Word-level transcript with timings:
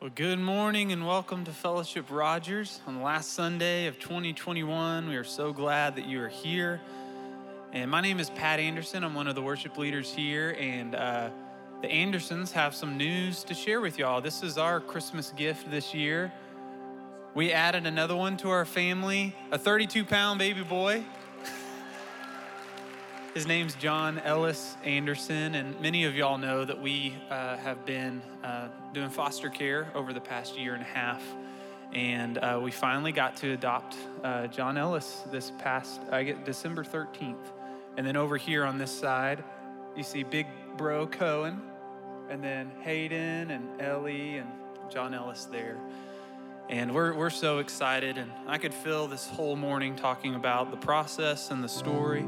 Well, 0.00 0.12
good 0.14 0.38
morning 0.38 0.92
and 0.92 1.04
welcome 1.04 1.44
to 1.44 1.50
Fellowship 1.50 2.06
Rogers 2.08 2.80
on 2.86 2.98
the 2.98 3.02
last 3.02 3.32
Sunday 3.32 3.88
of 3.88 3.98
2021. 3.98 5.08
We 5.08 5.16
are 5.16 5.24
so 5.24 5.52
glad 5.52 5.96
that 5.96 6.06
you 6.06 6.22
are 6.22 6.28
here. 6.28 6.80
And 7.72 7.90
my 7.90 8.00
name 8.00 8.20
is 8.20 8.30
Pat 8.30 8.60
Anderson. 8.60 9.02
I'm 9.02 9.12
one 9.12 9.26
of 9.26 9.34
the 9.34 9.42
worship 9.42 9.76
leaders 9.76 10.14
here. 10.14 10.56
And 10.56 10.94
uh, 10.94 11.30
the 11.82 11.88
Andersons 11.88 12.52
have 12.52 12.76
some 12.76 12.96
news 12.96 13.42
to 13.42 13.54
share 13.54 13.80
with 13.80 13.98
y'all. 13.98 14.20
This 14.20 14.44
is 14.44 14.56
our 14.56 14.78
Christmas 14.78 15.32
gift 15.36 15.68
this 15.68 15.92
year. 15.92 16.32
We 17.34 17.50
added 17.50 17.84
another 17.84 18.14
one 18.14 18.36
to 18.36 18.50
our 18.50 18.64
family 18.64 19.34
a 19.50 19.58
32 19.58 20.04
pound 20.04 20.38
baby 20.38 20.62
boy. 20.62 21.02
His 23.34 23.46
name's 23.46 23.74
John 23.74 24.18
Ellis 24.20 24.76
Anderson, 24.84 25.54
and 25.54 25.78
many 25.80 26.04
of 26.04 26.16
y'all 26.16 26.38
know 26.38 26.64
that 26.64 26.80
we 26.80 27.14
uh, 27.30 27.58
have 27.58 27.84
been 27.84 28.22
uh, 28.42 28.68
doing 28.94 29.10
foster 29.10 29.50
care 29.50 29.92
over 29.94 30.14
the 30.14 30.20
past 30.20 30.58
year 30.58 30.72
and 30.72 30.82
a 30.82 30.86
half. 30.86 31.22
And 31.92 32.38
uh, 32.38 32.58
we 32.62 32.70
finally 32.70 33.12
got 33.12 33.36
to 33.38 33.52
adopt 33.52 33.96
uh, 34.24 34.46
John 34.46 34.78
Ellis 34.78 35.22
this 35.30 35.52
past 35.58 36.00
I 36.10 36.22
get 36.22 36.46
December 36.46 36.82
13th. 36.82 37.36
And 37.98 38.06
then 38.06 38.16
over 38.16 38.38
here 38.38 38.64
on 38.64 38.78
this 38.78 38.90
side, 38.90 39.44
you 39.94 40.02
see 40.02 40.22
Big 40.22 40.46
Bro 40.76 41.08
Cohen, 41.08 41.60
and 42.30 42.42
then 42.42 42.72
Hayden 42.80 43.50
and 43.50 43.80
Ellie 43.80 44.38
and 44.38 44.48
John 44.90 45.12
Ellis 45.12 45.44
there. 45.44 45.76
And 46.70 46.94
we're, 46.94 47.14
we're 47.14 47.30
so 47.30 47.58
excited, 47.58 48.16
and 48.16 48.30
I 48.46 48.58
could 48.58 48.74
fill 48.74 49.06
this 49.06 49.28
whole 49.28 49.56
morning 49.56 49.96
talking 49.96 50.34
about 50.34 50.70
the 50.70 50.76
process 50.78 51.50
and 51.50 51.62
the 51.62 51.68
story. 51.68 52.24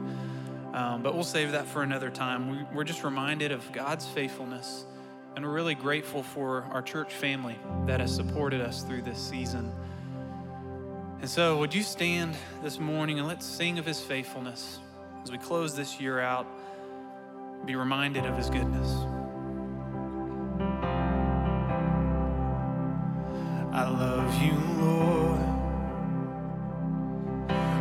Um, 0.73 1.03
but 1.03 1.15
we'll 1.15 1.25
save 1.25 1.53
that 1.53 1.67
for 1.67 1.83
another 1.83 2.11
time. 2.11 2.51
We, 2.51 2.59
we're 2.75 2.85
just 2.85 3.03
reminded 3.03 3.53
of 3.53 3.71
God's 3.73 4.07
faithfulness, 4.07 4.85
and 5.35 5.45
we're 5.45 5.53
really 5.53 5.75
grateful 5.75 6.23
for 6.23 6.63
our 6.73 6.83
church 6.83 7.13
family 7.13 7.59
that 7.87 8.01
has 8.01 8.15
supported 8.15 8.61
us 8.61 8.83
through 8.83 9.03
this 9.03 9.19
season. 9.19 9.73
And 11.21 11.29
so, 11.29 11.59
would 11.59 11.75
you 11.75 11.83
stand 11.83 12.37
this 12.63 12.79
morning 12.79 13.19
and 13.19 13.29
let's 13.29 13.45
sing 13.45 13.79
of 13.79 13.85
his 13.85 14.01
faithfulness 14.01 14.79
as 15.23 15.31
we 15.31 15.39
close 15.39 15.77
this 15.77 16.01
year 16.01 16.21
out, 16.21 16.47
be 17.67 17.77
reminded 17.77 18.25
of 18.25 18.37
his 18.37 18.49
goodness. 18.49 18.89
I 23.73 23.89
love 23.89 24.43
you, 24.43 24.53
Lord. 24.83 25.41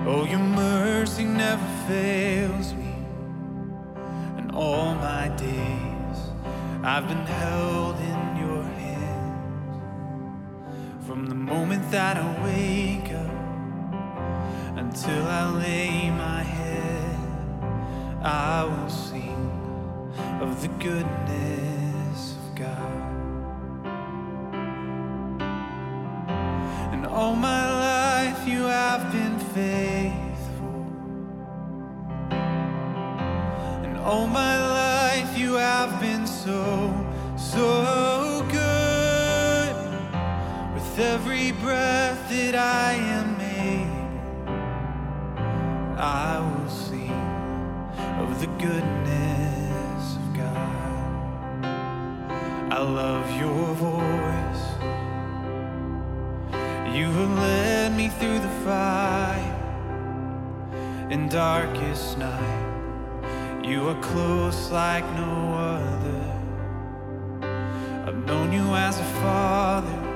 Oh, 0.08 0.26
your 0.30 0.40
mercy 0.40 1.24
never 1.24 1.66
fails 1.88 2.74
me. 2.74 2.89
All 4.60 4.94
my 4.94 5.30
days 5.38 6.18
I've 6.84 7.08
been 7.08 7.26
held 7.26 7.96
in 7.96 8.38
your 8.44 8.64
hands. 8.64 9.78
From 11.08 11.28
the 11.28 11.36
moment 11.36 11.90
that 11.92 12.18
I 12.18 12.44
wake 12.44 13.10
up 13.14 14.78
until 14.78 15.26
I 15.28 15.50
lay 15.64 16.10
my 16.12 16.44
head, 16.44 17.20
I 18.22 18.66
will 18.66 18.90
sing 18.90 19.50
of 20.42 20.62
the 20.62 20.68
goodness 20.90 22.36
of 22.40 22.56
God. 22.56 23.02
And 26.94 27.06
all 27.06 27.34
my 27.34 27.64
life 27.88 28.46
you 28.46 28.64
have 28.64 29.10
been 29.14 29.40
faithful. 29.56 30.86
And 33.86 33.98
all 34.00 34.28
my 34.28 34.49
breath 41.62 42.30
that 42.30 42.56
I 42.56 42.94
am 42.94 43.40
able, 43.42 44.50
I 45.98 46.40
will 46.40 46.70
sing 46.70 47.12
of 48.20 48.40
the 48.40 48.48
goodness 48.64 50.16
of 50.16 50.34
God. 50.34 51.66
I 52.72 52.80
love 52.82 53.30
your 53.40 53.74
voice. 53.76 54.64
You 56.96 57.12
have 57.12 57.38
led 57.38 57.96
me 57.96 58.08
through 58.10 58.40
the 58.40 58.54
fire 58.64 59.56
in 61.10 61.28
darkest 61.28 62.18
night. 62.18 62.66
You 63.66 63.90
are 63.90 64.02
close 64.02 64.72
like 64.72 65.06
no 65.16 65.54
other. 65.76 66.26
I've 68.08 68.26
known 68.26 68.54
you 68.54 68.76
as 68.76 69.00
a 69.00 69.04
father. 69.22 70.09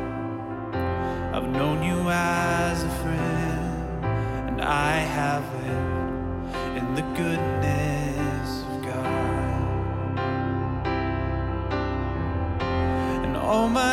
As 2.15 2.83
a 2.83 2.89
friend. 3.01 4.05
And 4.49 4.61
I 4.61 4.97
have 5.17 5.43
lived 5.65 6.77
in 6.77 6.85
the 6.93 7.01
goodness 7.17 8.49
of 8.69 8.75
God. 8.85 10.19
And 13.25 13.35
all 13.35 13.67
my 13.67 13.92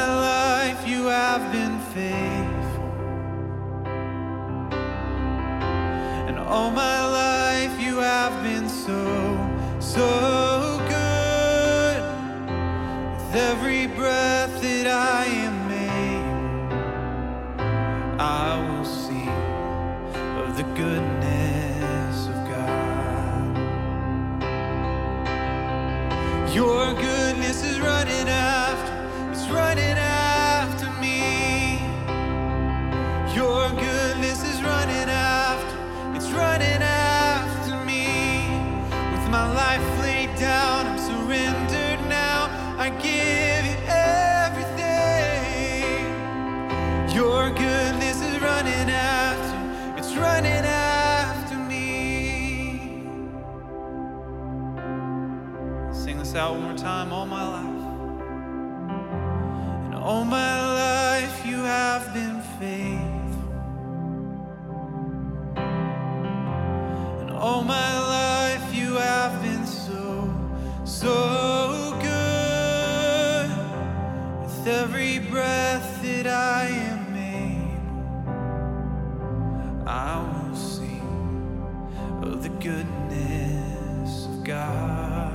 goodness 82.70 84.26
of 84.26 84.44
God. 84.44 85.32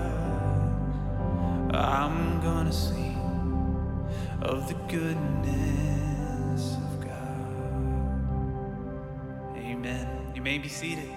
I'm 1.74 2.40
gonna 2.42 2.72
sing 2.72 3.20
of 4.42 4.70
the 4.70 4.76
goodness 4.88 6.78
of 6.78 7.02
God. 7.02 7.58
Amen. 9.58 10.08
You 10.34 10.42
may 10.42 10.58
be 10.58 10.70
seated. 10.70 11.10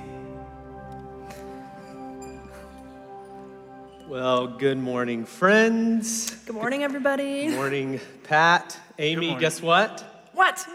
Well, 4.09 4.49
good 4.49 4.79
morning, 4.79 5.25
friends. 5.25 6.31
Good 6.47 6.57
morning, 6.57 6.83
everybody. 6.83 7.47
Good 7.47 7.55
morning, 7.55 8.01
Pat. 8.25 8.77
Amy, 8.99 9.27
morning. 9.27 9.41
guess 9.41 9.63
what? 9.63 10.03
What? 10.33 10.67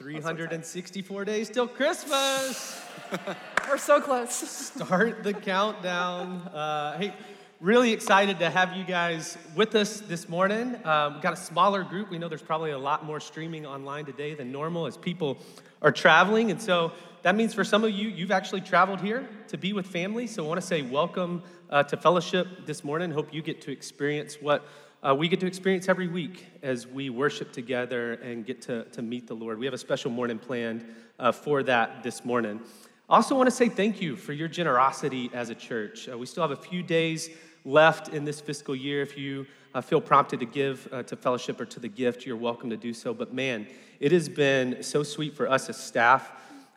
364 0.00 1.26
days 1.26 1.50
till 1.50 1.68
Christmas. 1.68 2.80
We're 3.68 3.76
so 3.76 4.00
close. 4.00 4.32
Start 4.32 5.22
the 5.22 5.34
countdown. 5.34 6.38
Uh, 6.54 6.96
hey, 6.96 7.12
really 7.60 7.92
excited 7.92 8.38
to 8.38 8.48
have 8.48 8.74
you 8.74 8.82
guys 8.82 9.36
with 9.54 9.74
us 9.74 10.00
this 10.00 10.26
morning. 10.26 10.74
Um, 10.86 11.12
we've 11.12 11.22
got 11.22 11.34
a 11.34 11.36
smaller 11.36 11.84
group. 11.84 12.08
We 12.08 12.16
know 12.16 12.28
there's 12.28 12.40
probably 12.40 12.70
a 12.70 12.78
lot 12.78 13.04
more 13.04 13.20
streaming 13.20 13.66
online 13.66 14.06
today 14.06 14.34
than 14.34 14.50
normal 14.50 14.86
as 14.86 14.96
people 14.96 15.36
are 15.82 15.92
traveling. 15.92 16.50
And 16.50 16.62
so 16.62 16.92
that 17.20 17.36
means 17.36 17.52
for 17.52 17.62
some 17.62 17.84
of 17.84 17.90
you, 17.90 18.08
you've 18.08 18.30
actually 18.30 18.62
traveled 18.62 19.02
here 19.02 19.28
to 19.48 19.58
be 19.58 19.74
with 19.74 19.86
family. 19.86 20.26
So 20.26 20.46
I 20.46 20.48
want 20.48 20.62
to 20.62 20.66
say 20.66 20.80
welcome 20.80 21.42
uh, 21.68 21.82
to 21.82 21.98
fellowship 21.98 22.64
this 22.64 22.82
morning. 22.82 23.10
Hope 23.10 23.34
you 23.34 23.42
get 23.42 23.60
to 23.62 23.70
experience 23.70 24.38
what 24.40 24.64
uh, 25.02 25.14
we 25.14 25.28
get 25.28 25.40
to 25.40 25.46
experience 25.46 25.88
every 25.88 26.08
week 26.08 26.46
as 26.62 26.86
we 26.86 27.08
worship 27.08 27.52
together 27.52 28.14
and 28.14 28.44
get 28.44 28.60
to, 28.62 28.84
to 28.84 29.00
meet 29.00 29.26
the 29.26 29.34
Lord. 29.34 29.58
We 29.58 29.64
have 29.64 29.74
a 29.74 29.78
special 29.78 30.10
morning 30.10 30.38
planned 30.38 30.84
uh, 31.18 31.32
for 31.32 31.62
that 31.62 32.02
this 32.02 32.24
morning. 32.24 32.60
I 33.08 33.16
also 33.16 33.34
want 33.34 33.48
to 33.48 33.54
say 33.54 33.68
thank 33.68 34.00
you 34.02 34.14
for 34.14 34.32
your 34.32 34.48
generosity 34.48 35.30
as 35.32 35.48
a 35.48 35.54
church. 35.54 36.08
Uh, 36.08 36.18
we 36.18 36.26
still 36.26 36.46
have 36.46 36.50
a 36.50 36.62
few 36.62 36.82
days 36.82 37.30
left 37.64 38.08
in 38.08 38.24
this 38.24 38.40
fiscal 38.40 38.76
year. 38.76 39.00
If 39.00 39.16
you 39.16 39.46
uh, 39.74 39.80
feel 39.80 40.00
prompted 40.00 40.40
to 40.40 40.46
give 40.46 40.86
uh, 40.92 41.02
to 41.04 41.16
fellowship 41.16 41.60
or 41.60 41.64
to 41.64 41.80
the 41.80 41.88
gift, 41.88 42.26
you're 42.26 42.36
welcome 42.36 42.68
to 42.68 42.76
do 42.76 42.92
so. 42.92 43.14
But 43.14 43.32
man, 43.32 43.66
it 44.00 44.12
has 44.12 44.28
been 44.28 44.82
so 44.82 45.02
sweet 45.02 45.34
for 45.34 45.48
us 45.48 45.68
as 45.70 45.78
staff 45.82 46.30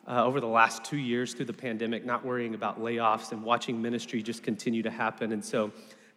uh, 0.06 0.24
over 0.24 0.40
the 0.40 0.46
last 0.46 0.82
two 0.82 0.96
years 0.96 1.34
through 1.34 1.46
the 1.46 1.52
pandemic, 1.52 2.04
not 2.04 2.24
worrying 2.24 2.54
about 2.54 2.80
layoffs 2.80 3.32
and 3.32 3.42
watching 3.42 3.80
ministry 3.80 4.22
just 4.22 4.42
continue 4.42 4.82
to 4.82 4.90
happen. 4.90 5.32
And 5.32 5.44
so, 5.44 5.72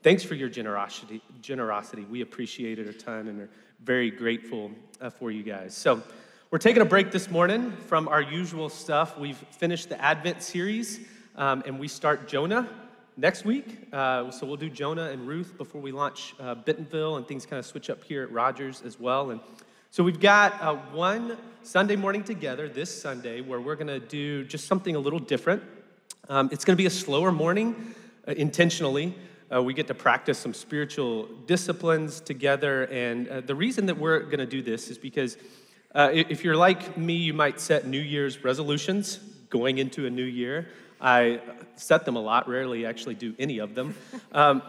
thanks 0.07 0.23
for 0.23 0.35
your 0.35 0.47
generosity. 0.47 1.21
Generosity, 1.41 2.05
we 2.05 2.21
appreciate 2.21 2.79
it 2.79 2.87
a 2.87 2.93
ton 2.93 3.27
and 3.27 3.41
are 3.41 3.49
very 3.83 4.09
grateful 4.09 4.71
uh, 5.01 5.09
for 5.09 5.31
you 5.31 5.43
guys. 5.43 5.75
So, 5.75 6.01
we're 6.49 6.59
taking 6.59 6.81
a 6.81 6.85
break 6.85 7.11
this 7.11 7.29
morning 7.29 7.73
from 7.87 8.07
our 8.07 8.21
usual 8.21 8.69
stuff. 8.69 9.17
We've 9.17 9.35
finished 9.35 9.89
the 9.89 10.01
Advent 10.01 10.41
series, 10.41 11.01
um, 11.35 11.61
and 11.65 11.77
we 11.77 11.89
start 11.89 12.25
Jonah 12.25 12.69
next 13.17 13.43
week. 13.43 13.79
Uh, 13.91 14.31
so 14.31 14.47
we'll 14.47 14.55
do 14.55 14.69
Jonah 14.69 15.09
and 15.09 15.27
Ruth 15.27 15.57
before 15.57 15.81
we 15.81 15.91
launch 15.91 16.35
uh, 16.39 16.55
Bentonville, 16.55 17.17
and 17.17 17.27
things 17.27 17.45
kind 17.45 17.59
of 17.59 17.65
switch 17.65 17.89
up 17.89 18.01
here 18.01 18.23
at 18.23 18.31
Rogers 18.31 18.81
as 18.85 18.97
well. 18.97 19.31
And 19.31 19.41
so 19.91 20.05
we've 20.05 20.21
got 20.21 20.61
uh, 20.61 20.75
one 20.93 21.37
Sunday 21.63 21.97
morning 21.97 22.23
together 22.23 22.69
this 22.69 23.01
Sunday 23.01 23.41
where 23.41 23.59
we're 23.59 23.75
going 23.75 23.87
to 23.87 23.99
do 23.99 24.45
just 24.45 24.67
something 24.67 24.95
a 24.95 24.99
little 24.99 25.19
different. 25.19 25.63
Um, 26.29 26.47
it's 26.53 26.63
going 26.63 26.77
to 26.77 26.81
be 26.81 26.87
a 26.87 26.89
slower 26.89 27.33
morning 27.33 27.93
uh, 28.25 28.31
intentionally. 28.31 29.13
Uh, 29.53 29.63
we 29.63 29.73
get 29.73 29.87
to 29.87 29.93
practice 29.93 30.37
some 30.37 30.53
spiritual 30.53 31.27
disciplines 31.45 32.19
together. 32.19 32.83
And 32.85 33.27
uh, 33.27 33.41
the 33.41 33.55
reason 33.55 33.85
that 33.85 33.97
we're 33.97 34.19
going 34.19 34.39
to 34.39 34.45
do 34.45 34.61
this 34.61 34.89
is 34.89 34.97
because 34.97 35.37
if 35.95 36.43
you're 36.43 36.55
like 36.55 36.97
me, 36.97 37.13
you 37.13 37.33
might 37.33 37.59
set 37.59 37.87
New 37.87 37.99
Year's 37.99 38.43
resolutions 38.43 39.19
going 39.49 39.77
into 39.77 40.05
a 40.05 40.09
new 40.09 40.23
year. 40.23 40.67
I 40.99 41.41
set 41.75 42.05
them 42.05 42.15
a 42.15 42.19
lot, 42.19 42.47
rarely 42.47 42.85
actually 42.85 43.15
do 43.15 43.33
any 43.39 43.59
of 43.59 43.75
them. 43.75 43.95
Um, 44.31 44.61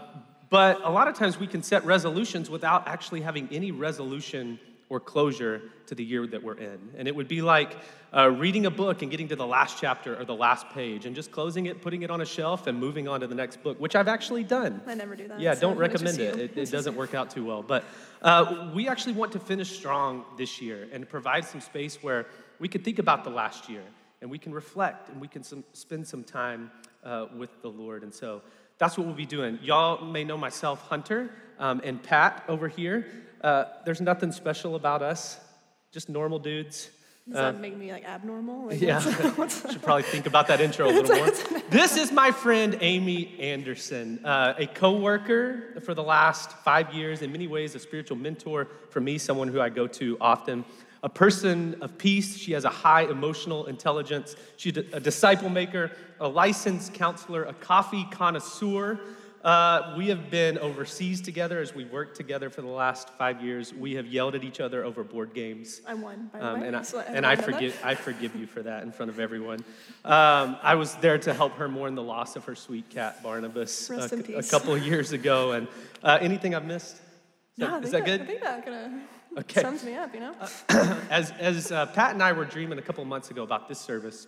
but 0.50 0.80
a 0.82 0.90
lot 0.90 1.08
of 1.08 1.14
times 1.14 1.38
we 1.38 1.46
can 1.46 1.62
set 1.62 1.84
resolutions 1.84 2.48
without 2.48 2.88
actually 2.88 3.20
having 3.20 3.48
any 3.52 3.70
resolution 3.70 4.58
or 4.90 5.00
closure 5.00 5.62
to 5.86 5.94
the 5.94 6.04
year 6.04 6.26
that 6.26 6.42
we're 6.42 6.56
in. 6.56 6.78
And 6.96 7.06
it 7.06 7.14
would 7.14 7.28
be 7.28 7.42
like 7.42 7.76
uh, 8.16 8.30
reading 8.30 8.66
a 8.66 8.70
book 8.70 9.02
and 9.02 9.10
getting 9.10 9.28
to 9.28 9.36
the 9.36 9.46
last 9.46 9.78
chapter 9.78 10.18
or 10.18 10.24
the 10.24 10.34
last 10.34 10.68
page 10.70 11.04
and 11.04 11.14
just 11.14 11.30
closing 11.30 11.66
it, 11.66 11.82
putting 11.82 12.02
it 12.02 12.10
on 12.10 12.20
a 12.20 12.24
shelf, 12.24 12.66
and 12.66 12.78
moving 12.78 13.06
on 13.06 13.20
to 13.20 13.26
the 13.26 13.34
next 13.34 13.62
book, 13.62 13.78
which 13.78 13.94
I've 13.94 14.08
actually 14.08 14.44
done. 14.44 14.80
I 14.86 14.94
never 14.94 15.14
do 15.14 15.28
that. 15.28 15.40
Yeah, 15.40 15.54
so 15.54 15.60
don't 15.60 15.76
recommend 15.76 16.18
it. 16.18 16.38
It, 16.38 16.56
it 16.56 16.70
doesn't 16.70 16.96
work 16.96 17.14
out 17.14 17.30
too 17.30 17.44
well. 17.44 17.62
But 17.62 17.84
uh, 18.22 18.70
we 18.74 18.88
actually 18.88 19.12
want 19.12 19.32
to 19.32 19.38
finish 19.38 19.70
strong 19.70 20.24
this 20.36 20.60
year 20.60 20.88
and 20.92 21.08
provide 21.08 21.44
some 21.44 21.60
space 21.60 22.02
where 22.02 22.26
we 22.58 22.68
could 22.68 22.84
think 22.84 22.98
about 22.98 23.24
the 23.24 23.30
last 23.30 23.68
year 23.68 23.82
and 24.20 24.30
we 24.30 24.38
can 24.38 24.52
reflect 24.52 25.10
and 25.10 25.20
we 25.20 25.28
can 25.28 25.42
some, 25.42 25.64
spend 25.72 26.06
some 26.06 26.24
time 26.24 26.70
uh, 27.04 27.26
with 27.36 27.50
the 27.62 27.68
Lord. 27.68 28.02
And 28.02 28.12
so 28.12 28.42
that's 28.78 28.96
what 28.96 29.06
we'll 29.06 29.16
be 29.16 29.26
doing. 29.26 29.58
Y'all 29.62 30.04
may 30.04 30.24
know 30.24 30.36
myself, 30.36 30.80
Hunter, 30.88 31.30
um, 31.58 31.80
and 31.84 32.02
Pat 32.02 32.44
over 32.48 32.68
here. 32.68 33.06
Uh, 33.42 33.64
there's 33.84 34.00
nothing 34.00 34.32
special 34.32 34.74
about 34.74 35.02
us, 35.02 35.38
just 35.92 36.08
normal 36.08 36.38
dudes. 36.38 36.90
Does 37.26 37.34
that 37.34 37.56
uh, 37.56 37.58
make 37.58 37.76
me 37.76 37.92
like 37.92 38.04
abnormal? 38.04 38.68
Like, 38.68 38.80
yeah, 38.80 39.00
should 39.48 39.82
probably 39.82 40.02
think 40.02 40.26
about 40.26 40.46
that 40.46 40.60
intro 40.60 40.88
a 40.88 40.92
little 40.92 41.14
more. 41.14 41.30
this 41.68 41.96
is 41.98 42.10
my 42.10 42.30
friend 42.30 42.78
Amy 42.80 43.38
Anderson, 43.38 44.24
uh, 44.24 44.54
a 44.56 44.66
coworker 44.66 45.80
for 45.82 45.92
the 45.92 46.02
last 46.02 46.52
five 46.64 46.94
years. 46.94 47.20
In 47.20 47.30
many 47.30 47.46
ways, 47.46 47.74
a 47.74 47.78
spiritual 47.78 48.16
mentor 48.16 48.66
for 48.90 49.00
me, 49.00 49.18
someone 49.18 49.48
who 49.48 49.60
I 49.60 49.68
go 49.68 49.86
to 49.86 50.16
often 50.20 50.64
a 51.02 51.08
person 51.08 51.76
of 51.80 51.96
peace. 51.98 52.36
She 52.36 52.52
has 52.52 52.64
a 52.64 52.70
high 52.70 53.02
emotional 53.02 53.66
intelligence. 53.66 54.36
She's 54.56 54.76
a 54.76 55.00
disciple 55.00 55.48
maker, 55.48 55.92
a 56.20 56.28
licensed 56.28 56.94
counselor, 56.94 57.44
a 57.44 57.54
coffee 57.54 58.06
connoisseur. 58.10 58.98
Uh, 59.48 59.94
we 59.96 60.08
have 60.08 60.30
been 60.30 60.58
overseas 60.58 61.22
together 61.22 61.58
as 61.58 61.74
we 61.74 61.82
worked 61.86 62.14
together 62.14 62.50
for 62.50 62.60
the 62.60 62.68
last 62.68 63.08
five 63.16 63.42
years. 63.42 63.72
We 63.72 63.94
have 63.94 64.06
yelled 64.06 64.34
at 64.34 64.44
each 64.44 64.60
other 64.60 64.84
over 64.84 65.02
board 65.02 65.32
games. 65.32 65.80
I 65.86 65.94
won, 65.94 66.28
by 66.30 66.38
the 66.38 66.46
um, 66.46 66.60
way. 66.60 66.66
And, 66.66 66.76
I, 66.76 66.82
so 66.82 67.00
and 67.00 67.24
I, 67.24 67.34
forgive, 67.34 67.80
I 67.82 67.94
forgive 67.94 68.36
you 68.36 68.46
for 68.46 68.62
that 68.62 68.82
in 68.82 68.92
front 68.92 69.10
of 69.10 69.18
everyone. 69.18 69.60
Um, 70.04 70.58
I 70.62 70.74
was 70.74 70.96
there 70.96 71.16
to 71.16 71.32
help 71.32 71.54
her 71.54 71.66
mourn 71.66 71.94
the 71.94 72.02
loss 72.02 72.36
of 72.36 72.44
her 72.44 72.54
sweet 72.54 72.90
cat, 72.90 73.22
Barnabas, 73.22 73.88
a, 73.88 74.36
a, 74.36 74.42
couple 74.42 74.74
of 74.74 74.86
years 74.86 75.12
ago. 75.12 75.52
And 75.52 75.66
uh, 76.02 76.18
anything 76.20 76.54
I've 76.54 76.66
missed? 76.66 76.96
Is 76.96 77.00
no, 77.56 77.70
that, 77.70 77.84
is 77.84 77.92
that 77.92 78.04
good? 78.04 78.20
I 78.20 78.26
think 78.26 78.42
that 78.42 78.66
kind 78.66 78.76
of 78.76 79.38
Okay. 79.38 79.62
Sums 79.62 79.82
me 79.82 79.94
up, 79.94 80.12
you 80.12 80.20
know? 80.20 80.34
as 81.10 81.30
as 81.38 81.72
uh, 81.72 81.86
Pat 81.86 82.12
and 82.12 82.22
I 82.22 82.32
were 82.32 82.44
dreaming 82.44 82.78
a 82.78 82.82
couple 82.82 83.02
months 83.06 83.30
ago 83.30 83.44
about 83.44 83.66
this 83.66 83.78
service, 83.78 84.26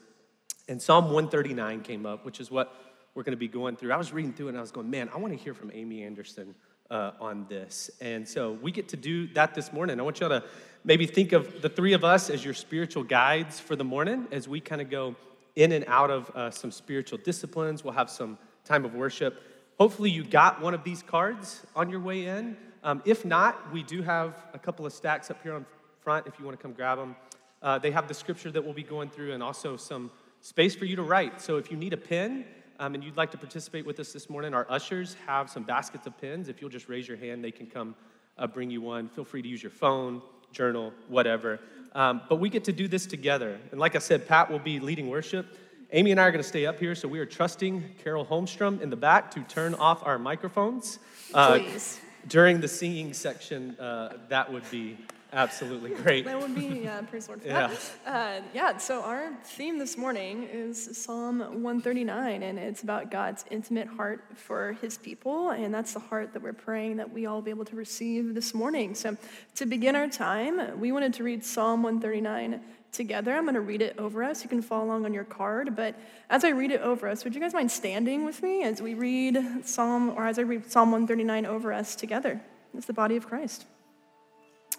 and 0.66 0.80
Psalm 0.80 1.06
139 1.06 1.82
came 1.82 2.06
up, 2.06 2.24
which 2.24 2.40
is 2.40 2.50
what 2.50 2.89
we're 3.20 3.24
going 3.24 3.32
to 3.32 3.36
be 3.36 3.48
going 3.48 3.76
through. 3.76 3.92
I 3.92 3.98
was 3.98 4.14
reading 4.14 4.32
through 4.32 4.48
and 4.48 4.56
I 4.56 4.62
was 4.62 4.70
going, 4.70 4.88
man, 4.88 5.10
I 5.14 5.18
want 5.18 5.34
to 5.34 5.38
hear 5.38 5.52
from 5.52 5.70
Amy 5.74 6.04
Anderson 6.04 6.54
uh, 6.90 7.10
on 7.20 7.44
this. 7.50 7.90
And 8.00 8.26
so 8.26 8.52
we 8.62 8.72
get 8.72 8.88
to 8.88 8.96
do 8.96 9.26
that 9.34 9.54
this 9.54 9.74
morning. 9.74 10.00
I 10.00 10.02
want 10.02 10.20
y'all 10.20 10.30
to 10.30 10.42
maybe 10.84 11.04
think 11.04 11.32
of 11.32 11.60
the 11.60 11.68
three 11.68 11.92
of 11.92 12.02
us 12.02 12.30
as 12.30 12.42
your 12.42 12.54
spiritual 12.54 13.04
guides 13.04 13.60
for 13.60 13.76
the 13.76 13.84
morning 13.84 14.26
as 14.32 14.48
we 14.48 14.58
kind 14.58 14.80
of 14.80 14.88
go 14.88 15.16
in 15.54 15.72
and 15.72 15.84
out 15.86 16.10
of 16.10 16.30
uh, 16.30 16.50
some 16.50 16.70
spiritual 16.70 17.18
disciplines. 17.18 17.84
We'll 17.84 17.92
have 17.92 18.08
some 18.08 18.38
time 18.64 18.86
of 18.86 18.94
worship. 18.94 19.42
Hopefully, 19.78 20.08
you 20.08 20.24
got 20.24 20.62
one 20.62 20.72
of 20.72 20.82
these 20.82 21.02
cards 21.02 21.66
on 21.76 21.90
your 21.90 22.00
way 22.00 22.24
in. 22.24 22.56
Um, 22.82 23.02
if 23.04 23.26
not, 23.26 23.70
we 23.70 23.82
do 23.82 24.00
have 24.00 24.46
a 24.54 24.58
couple 24.58 24.86
of 24.86 24.94
stacks 24.94 25.30
up 25.30 25.42
here 25.42 25.52
on 25.52 25.66
front 26.00 26.26
if 26.26 26.38
you 26.38 26.46
want 26.46 26.58
to 26.58 26.62
come 26.62 26.72
grab 26.72 26.96
them. 26.96 27.14
Uh, 27.60 27.78
they 27.78 27.90
have 27.90 28.08
the 28.08 28.14
scripture 28.14 28.50
that 28.50 28.64
we'll 28.64 28.72
be 28.72 28.82
going 28.82 29.10
through 29.10 29.34
and 29.34 29.42
also 29.42 29.76
some 29.76 30.10
space 30.40 30.74
for 30.74 30.86
you 30.86 30.96
to 30.96 31.02
write. 31.02 31.42
So 31.42 31.58
if 31.58 31.70
you 31.70 31.76
need 31.76 31.92
a 31.92 31.98
pen 31.98 32.46
um, 32.80 32.94
and 32.94 33.04
you'd 33.04 33.16
like 33.16 33.30
to 33.30 33.38
participate 33.38 33.86
with 33.86 34.00
us 34.00 34.12
this 34.12 34.28
morning, 34.28 34.54
our 34.54 34.66
ushers 34.68 35.16
have 35.26 35.48
some 35.48 35.62
baskets 35.62 36.06
of 36.06 36.20
pens. 36.20 36.48
If 36.48 36.60
you'll 36.60 36.70
just 36.70 36.88
raise 36.88 37.06
your 37.06 37.16
hand, 37.16 37.44
they 37.44 37.52
can 37.52 37.66
come 37.66 37.94
uh, 38.38 38.46
bring 38.46 38.70
you 38.70 38.80
one. 38.80 39.08
Feel 39.08 39.24
free 39.24 39.42
to 39.42 39.48
use 39.48 39.62
your 39.62 39.70
phone, 39.70 40.20
journal, 40.50 40.92
whatever. 41.08 41.60
Um, 41.94 42.22
but 42.28 42.36
we 42.36 42.48
get 42.48 42.64
to 42.64 42.72
do 42.72 42.88
this 42.88 43.06
together. 43.06 43.60
And 43.70 43.78
like 43.78 43.94
I 43.94 43.98
said, 43.98 44.26
Pat 44.26 44.50
will 44.50 44.58
be 44.58 44.80
leading 44.80 45.08
worship. 45.08 45.56
Amy 45.92 46.10
and 46.10 46.20
I 46.20 46.24
are 46.24 46.30
going 46.30 46.42
to 46.42 46.48
stay 46.48 46.66
up 46.66 46.78
here, 46.80 46.94
so 46.94 47.06
we 47.06 47.18
are 47.18 47.26
trusting 47.26 47.84
Carol 48.02 48.24
Holmstrom 48.24 48.80
in 48.80 48.90
the 48.90 48.96
back 48.96 49.30
to 49.32 49.40
turn 49.42 49.74
off 49.74 50.04
our 50.06 50.18
microphones. 50.18 50.98
Uh, 51.34 51.58
Please 51.58 52.00
during 52.28 52.60
the 52.60 52.68
singing 52.68 53.12
section, 53.12 53.78
uh, 53.78 54.18
that 54.28 54.52
would 54.52 54.68
be 54.70 54.98
absolutely 55.32 55.90
great. 55.90 56.24
That 56.24 56.40
would 56.40 56.54
be, 56.54 56.80
yeah, 56.84 57.00
praise 57.02 57.28
Lord 57.28 57.42
for 57.42 57.48
yeah. 57.48 57.72
that. 58.04 58.40
Uh, 58.40 58.44
yeah, 58.54 58.76
so 58.78 59.02
our 59.02 59.32
theme 59.44 59.78
this 59.78 59.96
morning 59.96 60.48
is 60.50 60.96
Psalm 60.96 61.40
139, 61.40 62.42
and 62.42 62.58
it's 62.58 62.82
about 62.82 63.10
God's 63.10 63.44
intimate 63.50 63.88
heart 63.88 64.24
for 64.34 64.76
his 64.80 64.98
people, 64.98 65.50
and 65.50 65.72
that's 65.72 65.94
the 65.94 66.00
heart 66.00 66.32
that 66.32 66.42
we're 66.42 66.52
praying 66.52 66.96
that 66.98 67.12
we 67.12 67.26
all 67.26 67.42
be 67.42 67.50
able 67.50 67.64
to 67.66 67.76
receive 67.76 68.34
this 68.34 68.54
morning. 68.54 68.94
So 68.94 69.16
to 69.56 69.66
begin 69.66 69.96
our 69.96 70.08
time, 70.08 70.80
we 70.80 70.92
wanted 70.92 71.14
to 71.14 71.24
read 71.24 71.44
Psalm 71.44 71.82
139 71.82 72.60
together. 72.92 73.36
I'm 73.36 73.44
going 73.44 73.54
to 73.54 73.60
read 73.60 73.82
it 73.82 73.98
over 73.98 74.22
us. 74.22 74.42
You 74.42 74.48
can 74.48 74.62
follow 74.62 74.86
along 74.86 75.04
on 75.04 75.14
your 75.14 75.24
card. 75.24 75.76
But 75.76 75.94
as 76.28 76.44
I 76.44 76.50
read 76.50 76.70
it 76.70 76.80
over 76.80 77.08
us, 77.08 77.24
would 77.24 77.34
you 77.34 77.40
guys 77.40 77.54
mind 77.54 77.70
standing 77.70 78.24
with 78.24 78.42
me 78.42 78.62
as 78.62 78.82
we 78.82 78.94
read 78.94 79.38
Psalm, 79.64 80.10
or 80.10 80.26
as 80.26 80.38
I 80.38 80.42
read 80.42 80.70
Psalm 80.70 80.90
139 80.90 81.46
over 81.46 81.72
us 81.72 81.94
together? 81.94 82.40
It's 82.76 82.86
the 82.86 82.92
body 82.92 83.16
of 83.16 83.26
Christ. 83.26 83.66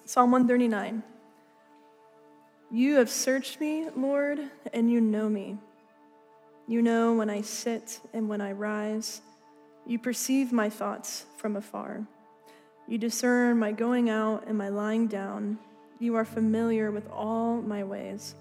Psalm 0.05 0.31
139. 0.31 1.03
You 2.71 2.95
have 2.95 3.09
searched 3.09 3.59
me, 3.59 3.87
Lord, 3.95 4.39
and 4.73 4.91
you 4.91 4.99
know 4.99 5.29
me. 5.29 5.57
You 6.67 6.81
know 6.81 7.13
when 7.13 7.29
I 7.29 7.41
sit 7.41 7.99
and 8.13 8.27
when 8.27 8.41
I 8.41 8.51
rise. 8.51 9.21
You 9.85 9.99
perceive 9.99 10.51
my 10.51 10.69
thoughts 10.69 11.25
from 11.37 11.55
afar. 11.55 12.05
You 12.87 12.97
discern 12.97 13.59
my 13.59 13.71
going 13.71 14.09
out 14.09 14.45
and 14.47 14.57
my 14.57 14.69
lying 14.69 15.07
down. 15.07 15.59
You 15.99 16.15
are 16.15 16.25
familiar 16.25 16.91
with 16.91 17.09
all 17.11 17.61
my 17.61 17.83
ways. 17.83 18.35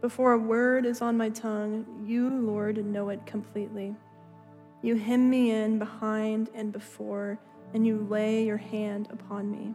Before 0.00 0.32
a 0.32 0.38
word 0.38 0.86
is 0.86 1.02
on 1.02 1.16
my 1.16 1.30
tongue, 1.30 2.04
you, 2.06 2.30
Lord, 2.30 2.84
know 2.84 3.08
it 3.08 3.26
completely. 3.26 3.94
You 4.82 4.94
hem 4.94 5.28
me 5.28 5.50
in 5.50 5.78
behind 5.78 6.48
and 6.54 6.72
before, 6.72 7.38
and 7.74 7.86
you 7.86 8.06
lay 8.08 8.44
your 8.44 8.56
hand 8.56 9.08
upon 9.10 9.50
me. 9.50 9.74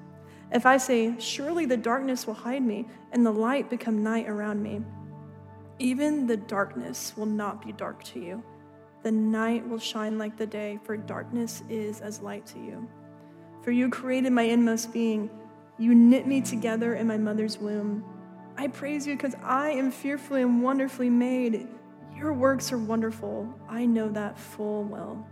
If 0.51 0.65
I 0.65 0.77
say, 0.77 1.15
Surely 1.19 1.65
the 1.65 1.77
darkness 1.77 2.27
will 2.27 2.33
hide 2.33 2.63
me, 2.63 2.87
and 3.11 3.25
the 3.25 3.31
light 3.31 3.69
become 3.69 4.03
night 4.03 4.27
around 4.27 4.61
me, 4.61 4.81
even 5.79 6.27
the 6.27 6.37
darkness 6.37 7.13
will 7.17 7.25
not 7.25 7.65
be 7.65 7.71
dark 7.71 8.03
to 8.03 8.19
you. 8.19 8.43
The 9.03 9.11
night 9.11 9.67
will 9.67 9.79
shine 9.79 10.17
like 10.17 10.37
the 10.37 10.45
day, 10.45 10.79
for 10.83 10.95
darkness 10.95 11.63
is 11.69 12.01
as 12.01 12.21
light 12.21 12.45
to 12.47 12.59
you. 12.59 12.87
For 13.63 13.71
you 13.71 13.89
created 13.89 14.31
my 14.31 14.43
inmost 14.43 14.93
being, 14.93 15.29
you 15.79 15.95
knit 15.95 16.27
me 16.27 16.41
together 16.41 16.95
in 16.95 17.07
my 17.07 17.17
mother's 17.17 17.57
womb. 17.57 18.03
I 18.57 18.67
praise 18.67 19.07
you 19.07 19.15
because 19.15 19.35
I 19.43 19.71
am 19.71 19.89
fearfully 19.89 20.43
and 20.43 20.61
wonderfully 20.61 21.09
made. 21.09 21.67
Your 22.15 22.33
works 22.33 22.71
are 22.71 22.77
wonderful. 22.77 23.51
I 23.67 23.85
know 23.85 24.09
that 24.09 24.37
full 24.37 24.83
well. 24.83 25.25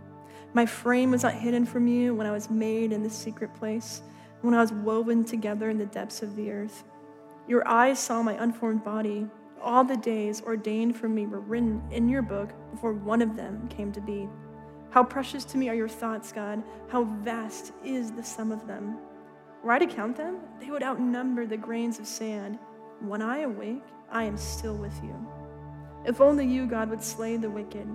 My 0.52 0.66
frame 0.66 1.12
was 1.12 1.22
not 1.22 1.34
hidden 1.34 1.64
from 1.64 1.86
you 1.86 2.14
when 2.14 2.26
I 2.26 2.32
was 2.32 2.50
made 2.50 2.90
in 2.90 3.04
the 3.04 3.10
secret 3.10 3.54
place 3.54 4.02
when 4.42 4.54
I 4.54 4.60
was 4.60 4.72
woven 4.72 5.24
together 5.24 5.70
in 5.70 5.78
the 5.78 5.86
depths 5.86 6.22
of 6.22 6.36
the 6.36 6.50
earth. 6.50 6.84
Your 7.46 7.66
eyes 7.66 7.98
saw 7.98 8.22
my 8.22 8.34
unformed 8.42 8.84
body. 8.84 9.26
All 9.60 9.84
the 9.84 9.96
days 9.96 10.42
ordained 10.42 10.96
for 10.96 11.08
me 11.08 11.26
were 11.26 11.40
written 11.40 11.82
in 11.90 12.08
your 12.08 12.22
book 12.22 12.50
before 12.70 12.92
one 12.92 13.22
of 13.22 13.36
them 13.36 13.68
came 13.68 13.92
to 13.92 14.00
be. 14.00 14.28
How 14.90 15.04
precious 15.04 15.44
to 15.46 15.58
me 15.58 15.68
are 15.68 15.74
your 15.74 15.88
thoughts, 15.88 16.32
God. 16.32 16.62
How 16.88 17.04
vast 17.04 17.72
is 17.84 18.12
the 18.12 18.24
sum 18.24 18.50
of 18.50 18.66
them. 18.66 18.98
Were 19.62 19.72
I 19.72 19.78
to 19.78 19.86
count 19.86 20.16
them, 20.16 20.38
they 20.58 20.70
would 20.70 20.82
outnumber 20.82 21.46
the 21.46 21.56
grains 21.56 21.98
of 21.98 22.06
sand. 22.06 22.58
When 23.00 23.20
I 23.20 23.40
awake, 23.40 23.84
I 24.10 24.24
am 24.24 24.36
still 24.36 24.76
with 24.76 24.98
you. 25.02 25.14
If 26.06 26.20
only 26.20 26.46
you, 26.46 26.66
God, 26.66 26.88
would 26.88 27.02
slay 27.02 27.36
the 27.36 27.50
wicked. 27.50 27.86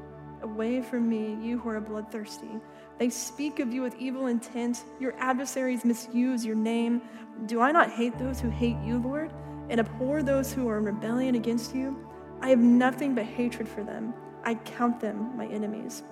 Away 0.42 0.82
from 0.82 1.10
me, 1.10 1.38
you 1.42 1.58
who 1.58 1.70
are 1.70 1.82
bloodthirsty. 1.82 2.60
They 2.98 3.10
speak 3.10 3.60
of 3.60 3.74
you 3.74 3.82
with 3.82 3.96
evil 4.00 4.28
intent. 4.28 4.86
Your 5.00 5.14
adversaries 5.18 5.84
misuse 5.84 6.46
your 6.46 6.56
name. 6.56 7.02
Do 7.46 7.60
I 7.60 7.72
not 7.72 7.92
hate 7.92 8.18
those 8.18 8.40
who 8.40 8.50
hate 8.50 8.78
you, 8.84 9.00
Lord, 9.00 9.34
and 9.70 9.80
abhor 9.80 10.24
those 10.24 10.54
who 10.54 10.70
are 10.70 10.78
in 10.78 10.86
rebellion 10.86 11.36
against 11.36 11.76
you? 11.76 12.08
I 12.42 12.50
have 12.50 12.60
nothing 12.60 13.14
but 13.14 13.26
hatred 13.26 13.68
for 13.68 13.84
them. 13.84 14.14
I 14.44 14.56
count 14.56 15.00
them 15.00 15.36
my 15.36 15.48
enemies. 15.48 16.04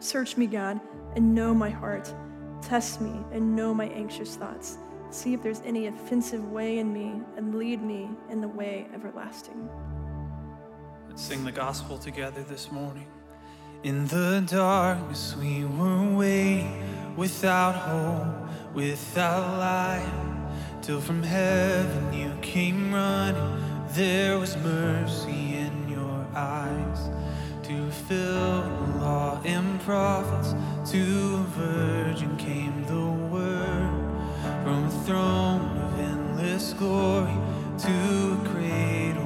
Search 0.00 0.36
me, 0.36 0.46
God, 0.46 0.80
and 1.14 1.34
know 1.34 1.54
my 1.54 1.70
heart. 1.70 2.12
Test 2.62 3.00
me 3.00 3.20
and 3.32 3.54
know 3.54 3.72
my 3.72 3.86
anxious 3.86 4.34
thoughts. 4.34 4.78
See 5.10 5.34
if 5.34 5.42
there's 5.42 5.60
any 5.60 5.86
offensive 5.86 6.50
way 6.50 6.78
in 6.78 6.92
me, 6.92 7.20
and 7.36 7.54
lead 7.54 7.82
me 7.82 8.08
in 8.30 8.40
the 8.40 8.48
way 8.48 8.86
everlasting. 8.94 9.68
Let's 11.08 11.22
sing 11.22 11.44
the 11.44 11.52
gospel 11.52 11.98
together 11.98 12.42
this 12.42 12.72
morning. 12.72 13.06
In 13.84 14.06
the 14.06 14.44
darkness 14.46 15.34
we 15.36 15.64
were 15.64 16.16
waiting 16.16 17.16
without 17.16 17.74
hope, 17.74 18.72
without 18.72 19.58
light, 19.58 20.78
till 20.82 21.00
from 21.00 21.24
heaven 21.24 22.12
you 22.12 22.32
came 22.42 22.94
running. 22.94 23.60
There 23.88 24.38
was 24.38 24.56
mercy 24.58 25.56
in 25.56 25.88
your 25.88 26.24
eyes 26.32 27.10
to 27.64 27.90
fill 28.06 28.62
the 28.62 28.98
law 29.00 29.40
and 29.44 29.80
prophets. 29.80 30.54
To 30.92 30.98
a 30.98 31.44
virgin 31.58 32.36
came 32.36 32.84
the 32.84 33.06
word 33.34 34.00
from 34.62 34.84
a 34.84 34.90
throne 35.04 35.76
of 35.78 35.98
endless 35.98 36.72
glory 36.74 37.36
to 37.78 37.90
a 37.90 38.48
cradle 38.48 39.21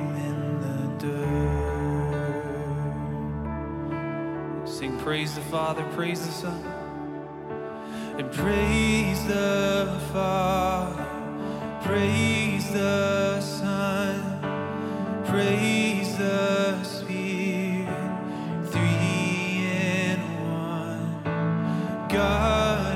praise 5.06 5.36
the 5.36 5.40
Father, 5.42 5.84
praise 5.94 6.26
the 6.26 6.32
Son, 6.32 6.64
and 8.18 8.32
praise 8.32 9.24
the 9.28 10.00
Father, 10.12 11.06
praise 11.82 12.72
the 12.72 13.40
Son, 13.40 14.40
praise 15.24 16.18
the 16.18 16.82
Spirit, 16.82 17.88
three 18.64 19.64
in 19.64 20.18
one. 20.42 21.22
God 22.08 22.95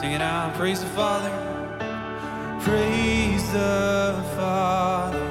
Sing 0.00 0.12
it 0.12 0.22
out, 0.22 0.54
praise 0.54 0.80
the 0.80 0.86
Father, 0.86 1.30
praise 2.62 3.52
the 3.52 4.24
Father, 4.34 5.26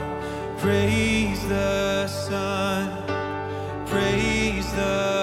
praise 0.59 1.41
the 1.47 2.05
Son, 2.05 2.87
praise 3.87 4.71
the 4.73 5.18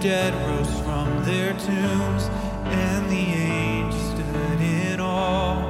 dead 0.00 0.32
rose 0.48 0.80
from 0.80 1.24
their 1.24 1.52
tombs, 1.52 2.24
and 2.64 3.10
the 3.10 3.16
angels 3.16 4.02
stood 4.12 4.60
in 4.60 4.98
awe 4.98 5.60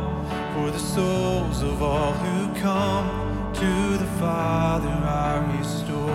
for 0.55 0.71
the 0.71 0.79
souls 0.79 1.63
of 1.63 1.83
all 1.83 2.13
who 2.13 2.61
come 2.61 3.53
to 3.53 3.99
the 3.99 4.07
Father 4.21 4.89
are 4.89 5.43
restored. 5.59 6.11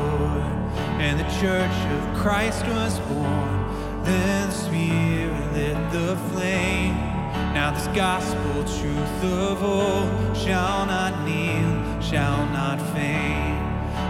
And 0.98 1.20
the 1.20 1.30
church 1.42 1.78
of 1.92 2.16
Christ 2.16 2.66
was 2.68 3.00
born. 3.02 4.04
Then 4.06 4.48
the 4.48 4.56
Spirit 4.56 5.54
lit 5.54 5.92
the 5.92 6.16
flame. 6.32 6.96
Now 7.54 7.72
this 7.72 7.88
gospel 7.88 8.64
truth 8.80 9.24
of 9.26 9.62
old 9.62 10.38
shall 10.38 10.86
not 10.86 11.26
kneel, 11.26 12.02
shall 12.02 12.46
not 12.48 12.80
faint. 12.94 13.60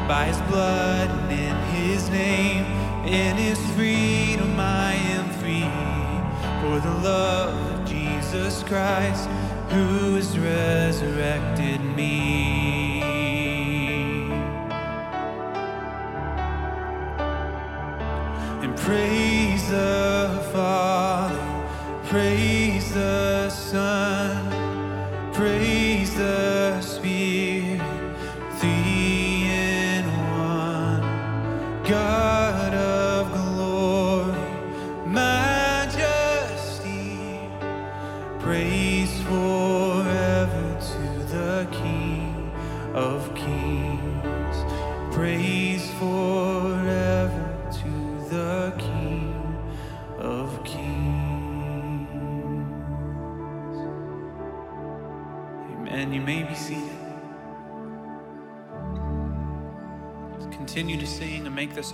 By 0.08 0.26
his 0.26 0.40
blood 0.42 1.10
and 1.10 1.32
in 1.32 1.56
his 1.74 2.08
name, 2.12 2.85
in 3.08 3.38
his 3.38 3.60
freedom 3.72 4.60
I 4.60 4.94
am 4.94 5.30
free. 5.40 5.70
For 6.62 6.80
the 6.80 6.96
love 7.04 7.80
of 7.80 7.88
Jesus 7.88 8.64
Christ, 8.64 9.30
who 9.70 10.16
has 10.16 10.38
resurrected 10.38 11.82
me. 11.96 13.02
And 18.64 18.76
praise 18.78 19.25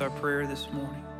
our 0.02 0.10
prayer 0.10 0.48
this 0.48 0.72
morning. 0.72 1.11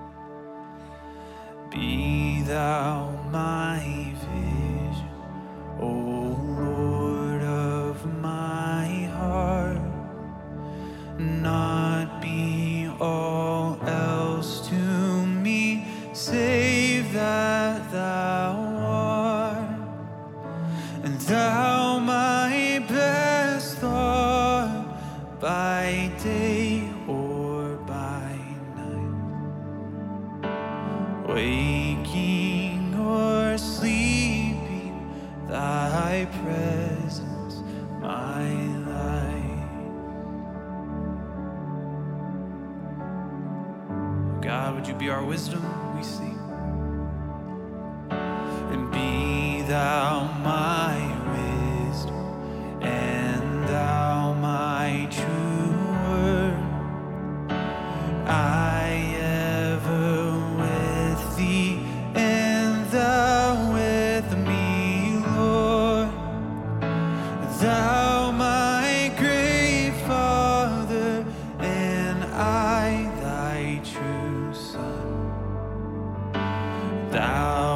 Thou 77.12 77.71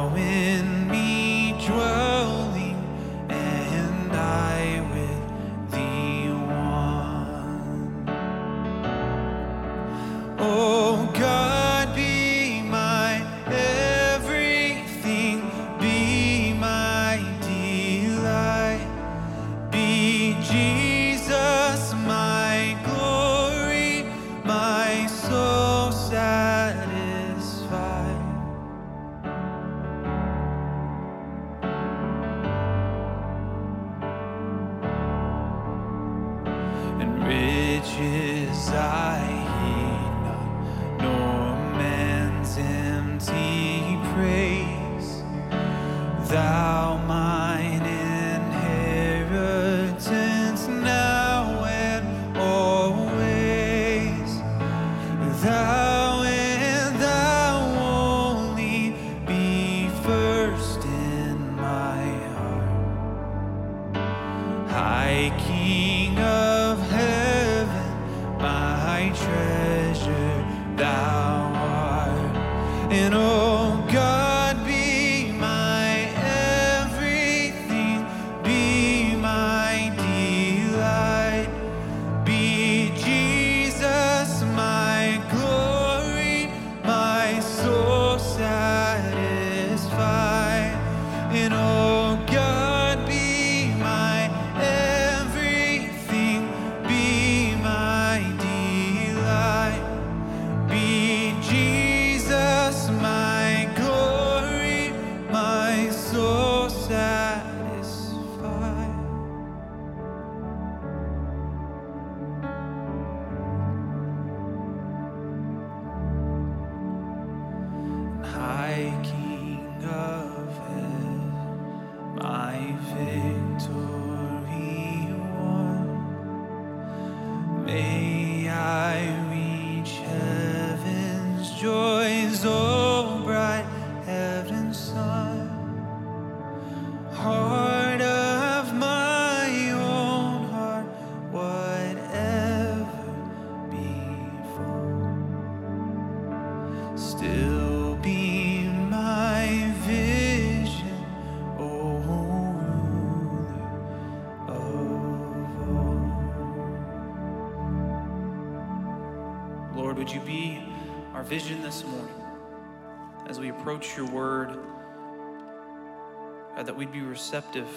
That 166.66 166.76
we'd 166.76 166.90
be 166.90 167.00
receptive 167.00 167.68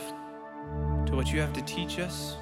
to 1.06 1.16
what 1.16 1.32
you 1.32 1.40
have 1.42 1.54
to 1.54 1.62
teach 1.62 2.00
us. 2.00 2.36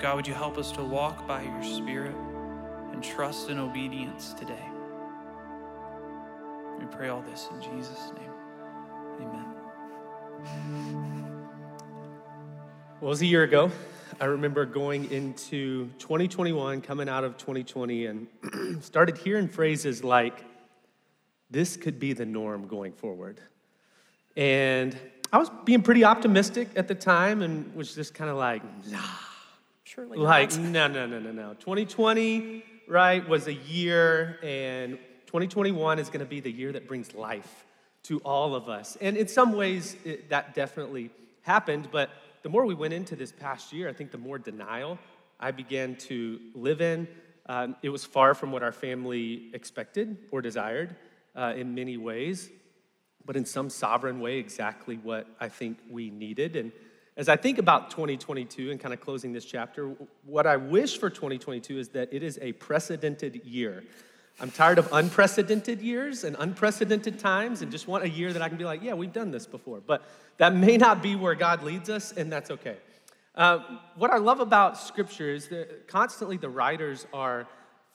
God, 0.00 0.16
would 0.16 0.26
you 0.26 0.34
help 0.34 0.58
us 0.58 0.72
to 0.72 0.82
walk 0.82 1.28
by 1.28 1.42
your 1.42 1.62
Spirit 1.62 2.16
and 2.92 3.02
trust 3.04 3.48
in 3.48 3.60
obedience 3.60 4.34
today? 4.34 4.64
We 6.80 6.86
pray 6.86 7.08
all 7.08 7.22
this 7.22 7.48
in 7.52 7.62
Jesus' 7.62 8.10
name. 8.16 8.30
Amen. 9.20 9.54
Well, 13.00 13.08
it 13.08 13.10
was 13.10 13.22
a 13.22 13.26
year 13.26 13.44
ago. 13.44 13.70
I 14.20 14.24
remember 14.24 14.66
going 14.66 15.10
into 15.12 15.86
2021, 16.00 16.80
coming 16.80 17.08
out 17.08 17.22
of 17.22 17.36
2020, 17.38 18.06
and 18.06 18.26
started 18.82 19.16
hearing 19.16 19.46
phrases 19.46 20.02
like, 20.02 20.44
this 21.48 21.76
could 21.76 22.00
be 22.00 22.12
the 22.12 22.26
norm 22.26 22.66
going 22.66 22.92
forward. 22.92 23.40
And 24.36 24.98
I 25.32 25.38
was 25.38 25.50
being 25.64 25.82
pretty 25.82 26.04
optimistic 26.04 26.68
at 26.76 26.88
the 26.88 26.94
time 26.94 27.42
and 27.42 27.74
was 27.74 27.94
just 27.94 28.14
kind 28.14 28.30
of 28.30 28.36
like, 28.36 28.62
nah. 28.88 28.98
Surely 29.84 30.16
Like, 30.18 30.56
no, 30.56 30.88
no, 30.88 31.06
no, 31.06 31.18
no, 31.18 31.32
no. 31.32 31.54
2020, 31.54 32.64
right, 32.88 33.28
was 33.28 33.46
a 33.46 33.52
year, 33.52 34.38
and 34.42 34.98
2021 35.26 35.98
is 35.98 36.08
going 36.08 36.20
to 36.20 36.26
be 36.26 36.40
the 36.40 36.50
year 36.50 36.72
that 36.72 36.88
brings 36.88 37.14
life 37.14 37.66
to 38.04 38.18
all 38.20 38.54
of 38.54 38.68
us. 38.68 38.96
And 39.02 39.16
in 39.16 39.28
some 39.28 39.52
ways, 39.52 39.96
it, 40.04 40.30
that 40.30 40.54
definitely 40.54 41.10
happened, 41.42 41.88
but 41.92 42.10
the 42.42 42.48
more 42.48 42.64
we 42.64 42.74
went 42.74 42.94
into 42.94 43.16
this 43.16 43.32
past 43.32 43.72
year, 43.72 43.88
I 43.88 43.92
think 43.92 44.12
the 44.12 44.18
more 44.18 44.38
denial 44.38 44.98
I 45.38 45.50
began 45.50 45.96
to 45.96 46.40
live 46.54 46.80
in. 46.80 47.06
Um, 47.46 47.76
it 47.82 47.88
was 47.88 48.04
far 48.04 48.34
from 48.34 48.50
what 48.52 48.62
our 48.62 48.72
family 48.72 49.50
expected 49.52 50.16
or 50.30 50.40
desired 50.40 50.96
uh, 51.34 51.52
in 51.56 51.74
many 51.74 51.96
ways, 51.96 52.50
but 53.26 53.36
in 53.36 53.44
some 53.44 53.70
sovereign 53.70 54.20
way, 54.20 54.38
exactly 54.38 54.96
what 54.96 55.26
I 55.40 55.48
think 55.48 55.78
we 55.90 56.10
needed. 56.10 56.56
And 56.56 56.72
as 57.16 57.28
I 57.28 57.36
think 57.36 57.58
about 57.58 57.90
2022 57.90 58.70
and 58.70 58.80
kind 58.80 58.94
of 58.94 59.00
closing 59.00 59.32
this 59.32 59.44
chapter, 59.44 59.94
what 60.24 60.46
I 60.46 60.56
wish 60.56 60.98
for 60.98 61.10
2022 61.10 61.78
is 61.78 61.88
that 61.90 62.12
it 62.12 62.22
is 62.22 62.38
a 62.40 62.52
precedented 62.52 63.44
year. 63.44 63.84
I'm 64.40 64.50
tired 64.50 64.78
of 64.78 64.88
unprecedented 64.92 65.82
years 65.82 66.24
and 66.24 66.36
unprecedented 66.38 67.18
times 67.18 67.60
and 67.60 67.70
just 67.70 67.86
want 67.86 68.04
a 68.04 68.08
year 68.08 68.32
that 68.32 68.40
I 68.40 68.48
can 68.48 68.56
be 68.56 68.64
like, 68.64 68.82
yeah, 68.82 68.94
we've 68.94 69.12
done 69.12 69.30
this 69.30 69.46
before. 69.46 69.80
But 69.80 70.02
that 70.38 70.54
may 70.54 70.78
not 70.78 71.02
be 71.02 71.16
where 71.16 71.34
God 71.34 71.62
leads 71.62 71.90
us, 71.90 72.12
and 72.12 72.32
that's 72.32 72.50
okay. 72.50 72.76
Uh, 73.34 73.60
what 73.96 74.10
I 74.10 74.16
love 74.16 74.40
about 74.40 74.78
Scripture 74.78 75.30
is 75.30 75.48
that 75.48 75.86
constantly 75.86 76.38
the 76.38 76.48
writers 76.48 77.06
are 77.12 77.46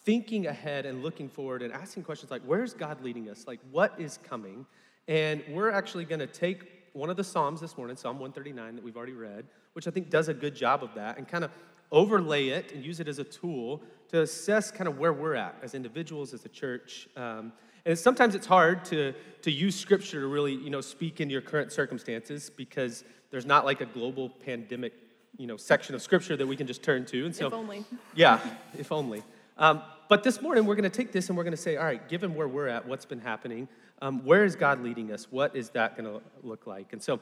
thinking 0.03 0.47
ahead 0.47 0.85
and 0.85 1.03
looking 1.03 1.27
forward 1.27 1.61
and 1.61 1.73
asking 1.73 2.03
questions 2.03 2.31
like, 2.31 2.41
where's 2.43 2.73
God 2.73 3.03
leading 3.03 3.29
us? 3.29 3.45
Like, 3.45 3.59
what 3.71 3.93
is 3.99 4.19
coming? 4.23 4.65
And 5.07 5.43
we're 5.49 5.71
actually 5.71 6.05
going 6.05 6.19
to 6.19 6.27
take 6.27 6.63
one 6.93 7.09
of 7.09 7.15
the 7.15 7.23
Psalms 7.23 7.61
this 7.61 7.77
morning, 7.77 7.95
Psalm 7.95 8.19
139 8.19 8.75
that 8.75 8.83
we've 8.83 8.97
already 8.97 9.13
read, 9.13 9.45
which 9.73 9.87
I 9.87 9.91
think 9.91 10.09
does 10.09 10.27
a 10.27 10.33
good 10.33 10.55
job 10.55 10.83
of 10.83 10.93
that, 10.95 11.17
and 11.17 11.27
kind 11.27 11.43
of 11.43 11.51
overlay 11.91 12.49
it 12.49 12.73
and 12.73 12.83
use 12.83 12.99
it 12.99 13.07
as 13.07 13.19
a 13.19 13.23
tool 13.23 13.81
to 14.09 14.21
assess 14.21 14.71
kind 14.71 14.87
of 14.87 14.97
where 14.97 15.13
we're 15.13 15.35
at 15.35 15.55
as 15.61 15.73
individuals, 15.73 16.33
as 16.33 16.43
a 16.43 16.49
church. 16.49 17.07
Um, 17.15 17.53
and 17.85 17.97
sometimes 17.97 18.35
it's 18.35 18.47
hard 18.47 18.83
to, 18.85 19.13
to 19.43 19.51
use 19.51 19.79
scripture 19.79 20.21
to 20.21 20.27
really, 20.27 20.53
you 20.53 20.69
know, 20.69 20.81
speak 20.81 21.21
in 21.21 21.29
your 21.29 21.41
current 21.41 21.71
circumstances 21.71 22.49
because 22.49 23.05
there's 23.31 23.45
not 23.45 23.63
like 23.63 23.79
a 23.79 23.85
global 23.85 24.29
pandemic, 24.29 24.93
you 25.37 25.47
know, 25.47 25.55
section 25.55 25.95
of 25.95 26.01
scripture 26.01 26.35
that 26.35 26.47
we 26.47 26.57
can 26.57 26.67
just 26.67 26.83
turn 26.83 27.05
to. 27.05 27.25
And 27.25 27.33
so, 27.33 27.47
if 27.47 27.53
only. 27.53 27.85
Yeah, 28.15 28.41
if 28.77 28.91
only. 28.91 29.23
Um, 29.57 29.81
but 30.09 30.23
this 30.23 30.41
morning 30.41 30.65
we're 30.65 30.75
going 30.75 30.89
to 30.89 30.95
take 30.95 31.11
this 31.11 31.29
and 31.29 31.37
we're 31.37 31.43
going 31.43 31.55
to 31.55 31.61
say, 31.61 31.77
all 31.77 31.85
right, 31.85 32.07
given 32.09 32.35
where 32.35 32.47
we're 32.47 32.67
at, 32.67 32.85
what's 32.85 33.05
been 33.05 33.19
happening, 33.19 33.67
um, 34.01 34.23
where 34.23 34.43
is 34.43 34.55
God 34.55 34.83
leading 34.83 35.11
us? 35.11 35.27
What 35.31 35.55
is 35.55 35.69
that 35.71 35.97
going 35.97 36.11
to 36.11 36.21
look 36.43 36.67
like? 36.67 36.93
And 36.93 37.01
so 37.01 37.19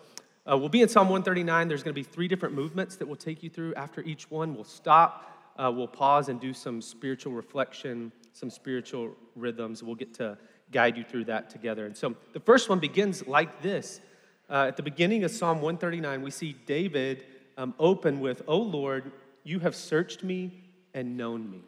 uh, 0.49 0.57
we'll 0.57 0.69
be 0.69 0.81
in 0.81 0.89
Psalm 0.89 1.07
139. 1.07 1.67
There's 1.67 1.83
going 1.83 1.93
to 1.93 1.99
be 1.99 2.03
three 2.03 2.27
different 2.27 2.53
movements 2.53 2.95
that 2.97 3.07
we'll 3.07 3.15
take 3.15 3.43
you 3.43 3.49
through. 3.49 3.73
After 3.75 4.01
each 4.01 4.29
one, 4.29 4.53
we'll 4.53 4.63
stop, 4.63 5.31
uh, 5.57 5.71
we'll 5.73 5.87
pause 5.87 6.29
and 6.29 6.39
do 6.39 6.53
some 6.53 6.81
spiritual 6.81 7.33
reflection, 7.33 8.11
some 8.33 8.49
spiritual 8.49 9.15
rhythms. 9.35 9.81
We'll 9.81 9.95
get 9.95 10.13
to 10.15 10.37
guide 10.71 10.97
you 10.97 11.03
through 11.03 11.25
that 11.25 11.49
together. 11.49 11.85
And 11.85 11.95
so 11.95 12.15
the 12.33 12.39
first 12.39 12.69
one 12.69 12.79
begins 12.79 13.25
like 13.27 13.61
this. 13.61 14.01
Uh, 14.49 14.65
at 14.67 14.77
the 14.77 14.83
beginning 14.83 15.23
of 15.23 15.31
Psalm 15.31 15.57
139, 15.61 16.21
we 16.21 16.31
see 16.31 16.55
David 16.65 17.23
um, 17.57 17.73
open 17.79 18.19
with, 18.19 18.43
"O 18.47 18.57
Lord, 18.57 19.11
you 19.43 19.59
have 19.59 19.75
searched 19.75 20.23
me 20.23 20.51
and 20.93 21.17
known 21.17 21.49
me. 21.49 21.61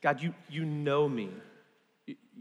God, 0.00 0.20
you, 0.22 0.34
you 0.48 0.64
know 0.64 1.08
me 1.08 1.30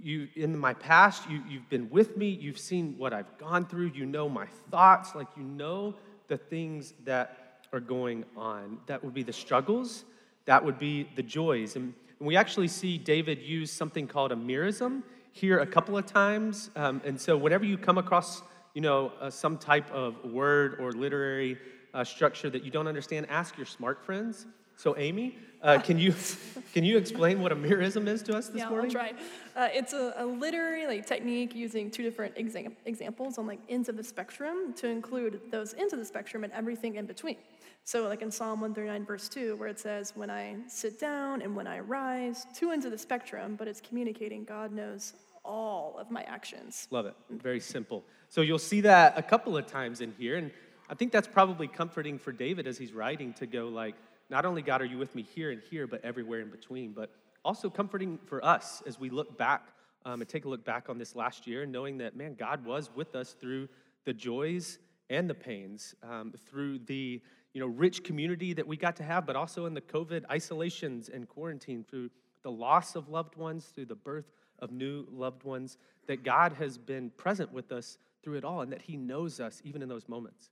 you 0.01 0.27
in 0.35 0.57
my 0.57 0.73
past 0.73 1.29
you, 1.29 1.43
you've 1.47 1.69
been 1.69 1.89
with 1.89 2.17
me. 2.17 2.29
You've 2.29 2.57
seen 2.57 2.95
what 2.97 3.13
i've 3.13 3.37
gone 3.37 3.65
through. 3.65 3.91
You 3.93 4.05
know 4.05 4.27
my 4.27 4.47
thoughts. 4.69 5.15
Like 5.15 5.27
you 5.37 5.43
know 5.43 5.95
the 6.27 6.37
things 6.37 6.93
that 7.05 7.65
are 7.73 7.79
going 7.79 8.25
on. 8.35 8.79
That 8.87 9.03
would 9.03 9.13
be 9.13 9.23
the 9.23 9.33
struggles. 9.33 10.05
That 10.45 10.63
would 10.63 10.79
be 10.79 11.07
the 11.15 11.23
joys. 11.23 11.75
And, 11.75 11.93
and 12.19 12.27
we 12.27 12.35
actually 12.35 12.67
see 12.67 12.97
david 12.97 13.41
use 13.41 13.71
something 13.71 14.07
called 14.07 14.31
a 14.31 14.35
merism 14.35 15.03
here 15.33 15.59
a 15.59 15.67
couple 15.67 15.97
of 15.97 16.05
times. 16.05 16.69
Um, 16.75 17.01
and 17.05 17.19
so 17.19 17.37
whenever 17.37 17.65
you 17.65 17.77
come 17.77 17.97
across 17.97 18.41
you 18.73 18.81
know 18.81 19.11
uh, 19.19 19.29
some 19.29 19.57
type 19.57 19.89
of 19.91 20.23
word 20.23 20.77
or 20.79 20.91
literary 20.91 21.57
uh, 21.93 22.03
structure 22.03 22.49
that 22.49 22.63
you 22.63 22.71
don't 22.71 22.87
understand 22.87 23.27
ask 23.29 23.57
your 23.57 23.65
smart 23.65 24.03
friends 24.05 24.45
so, 24.81 24.97
Amy, 24.97 25.37
uh, 25.61 25.77
can 25.83 25.99
you 25.99 26.15
can 26.73 26.83
you 26.83 26.97
explain 26.97 27.39
what 27.39 27.51
a 27.51 27.55
merism 27.55 28.07
is 28.07 28.23
to 28.23 28.35
us 28.35 28.47
this 28.47 28.57
yeah, 28.57 28.69
morning? 28.69 28.89
Yeah, 28.89 28.99
I'll 28.99 29.09
try. 29.09 29.65
Uh, 29.65 29.69
it's 29.71 29.93
a, 29.93 30.13
a, 30.17 30.25
literary 30.25 30.87
like 30.87 31.05
technique 31.05 31.53
using 31.53 31.91
two 31.91 32.01
different 32.01 32.33
exam- 32.35 32.75
examples 32.85 33.37
on 33.37 33.45
like 33.45 33.59
ends 33.69 33.89
of 33.89 33.95
the 33.95 34.03
spectrum 34.03 34.73
to 34.77 34.87
include 34.87 35.39
those 35.51 35.75
ends 35.75 35.93
of 35.93 35.99
the 35.99 36.05
spectrum 36.05 36.43
and 36.43 36.51
everything 36.53 36.95
in 36.95 37.05
between. 37.05 37.35
So, 37.83 38.07
like 38.07 38.23
in 38.23 38.31
Psalm 38.31 38.59
139, 38.61 39.05
verse 39.05 39.29
2, 39.29 39.55
where 39.55 39.67
it 39.67 39.79
says, 39.79 40.13
When 40.15 40.29
I 40.29 40.55
sit 40.67 40.99
down 40.99 41.43
and 41.43 41.55
when 41.55 41.67
I 41.67 41.79
rise, 41.79 42.47
two 42.55 42.71
ends 42.71 42.85
of 42.85 42.91
the 42.91 42.97
spectrum, 42.97 43.55
but 43.55 43.67
it's 43.67 43.81
communicating 43.81 44.43
God 44.43 44.71
knows 44.71 45.13
all 45.45 45.95
of 45.99 46.09
my 46.09 46.23
actions. 46.23 46.87
Love 46.89 47.05
it. 47.05 47.15
Very 47.29 47.59
simple. 47.59 48.03
So, 48.29 48.41
you'll 48.41 48.59
see 48.59 48.81
that 48.81 49.17
a 49.17 49.21
couple 49.21 49.57
of 49.57 49.65
times 49.67 50.01
in 50.01 50.13
here. 50.17 50.37
And 50.37 50.51
I 50.89 50.95
think 50.95 51.11
that's 51.11 51.27
probably 51.27 51.67
comforting 51.67 52.19
for 52.19 52.31
David 52.31 52.67
as 52.67 52.77
he's 52.77 52.93
writing 52.93 53.33
to 53.33 53.45
go, 53.45 53.67
like, 53.67 53.95
not 54.31 54.45
only, 54.45 54.61
God, 54.61 54.81
are 54.81 54.85
you 54.85 54.97
with 54.97 55.13
me 55.13 55.23
here 55.23 55.51
and 55.51 55.61
here, 55.69 55.85
but 55.85 56.03
everywhere 56.05 56.39
in 56.39 56.49
between, 56.49 56.93
but 56.93 57.11
also 57.43 57.69
comforting 57.69 58.17
for 58.25 58.43
us 58.43 58.81
as 58.87 58.97
we 58.97 59.09
look 59.09 59.37
back 59.37 59.73
um, 60.05 60.21
and 60.21 60.29
take 60.29 60.45
a 60.45 60.47
look 60.49 60.63
back 60.63 60.89
on 60.89 60.97
this 60.97 61.17
last 61.17 61.45
year, 61.45 61.65
knowing 61.65 61.97
that, 61.97 62.15
man, 62.15 62.35
God 62.35 62.65
was 62.65 62.89
with 62.95 63.13
us 63.13 63.33
through 63.33 63.67
the 64.05 64.13
joys 64.13 64.79
and 65.09 65.29
the 65.29 65.35
pains, 65.35 65.93
um, 66.01 66.33
through 66.49 66.79
the 66.79 67.21
you 67.53 67.59
know, 67.59 67.67
rich 67.67 68.05
community 68.05 68.53
that 68.53 68.65
we 68.65 68.77
got 68.77 68.95
to 68.95 69.03
have, 69.03 69.25
but 69.25 69.35
also 69.35 69.65
in 69.65 69.73
the 69.73 69.81
COVID 69.81 70.23
isolations 70.31 71.09
and 71.09 71.27
quarantine, 71.27 71.83
through 71.83 72.09
the 72.43 72.51
loss 72.51 72.95
of 72.95 73.09
loved 73.09 73.35
ones, 73.35 73.65
through 73.75 73.87
the 73.87 73.95
birth 73.95 74.31
of 74.59 74.71
new 74.71 75.05
loved 75.11 75.43
ones, 75.43 75.77
that 76.07 76.23
God 76.23 76.53
has 76.53 76.77
been 76.77 77.09
present 77.17 77.51
with 77.51 77.73
us 77.73 77.97
through 78.23 78.37
it 78.37 78.45
all 78.45 78.61
and 78.61 78.71
that 78.71 78.81
He 78.81 78.95
knows 78.95 79.41
us 79.41 79.61
even 79.65 79.81
in 79.81 79.89
those 79.89 80.07
moments. 80.07 80.51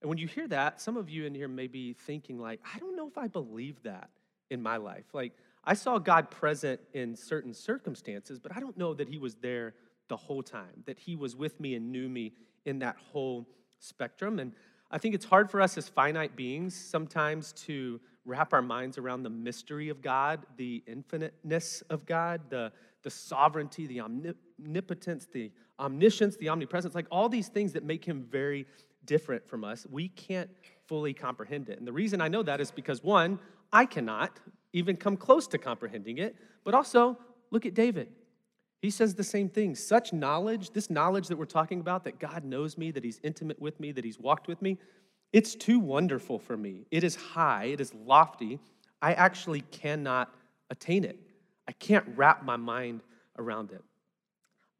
And 0.00 0.08
when 0.08 0.18
you 0.18 0.26
hear 0.26 0.48
that, 0.48 0.80
some 0.80 0.96
of 0.96 1.10
you 1.10 1.26
in 1.26 1.34
here 1.34 1.48
may 1.48 1.66
be 1.66 1.92
thinking, 1.92 2.38
like, 2.38 2.60
I 2.74 2.78
don't 2.78 2.96
know 2.96 3.06
if 3.06 3.18
I 3.18 3.28
believe 3.28 3.82
that 3.82 4.10
in 4.50 4.62
my 4.62 4.76
life. 4.76 5.04
Like, 5.12 5.32
I 5.64 5.74
saw 5.74 5.98
God 5.98 6.30
present 6.30 6.80
in 6.94 7.14
certain 7.14 7.52
circumstances, 7.52 8.38
but 8.38 8.56
I 8.56 8.60
don't 8.60 8.78
know 8.78 8.94
that 8.94 9.08
He 9.08 9.18
was 9.18 9.34
there 9.36 9.74
the 10.08 10.16
whole 10.16 10.42
time, 10.42 10.82
that 10.86 10.98
He 10.98 11.16
was 11.16 11.36
with 11.36 11.60
me 11.60 11.74
and 11.74 11.92
knew 11.92 12.08
me 12.08 12.32
in 12.64 12.78
that 12.78 12.96
whole 13.12 13.46
spectrum. 13.78 14.38
And 14.38 14.52
I 14.90 14.98
think 14.98 15.14
it's 15.14 15.24
hard 15.24 15.50
for 15.50 15.60
us 15.60 15.76
as 15.76 15.88
finite 15.88 16.34
beings 16.34 16.74
sometimes 16.74 17.52
to 17.52 18.00
wrap 18.24 18.52
our 18.52 18.62
minds 18.62 18.98
around 18.98 19.22
the 19.22 19.30
mystery 19.30 19.88
of 19.88 20.02
God, 20.02 20.44
the 20.56 20.82
infiniteness 20.86 21.82
of 21.90 22.06
God, 22.06 22.40
the, 22.48 22.72
the 23.02 23.10
sovereignty, 23.10 23.86
the 23.86 24.00
omnipotence, 24.00 25.26
the 25.32 25.50
omniscience, 25.78 26.36
the 26.36 26.48
omnipresence, 26.48 26.94
like 26.94 27.06
all 27.10 27.28
these 27.28 27.48
things 27.48 27.72
that 27.72 27.84
make 27.84 28.04
Him 28.04 28.26
very 28.30 28.66
different 29.04 29.46
from 29.46 29.64
us, 29.64 29.86
we 29.90 30.08
can't 30.08 30.50
fully 30.86 31.12
comprehend 31.14 31.68
it. 31.68 31.78
And 31.78 31.86
the 31.86 31.92
reason 31.92 32.20
I 32.20 32.28
know 32.28 32.42
that 32.42 32.60
is 32.60 32.70
because, 32.70 33.02
one, 33.02 33.38
I 33.72 33.86
cannot 33.86 34.38
even 34.72 34.96
come 34.96 35.16
close 35.16 35.46
to 35.48 35.58
comprehending 35.58 36.18
it, 36.18 36.36
but 36.64 36.74
also 36.74 37.18
look 37.50 37.66
at 37.66 37.74
David. 37.74 38.08
He 38.82 38.90
says 38.90 39.14
the 39.14 39.24
same 39.24 39.48
thing. 39.48 39.74
Such 39.74 40.12
knowledge, 40.12 40.70
this 40.70 40.88
knowledge 40.88 41.28
that 41.28 41.36
we're 41.36 41.44
talking 41.44 41.80
about, 41.80 42.04
that 42.04 42.18
God 42.18 42.44
knows 42.44 42.78
me, 42.78 42.90
that 42.92 43.04
He's 43.04 43.20
intimate 43.22 43.60
with 43.60 43.78
me, 43.78 43.92
that 43.92 44.04
He's 44.04 44.18
walked 44.18 44.48
with 44.48 44.62
me, 44.62 44.78
it's 45.32 45.54
too 45.54 45.78
wonderful 45.78 46.38
for 46.38 46.56
me. 46.56 46.86
It 46.90 47.04
is 47.04 47.14
high, 47.14 47.64
it 47.66 47.80
is 47.80 47.94
lofty. 47.94 48.58
I 49.02 49.14
actually 49.14 49.60
cannot 49.60 50.34
attain 50.70 51.04
it. 51.04 51.18
I 51.68 51.72
can't 51.72 52.04
wrap 52.16 52.44
my 52.44 52.56
mind 52.56 53.02
around 53.38 53.70
it. 53.70 53.82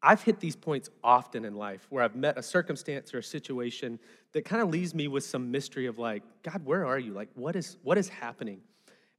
I've 0.03 0.23
hit 0.23 0.39
these 0.39 0.55
points 0.55 0.89
often 1.03 1.45
in 1.45 1.55
life 1.55 1.85
where 1.89 2.03
I've 2.03 2.15
met 2.15 2.37
a 2.37 2.43
circumstance 2.43 3.13
or 3.13 3.19
a 3.19 3.23
situation 3.23 3.99
that 4.33 4.45
kind 4.45 4.61
of 4.61 4.69
leaves 4.69 4.95
me 4.95 5.07
with 5.07 5.23
some 5.23 5.51
mystery 5.51 5.85
of 5.85 5.99
like, 5.99 6.23
God, 6.43 6.65
where 6.65 6.85
are 6.85 6.97
you? 6.97 7.13
Like, 7.13 7.29
what 7.35 7.55
is 7.55 7.77
what 7.83 7.97
is 7.97 8.09
happening? 8.09 8.61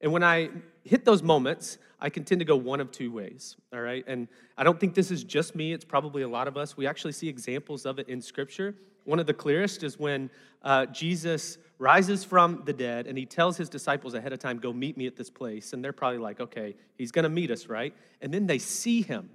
And 0.01 0.11
when 0.11 0.25
I 0.25 0.51
hit 0.83 1.05
those 1.05 1.23
moments, 1.23 1.79
I 2.01 2.11
can 2.11 2.25
tend 2.25 2.41
to 2.41 2.45
go 2.45 2.57
one 2.57 2.81
of 2.81 2.91
two 2.91 3.13
ways, 3.13 3.57
all 3.73 3.81
right? 3.81 4.05
And 4.09 4.27
I 4.59 4.65
don't 4.65 4.81
think 4.81 4.95
this 4.95 5.13
is 5.13 5.23
just 5.23 5.55
me, 5.55 5.73
it's 5.73 5.85
probably 5.85 6.23
a 6.23 6.29
lot 6.29 6.49
of 6.49 6.57
us. 6.57 6.77
We 6.77 6.89
actually 6.89 7.13
see 7.13 7.29
examples 7.29 7.87
of 7.87 8.01
it 8.01 8.09
in 8.09 8.21
Scripture. 8.21 8.75
One 9.05 9.21
of 9.21 9.27
the 9.27 9.35
clearest 9.35 9.85
is 9.85 10.01
when 10.01 10.29
uh, 10.63 10.87
Jesus 10.87 11.59
rises 11.79 12.25
from 12.25 12.63
the 12.65 12.73
dead 12.73 13.07
and 13.07 13.17
he 13.17 13.27
tells 13.27 13.57
his 13.57 13.69
disciples 13.69 14.15
ahead 14.15 14.33
of 14.33 14.41
time, 14.41 14.59
Go 14.59 14.73
meet 14.73 14.97
me 14.97 15.07
at 15.07 15.15
this 15.15 15.31
place. 15.31 15.73
And 15.73 15.85
they're 15.85 15.93
probably 15.93 16.19
like, 16.19 16.41
Okay, 16.41 16.75
he's 16.97 17.13
gonna 17.13 17.29
meet 17.29 17.53
us, 17.53 17.67
right? 17.67 17.95
And 18.21 18.35
then 18.35 18.47
they 18.47 18.59
see 18.59 19.03
him 19.03 19.31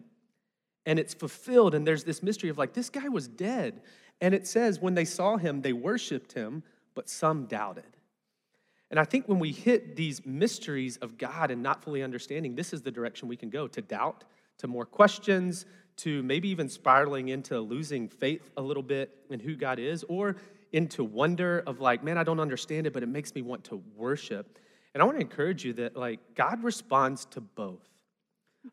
and 0.87 0.97
it's 0.97 1.13
fulfilled. 1.13 1.75
And 1.75 1.85
there's 1.85 2.05
this 2.05 2.23
mystery 2.23 2.49
of 2.49 2.57
like, 2.57 2.73
this 2.73 2.89
guy 2.89 3.09
was 3.09 3.27
dead. 3.27 3.81
And 4.21 4.33
it 4.33 4.47
says, 4.47 4.79
when 4.79 4.95
they 4.95 5.05
saw 5.05 5.35
him, 5.35 5.61
they 5.61 5.73
worshiped 5.73 6.31
him, 6.31 6.63
but 6.95 7.09
some 7.09 7.45
doubted. 7.45 7.97
And 8.89 8.97
I 8.97 9.03
think 9.03 9.27
when 9.27 9.37
we 9.37 9.51
hit 9.51 9.97
these 9.97 10.25
mysteries 10.25 10.95
of 10.97 11.17
God 11.17 11.51
and 11.51 11.61
not 11.61 11.83
fully 11.83 12.01
understanding, 12.01 12.55
this 12.55 12.71
is 12.71 12.81
the 12.81 12.89
direction 12.89 13.27
we 13.27 13.35
can 13.35 13.49
go 13.49 13.67
to 13.67 13.81
doubt, 13.81 14.23
to 14.59 14.67
more 14.67 14.85
questions, 14.85 15.65
to 15.97 16.23
maybe 16.23 16.47
even 16.47 16.69
spiraling 16.69 17.27
into 17.27 17.59
losing 17.59 18.07
faith 18.07 18.49
a 18.55 18.61
little 18.61 18.81
bit 18.81 19.13
in 19.29 19.41
who 19.41 19.57
God 19.57 19.79
is, 19.79 20.05
or 20.07 20.37
into 20.71 21.03
wonder 21.03 21.63
of 21.67 21.81
like, 21.81 22.01
man, 22.01 22.17
I 22.17 22.23
don't 22.23 22.39
understand 22.39 22.87
it, 22.87 22.93
but 22.93 23.03
it 23.03 23.09
makes 23.09 23.35
me 23.35 23.41
want 23.41 23.65
to 23.65 23.83
worship. 23.97 24.57
And 24.93 25.03
I 25.03 25.05
want 25.05 25.17
to 25.17 25.21
encourage 25.21 25.65
you 25.65 25.73
that 25.73 25.97
like 25.97 26.21
God 26.33 26.63
responds 26.63 27.25
to 27.25 27.41
both. 27.41 27.87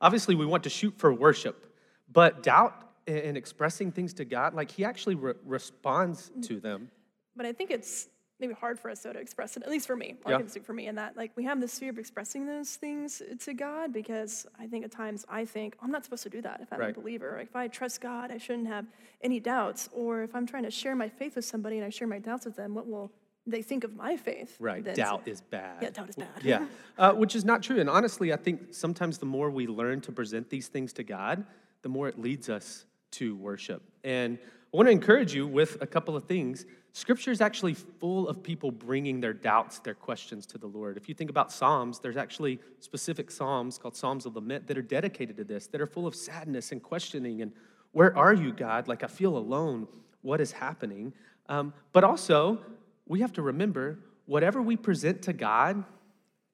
Obviously, 0.00 0.36
we 0.36 0.46
want 0.46 0.62
to 0.62 0.70
shoot 0.70 0.94
for 0.96 1.12
worship. 1.12 1.73
But 2.14 2.42
doubt 2.42 2.74
and 3.06 3.36
expressing 3.36 3.92
things 3.92 4.14
to 4.14 4.24
God, 4.24 4.54
like 4.54 4.70
he 4.70 4.84
actually 4.84 5.16
re- 5.16 5.34
responds 5.44 6.30
to 6.42 6.58
them. 6.60 6.90
But 7.36 7.44
I 7.44 7.52
think 7.52 7.70
it's 7.70 8.08
maybe 8.40 8.54
hard 8.54 8.78
for 8.80 8.90
us 8.90 9.02
though 9.02 9.12
to 9.12 9.18
express 9.18 9.56
it, 9.56 9.62
at 9.62 9.68
least 9.70 9.86
for 9.86 9.94
me. 9.96 10.16
I 10.24 10.36
can 10.36 10.48
speak 10.48 10.64
for 10.64 10.72
me 10.72 10.86
in 10.86 10.94
that. 10.94 11.16
Like 11.16 11.32
we 11.36 11.44
have 11.44 11.60
this 11.60 11.78
fear 11.78 11.90
of 11.90 11.98
expressing 11.98 12.46
those 12.46 12.76
things 12.76 13.20
to 13.40 13.52
God 13.52 13.92
because 13.92 14.46
I 14.58 14.66
think 14.66 14.84
at 14.84 14.90
times 14.90 15.24
I 15.28 15.44
think 15.44 15.76
I'm 15.82 15.90
not 15.90 16.04
supposed 16.04 16.22
to 16.22 16.30
do 16.30 16.40
that 16.42 16.60
if 16.62 16.72
I'm 16.72 16.80
Right. 16.80 16.96
a 16.96 17.00
believer. 17.00 17.34
Like, 17.38 17.48
if 17.48 17.56
I 17.56 17.68
trust 17.68 18.00
God, 18.00 18.30
I 18.30 18.38
shouldn't 18.38 18.68
have 18.68 18.86
any 19.22 19.38
doubts. 19.40 19.88
Or 19.92 20.22
if 20.22 20.34
I'm 20.34 20.46
trying 20.46 20.64
to 20.64 20.70
share 20.70 20.96
my 20.96 21.08
faith 21.08 21.36
with 21.36 21.44
somebody 21.44 21.76
and 21.76 21.84
I 21.84 21.90
share 21.90 22.08
my 22.08 22.18
doubts 22.18 22.44
with 22.46 22.56
them, 22.56 22.74
what 22.74 22.86
will 22.86 23.12
they 23.46 23.60
think 23.60 23.84
of 23.84 23.94
my 23.94 24.16
faith? 24.16 24.56
Right. 24.58 24.82
Doubt 24.94 25.22
is 25.26 25.42
bad. 25.42 25.82
Yeah, 25.82 25.90
doubt 25.90 26.08
is 26.08 26.16
bad. 26.16 26.28
Yeah. 26.42 26.66
Uh, 26.96 27.12
which 27.12 27.34
is 27.34 27.44
not 27.44 27.60
true. 27.60 27.80
And 27.80 27.90
honestly, 27.90 28.32
I 28.32 28.36
think 28.36 28.72
sometimes 28.72 29.18
the 29.18 29.26
more 29.26 29.50
we 29.50 29.66
learn 29.66 30.00
to 30.02 30.12
present 30.12 30.48
these 30.48 30.68
things 30.68 30.92
to 30.92 31.02
God, 31.02 31.44
the 31.84 31.88
more 31.88 32.08
it 32.08 32.18
leads 32.18 32.48
us 32.48 32.86
to 33.12 33.36
worship. 33.36 33.82
And 34.02 34.38
I 34.72 34.76
want 34.76 34.88
to 34.88 34.90
encourage 34.90 35.32
you 35.32 35.46
with 35.46 35.80
a 35.80 35.86
couple 35.86 36.16
of 36.16 36.24
things. 36.24 36.66
Scripture 36.92 37.30
is 37.30 37.40
actually 37.40 37.74
full 37.74 38.26
of 38.28 38.42
people 38.42 38.72
bringing 38.72 39.20
their 39.20 39.32
doubts, 39.32 39.78
their 39.78 39.94
questions 39.94 40.46
to 40.46 40.58
the 40.58 40.66
Lord. 40.66 40.96
If 40.96 41.08
you 41.08 41.14
think 41.14 41.30
about 41.30 41.52
Psalms, 41.52 42.00
there's 42.00 42.16
actually 42.16 42.58
specific 42.80 43.30
Psalms 43.30 43.78
called 43.78 43.94
Psalms 43.96 44.26
of 44.26 44.34
Lament 44.34 44.66
that 44.66 44.76
are 44.76 44.82
dedicated 44.82 45.36
to 45.36 45.44
this, 45.44 45.68
that 45.68 45.80
are 45.80 45.86
full 45.86 46.08
of 46.08 46.16
sadness 46.16 46.72
and 46.72 46.82
questioning 46.82 47.42
and 47.42 47.52
where 47.92 48.16
are 48.18 48.34
you, 48.34 48.52
God? 48.52 48.88
Like, 48.88 49.04
I 49.04 49.06
feel 49.06 49.36
alone. 49.36 49.86
What 50.22 50.40
is 50.40 50.50
happening? 50.50 51.14
Um, 51.48 51.72
but 51.92 52.02
also, 52.02 52.58
we 53.06 53.20
have 53.20 53.32
to 53.34 53.42
remember 53.42 54.00
whatever 54.26 54.60
we 54.60 54.76
present 54.76 55.22
to 55.22 55.32
God, 55.32 55.84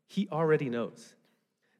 He 0.06 0.28
already 0.30 0.68
knows. 0.68 1.14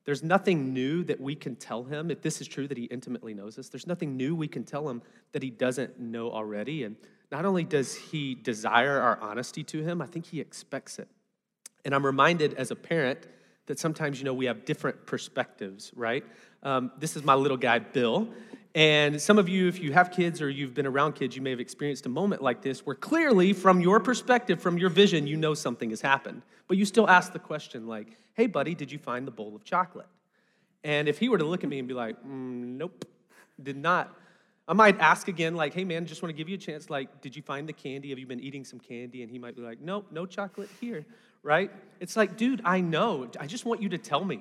There's 0.05 0.23
nothing 0.23 0.73
new 0.73 1.05
that 1.05 1.21
we 1.21 1.35
can 1.35 1.57
tell 1.57 1.85
Him. 1.85 2.11
If 2.11 2.23
this 2.23 2.41
is 2.41 2.49
true 2.49 2.67
that 2.69 2.79
He 2.79 2.85
intimately 2.85 3.35
knows 3.35 3.59
us, 3.59 3.69
there's 3.69 3.87
nothing 3.87 4.17
new 4.17 4.35
we 4.35 4.49
can 4.49 4.65
tell 4.65 4.89
Him 4.89 5.03
that 5.33 5.43
He 5.43 5.51
doesn't 5.51 6.01
know 6.01 6.31
already. 6.31 6.85
And 6.85 6.97
not 7.31 7.45
only 7.45 7.65
does 7.65 7.95
He 7.95 8.35
desire 8.35 8.99
our 8.99 9.19
honesty 9.21 9.63
to 9.65 9.83
Him, 9.83 10.01
I 10.01 10.07
think 10.07 10.27
He 10.27 10.41
expects 10.41 10.99
it. 10.99 11.09
And 11.85 11.95
I'm 11.95 12.05
reminded 12.05 12.55
as 12.55 12.71
a 12.71 12.77
parent 12.77 13.27
that 13.67 13.79
sometimes, 13.79 14.19
you 14.19 14.25
know, 14.25 14.35
we 14.35 14.47
have 14.47 14.65
different 14.65 15.07
perspectives, 15.07 15.93
right? 15.95 16.25
Um, 16.63 16.91
this 16.99 17.17
is 17.17 17.23
my 17.23 17.35
little 17.35 17.57
guy, 17.57 17.79
Bill. 17.79 18.29
And 18.75 19.21
some 19.21 19.39
of 19.39 19.49
you, 19.49 19.67
if 19.67 19.81
you 19.81 19.93
have 19.93 20.11
kids 20.11 20.41
or 20.41 20.49
you've 20.49 20.75
been 20.75 20.87
around 20.87 21.15
kids, 21.15 21.35
you 21.35 21.43
may 21.43 21.51
have 21.51 21.61
experienced 21.61 22.07
a 22.07 22.09
moment 22.09 22.43
like 22.43 22.63
this 22.63 22.87
where 22.87 22.95
clearly, 22.95 23.53
from 23.53 23.81
your 23.81 23.99
perspective, 23.99 24.61
from 24.61 24.79
your 24.79 24.91
vision, 24.91 25.27
you 25.27 25.37
know 25.37 25.55
something 25.55 25.91
has 25.91 26.01
happened. 26.01 26.43
But 26.71 26.77
you 26.77 26.85
still 26.85 27.11
ask 27.11 27.33
the 27.33 27.41
question, 27.41 27.89
like, 27.89 28.17
hey, 28.35 28.47
buddy, 28.47 28.77
did 28.77 28.93
you 28.93 28.99
find 29.01 29.27
the 29.27 29.33
bowl 29.33 29.57
of 29.57 29.65
chocolate? 29.65 30.07
And 30.85 31.09
if 31.09 31.19
he 31.19 31.29
were 31.29 31.37
to 31.37 31.45
look 31.45 31.65
at 31.65 31.69
me 31.69 31.81
and 31.81 31.89
be 31.89 31.95
like, 31.95 32.17
mm, 32.23 32.77
nope, 32.79 33.07
did 33.61 33.77
not, 33.77 34.17
I 34.69 34.75
might 34.75 34.97
ask 35.01 35.27
again, 35.27 35.57
like, 35.57 35.75
hey, 35.75 35.83
man, 35.83 36.07
just 36.07 36.23
want 36.23 36.31
to 36.31 36.37
give 36.37 36.49
you 36.49 36.55
a 36.55 36.59
chance. 36.59 36.89
Like, 36.89 37.23
did 37.23 37.35
you 37.35 37.43
find 37.43 37.69
the 37.69 37.73
candy? 37.73 38.11
Have 38.11 38.21
you 38.21 38.27
been 38.29 38.39
eating 38.39 38.65
some 38.65 38.79
candy? 38.79 39.23
And 39.23 39.31
he 39.33 39.37
might 39.37 39.57
be 39.57 39.63
like, 39.63 39.81
nope, 39.81 40.07
no 40.13 40.27
chocolate 40.27 40.69
here, 40.81 41.05
right? 41.43 41.73
It's 41.99 42.17
like, 42.17 42.37
dude, 42.37 42.63
I 42.65 42.81
know. 42.81 43.29
I 43.41 43.49
just 43.49 43.65
want 43.65 43.83
you 43.83 43.89
to 43.89 43.99
tell 43.99 44.25
me. 44.25 44.41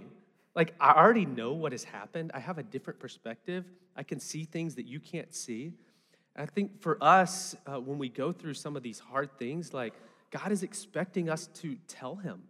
Like, 0.54 0.76
I 0.80 0.92
already 0.92 1.26
know 1.26 1.54
what 1.54 1.72
has 1.72 1.84
happened. 1.84 2.30
I 2.36 2.40
have 2.42 2.60
a 2.60 2.64
different 2.64 3.00
perspective. 3.00 3.66
I 3.96 4.04
can 4.04 4.20
see 4.20 4.44
things 4.44 4.76
that 4.76 4.86
you 4.86 5.00
can't 5.00 5.34
see. 5.34 5.74
I 6.36 6.46
think 6.46 6.80
for 6.80 7.04
us, 7.04 7.56
uh, 7.66 7.80
when 7.80 7.98
we 7.98 8.08
go 8.08 8.32
through 8.32 8.54
some 8.54 8.76
of 8.76 8.84
these 8.84 9.00
hard 9.00 9.36
things, 9.40 9.74
like, 9.74 9.96
God 10.32 10.52
is 10.52 10.64
expecting 10.64 11.30
us 11.30 11.48
to 11.56 11.76
tell 11.88 12.16
him, 12.16 12.44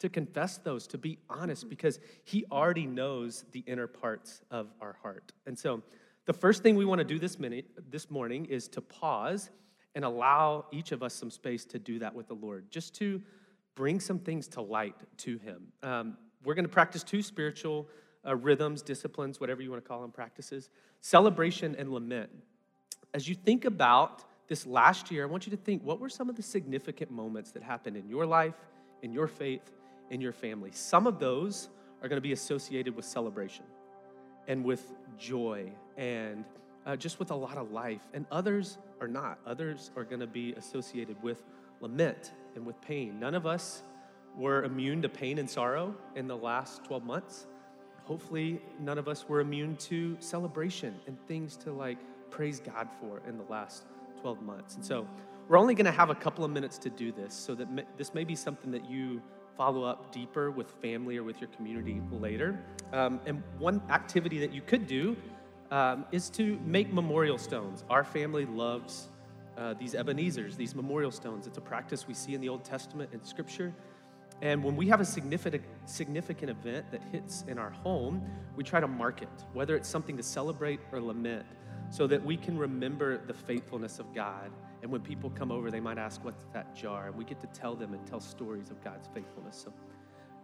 to 0.00 0.08
confess 0.08 0.58
those, 0.58 0.86
to 0.88 0.98
be 0.98 1.18
honest, 1.28 1.68
because 1.68 1.98
he 2.24 2.44
already 2.50 2.86
knows 2.86 3.44
the 3.52 3.64
inner 3.66 3.86
parts 3.86 4.42
of 4.50 4.68
our 4.80 4.96
heart. 5.02 5.32
And 5.46 5.58
so, 5.58 5.82
the 6.26 6.32
first 6.34 6.62
thing 6.62 6.76
we 6.76 6.84
want 6.84 6.98
to 6.98 7.06
do 7.06 7.18
this 7.18 7.38
minute, 7.38 7.64
this 7.90 8.10
morning, 8.10 8.44
is 8.46 8.68
to 8.68 8.82
pause 8.82 9.48
and 9.94 10.04
allow 10.04 10.66
each 10.70 10.92
of 10.92 11.02
us 11.02 11.14
some 11.14 11.30
space 11.30 11.64
to 11.64 11.78
do 11.78 11.98
that 12.00 12.14
with 12.14 12.28
the 12.28 12.34
Lord, 12.34 12.70
just 12.70 12.94
to 12.96 13.22
bring 13.74 13.98
some 13.98 14.18
things 14.18 14.46
to 14.48 14.60
light 14.60 14.94
to 15.18 15.38
Him. 15.38 15.68
Um, 15.82 16.18
we're 16.44 16.54
going 16.54 16.66
to 16.66 16.70
practice 16.70 17.02
two 17.02 17.22
spiritual 17.22 17.88
uh, 18.26 18.36
rhythms, 18.36 18.82
disciplines, 18.82 19.40
whatever 19.40 19.62
you 19.62 19.70
want 19.70 19.82
to 19.82 19.88
call 19.88 20.02
them, 20.02 20.12
practices 20.12 20.70
celebration 21.00 21.76
and 21.78 21.92
lament. 21.92 22.28
As 23.14 23.28
you 23.28 23.34
think 23.34 23.64
about 23.64 24.24
this 24.48 24.66
last 24.66 25.10
year, 25.10 25.22
I 25.22 25.26
want 25.26 25.46
you 25.46 25.50
to 25.50 25.56
think 25.56 25.82
what 25.84 26.00
were 26.00 26.08
some 26.08 26.28
of 26.28 26.36
the 26.36 26.42
significant 26.42 27.10
moments 27.10 27.52
that 27.52 27.62
happened 27.62 27.96
in 27.96 28.08
your 28.08 28.26
life, 28.26 28.54
in 29.02 29.12
your 29.12 29.26
faith, 29.26 29.70
in 30.10 30.20
your 30.20 30.32
family? 30.32 30.70
Some 30.72 31.06
of 31.06 31.18
those 31.18 31.68
are 32.02 32.08
going 32.08 32.16
to 32.16 32.22
be 32.22 32.32
associated 32.32 32.96
with 32.96 33.04
celebration 33.04 33.64
and 34.46 34.64
with 34.64 34.92
joy 35.18 35.70
and 35.96 36.44
uh, 36.86 36.96
just 36.96 37.18
with 37.18 37.30
a 37.30 37.34
lot 37.34 37.58
of 37.58 37.70
life, 37.70 38.00
and 38.14 38.24
others 38.30 38.78
are 39.00 39.08
not. 39.08 39.38
Others 39.46 39.90
are 39.94 40.04
going 40.04 40.20
to 40.20 40.26
be 40.26 40.54
associated 40.54 41.22
with 41.22 41.44
lament 41.80 42.32
and 42.56 42.64
with 42.64 42.80
pain. 42.80 43.20
None 43.20 43.34
of 43.34 43.46
us 43.46 43.82
were 44.36 44.64
immune 44.64 45.02
to 45.02 45.08
pain 45.08 45.38
and 45.38 45.50
sorrow 45.50 45.94
in 46.16 46.26
the 46.26 46.36
last 46.36 46.84
12 46.84 47.04
months. 47.04 47.46
Hopefully, 48.04 48.62
none 48.80 48.96
of 48.96 49.06
us 49.06 49.28
were 49.28 49.40
immune 49.40 49.76
to 49.76 50.16
celebration 50.18 50.94
and 51.06 51.18
things 51.26 51.56
to 51.58 51.72
like 51.72 51.98
praise 52.30 52.58
God 52.60 52.88
for 53.00 53.20
in 53.28 53.36
the 53.36 53.44
last 53.50 53.84
12 54.20 54.42
months. 54.42 54.74
And 54.74 54.84
so, 54.84 55.06
we're 55.48 55.58
only 55.58 55.74
going 55.74 55.86
to 55.86 55.92
have 55.92 56.10
a 56.10 56.14
couple 56.14 56.44
of 56.44 56.50
minutes 56.50 56.76
to 56.78 56.90
do 56.90 57.10
this, 57.10 57.34
so 57.34 57.54
that 57.54 57.68
this 57.96 58.12
may 58.12 58.24
be 58.24 58.36
something 58.36 58.70
that 58.70 58.88
you 58.88 59.22
follow 59.56 59.82
up 59.82 60.12
deeper 60.12 60.50
with 60.50 60.70
family 60.82 61.16
or 61.16 61.24
with 61.24 61.40
your 61.40 61.48
community 61.50 62.00
later. 62.12 62.62
Um, 62.92 63.18
and 63.26 63.42
one 63.58 63.82
activity 63.90 64.38
that 64.40 64.52
you 64.52 64.60
could 64.60 64.86
do 64.86 65.16
um, 65.70 66.04
is 66.12 66.30
to 66.30 66.58
make 66.64 66.92
memorial 66.92 67.38
stones. 67.38 67.84
Our 67.90 68.04
family 68.04 68.44
loves 68.44 69.08
uh, 69.56 69.74
these 69.74 69.94
Ebenezers, 69.94 70.56
these 70.56 70.74
memorial 70.74 71.10
stones. 71.10 71.46
It's 71.46 71.58
a 71.58 71.62
practice 71.62 72.06
we 72.06 72.14
see 72.14 72.34
in 72.34 72.40
the 72.40 72.48
Old 72.48 72.62
Testament 72.62 73.10
and 73.12 73.26
Scripture. 73.26 73.74
And 74.40 74.62
when 74.62 74.76
we 74.76 74.86
have 74.86 75.00
a 75.00 75.04
significant, 75.04 75.64
significant 75.86 76.50
event 76.50 76.92
that 76.92 77.02
hits 77.10 77.44
in 77.48 77.58
our 77.58 77.70
home, 77.70 78.24
we 78.54 78.62
try 78.62 78.78
to 78.78 78.86
mark 78.86 79.22
it, 79.22 79.28
whether 79.52 79.74
it's 79.74 79.88
something 79.88 80.16
to 80.16 80.22
celebrate 80.22 80.78
or 80.92 81.00
lament, 81.00 81.44
so 81.90 82.06
that 82.06 82.24
we 82.24 82.36
can 82.36 82.58
remember 82.58 83.18
the 83.18 83.34
faithfulness 83.34 83.98
of 83.98 84.14
God. 84.14 84.50
And 84.82 84.90
when 84.90 85.00
people 85.00 85.30
come 85.30 85.50
over, 85.50 85.70
they 85.70 85.80
might 85.80 85.98
ask, 85.98 86.24
What's 86.24 86.44
that 86.52 86.74
jar? 86.74 87.06
And 87.06 87.16
we 87.16 87.24
get 87.24 87.40
to 87.40 87.46
tell 87.48 87.74
them 87.74 87.94
and 87.94 88.06
tell 88.06 88.20
stories 88.20 88.70
of 88.70 88.82
God's 88.82 89.08
faithfulness. 89.12 89.62
So, 89.64 89.72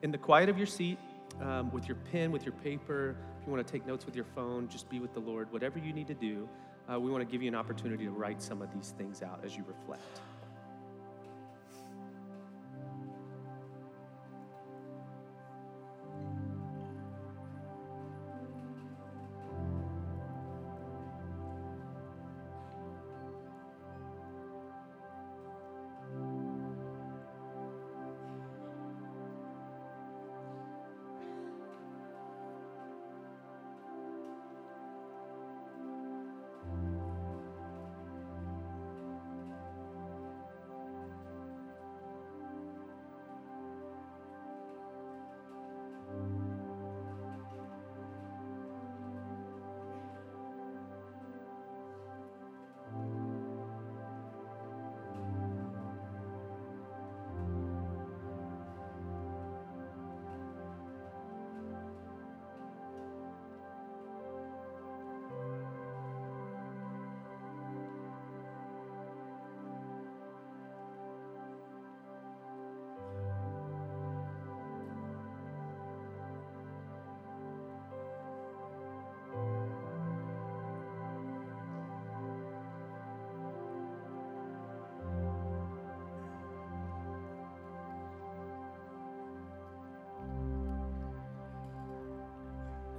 in 0.02 0.10
the 0.10 0.18
quiet 0.18 0.48
of 0.48 0.58
your 0.58 0.66
seat, 0.66 0.98
um, 1.40 1.70
with 1.72 1.86
your 1.86 1.96
pen, 2.12 2.32
with 2.32 2.44
your 2.44 2.54
paper, 2.54 3.16
if 3.40 3.46
you 3.46 3.52
want 3.52 3.66
to 3.66 3.72
take 3.72 3.86
notes 3.86 4.06
with 4.06 4.16
your 4.16 4.26
phone, 4.34 4.68
just 4.68 4.88
be 4.88 5.00
with 5.00 5.14
the 5.14 5.20
Lord. 5.20 5.52
Whatever 5.52 5.78
you 5.78 5.92
need 5.92 6.06
to 6.08 6.14
do, 6.14 6.48
uh, 6.92 6.98
we 6.98 7.10
want 7.10 7.26
to 7.26 7.30
give 7.30 7.42
you 7.42 7.48
an 7.48 7.54
opportunity 7.54 8.04
to 8.04 8.10
write 8.10 8.42
some 8.42 8.60
of 8.60 8.72
these 8.74 8.94
things 8.98 9.22
out 9.22 9.40
as 9.44 9.56
you 9.56 9.64
reflect. 9.66 10.20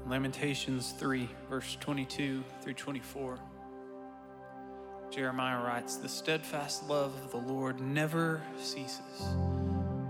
Lamentations 0.07 0.91
3, 0.91 1.27
verse 1.49 1.77
22 1.79 2.43
through 2.61 2.73
24. 2.75 3.39
Jeremiah 5.09 5.63
writes, 5.63 5.95
The 5.95 6.07
steadfast 6.07 6.87
love 6.87 7.15
of 7.23 7.31
the 7.31 7.51
Lord 7.51 7.79
never 7.81 8.43
ceases. 8.59 9.01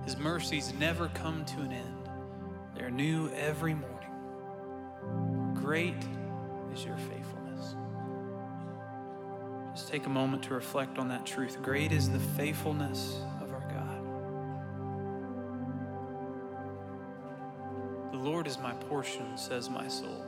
His 0.04 0.18
mercies 0.18 0.74
never 0.78 1.08
come 1.10 1.46
to 1.46 1.62
an 1.62 1.72
end. 1.72 2.10
They 2.76 2.84
are 2.84 2.92
new 2.92 3.30
every 3.30 3.74
morning. 3.74 5.54
Great 5.54 6.04
is 6.74 6.84
your 6.84 6.98
faithfulness. 6.98 7.76
Just 9.74 9.88
take 9.88 10.08
a 10.08 10.10
moment 10.10 10.44
to 10.44 10.54
reflect 10.54 10.98
on 10.98 11.08
that 11.08 11.26
truth. 11.26 11.62
Great 11.62 11.94
is 11.94 12.10
the 12.10 12.20
faithfulness 12.20 13.20
portion, 19.16 19.38
says 19.38 19.70
my 19.70 19.88
soul. 19.88 20.26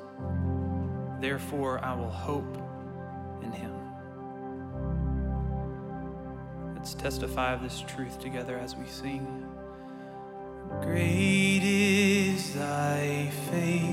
Therefore, 1.19 1.83
I 1.83 1.93
will 1.95 2.09
hope 2.09 2.57
in 3.41 3.51
him. 3.51 3.73
Let's 6.75 6.93
testify 6.93 7.53
of 7.53 7.63
this 7.63 7.83
truth 7.87 8.19
together 8.19 8.57
as 8.57 8.75
we 8.75 8.85
sing. 8.85 9.45
Great 10.81 11.63
is 11.63 12.53
thy 12.53 13.31
faithfulness, 13.49 13.86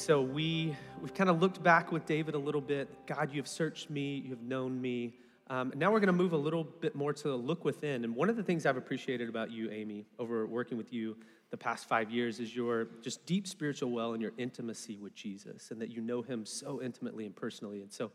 so 0.00 0.22
we 0.22 0.74
we've 1.02 1.12
kind 1.12 1.28
of 1.28 1.42
looked 1.42 1.62
back 1.62 1.92
with 1.92 2.06
David 2.06 2.34
a 2.34 2.38
little 2.38 2.62
bit. 2.62 2.88
God, 3.06 3.28
you 3.32 3.36
have 3.38 3.46
searched 3.46 3.90
me, 3.90 4.22
you 4.24 4.30
have 4.30 4.40
known 4.40 4.80
me. 4.80 5.14
Um, 5.48 5.74
now 5.76 5.92
we're 5.92 6.00
going 6.00 6.06
to 6.06 6.12
move 6.12 6.32
a 6.32 6.38
little 6.38 6.64
bit 6.64 6.94
more 6.94 7.12
to 7.12 7.34
look 7.34 7.66
within. 7.66 8.04
And 8.04 8.16
one 8.16 8.30
of 8.30 8.36
the 8.36 8.42
things 8.42 8.64
I've 8.64 8.78
appreciated 8.78 9.28
about 9.28 9.50
you, 9.50 9.70
Amy, 9.70 10.06
over 10.18 10.46
working 10.46 10.78
with 10.78 10.90
you 10.90 11.16
the 11.50 11.58
past 11.58 11.86
five 11.86 12.10
years, 12.10 12.40
is 12.40 12.56
your 12.56 12.86
just 13.02 13.26
deep 13.26 13.46
spiritual 13.46 13.90
well 13.90 14.14
and 14.14 14.22
your 14.22 14.32
intimacy 14.38 14.96
with 14.96 15.14
Jesus, 15.14 15.70
and 15.70 15.78
that 15.82 15.90
you 15.90 16.00
know 16.00 16.22
Him 16.22 16.46
so 16.46 16.80
intimately 16.80 17.26
and 17.26 17.36
personally. 17.36 17.82
And 17.82 17.92
so, 17.92 18.10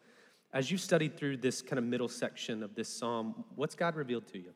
as 0.53 0.71
you 0.71 0.79
studied 0.79 1.15
through 1.15 1.37
this 1.37 1.61
kind 1.61 1.77
of 1.77 1.85
middle 1.85 2.09
section 2.09 2.63
of 2.63 2.73
this 2.73 2.89
psalm, 2.89 3.43
what's 3.55 3.75
God 3.75 3.95
revealed 3.95 4.25
to 4.29 4.39
you? 4.39 4.53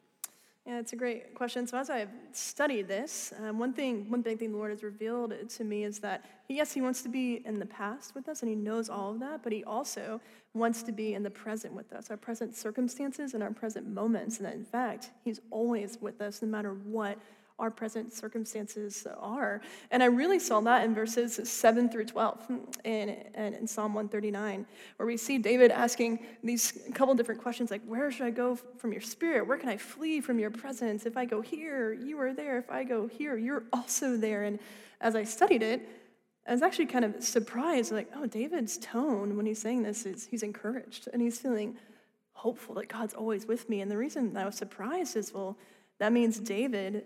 Yeah, 0.69 0.77
it's 0.77 0.93
a 0.93 0.95
great 0.95 1.33
question. 1.33 1.65
So 1.65 1.79
as 1.79 1.89
I've 1.89 2.11
studied 2.31 2.87
this, 2.87 3.33
um, 3.39 3.57
one 3.57 3.73
thing, 3.73 4.07
one 4.07 4.21
big 4.21 4.37
thing 4.37 4.51
the 4.51 4.57
Lord 4.59 4.69
has 4.69 4.83
revealed 4.83 5.33
to 5.49 5.63
me 5.63 5.83
is 5.83 5.97
that 6.01 6.25
yes, 6.47 6.71
He 6.71 6.79
wants 6.79 7.01
to 7.01 7.09
be 7.09 7.41
in 7.43 7.57
the 7.57 7.65
past 7.65 8.13
with 8.13 8.29
us, 8.29 8.43
and 8.43 8.49
He 8.49 8.55
knows 8.55 8.87
all 8.87 9.13
of 9.13 9.19
that, 9.19 9.41
but 9.41 9.51
He 9.51 9.63
also 9.63 10.21
wants 10.53 10.83
to 10.83 10.91
be 10.91 11.15
in 11.15 11.23
the 11.23 11.29
present 11.31 11.73
with 11.73 11.91
us, 11.91 12.11
our 12.11 12.17
present 12.17 12.55
circumstances 12.55 13.33
and 13.33 13.41
our 13.41 13.49
present 13.49 13.87
moments, 13.87 14.37
and 14.37 14.45
that 14.45 14.53
in 14.53 14.63
fact 14.63 15.09
He's 15.25 15.41
always 15.49 15.97
with 16.01 16.21
us, 16.21 16.43
no 16.43 16.47
matter 16.47 16.75
what 16.75 17.17
our 17.59 17.69
present 17.69 18.13
circumstances 18.13 19.05
are. 19.19 19.61
And 19.91 20.01
I 20.01 20.07
really 20.07 20.39
saw 20.39 20.59
that 20.61 20.85
in 20.85 20.95
verses 20.95 21.39
7 21.43 21.89
through 21.89 22.05
12 22.05 22.45
in, 22.85 23.09
in, 23.09 23.53
in 23.53 23.67
Psalm 23.67 23.93
139, 23.93 24.65
where 24.97 25.05
we 25.05 25.17
see 25.17 25.37
David 25.37 25.71
asking 25.71 26.19
these 26.43 26.73
couple 26.93 27.13
different 27.15 27.41
questions 27.41 27.69
like, 27.69 27.83
Where 27.85 28.09
should 28.11 28.25
I 28.25 28.31
go 28.31 28.55
from 28.55 28.91
your 28.91 29.01
spirit? 29.01 29.45
Where 29.45 29.57
can 29.57 29.69
I 29.69 29.77
flee 29.77 30.21
from 30.21 30.39
your 30.39 30.51
presence? 30.51 31.05
If 31.05 31.17
I 31.17 31.25
go 31.25 31.41
here, 31.41 31.93
you 31.93 32.19
are 32.19 32.33
there. 32.33 32.57
If 32.57 32.71
I 32.71 32.83
go 32.83 33.07
here, 33.07 33.37
you're 33.37 33.63
also 33.73 34.17
there. 34.17 34.43
And 34.43 34.59
as 35.01 35.15
I 35.15 35.23
studied 35.23 35.63
it, 35.63 35.87
I 36.47 36.53
was 36.53 36.61
actually 36.61 36.87
kind 36.87 37.05
of 37.05 37.23
surprised, 37.23 37.91
like, 37.91 38.09
oh, 38.15 38.25
David's 38.25 38.77
tone 38.79 39.37
when 39.37 39.45
he's 39.45 39.59
saying 39.59 39.83
this 39.83 40.05
is 40.05 40.25
he's 40.25 40.41
encouraged 40.41 41.07
and 41.13 41.21
he's 41.21 41.39
feeling 41.39 41.77
hopeful 42.33 42.75
that 42.75 42.87
God's 42.87 43.13
always 43.13 43.45
with 43.45 43.69
me. 43.69 43.81
And 43.81 43.91
the 43.91 43.97
reason 43.97 44.35
I 44.35 44.45
was 44.45 44.55
surprised 44.55 45.15
is, 45.17 45.33
well, 45.33 45.57
that 45.99 46.13
means 46.13 46.39
David 46.39 47.05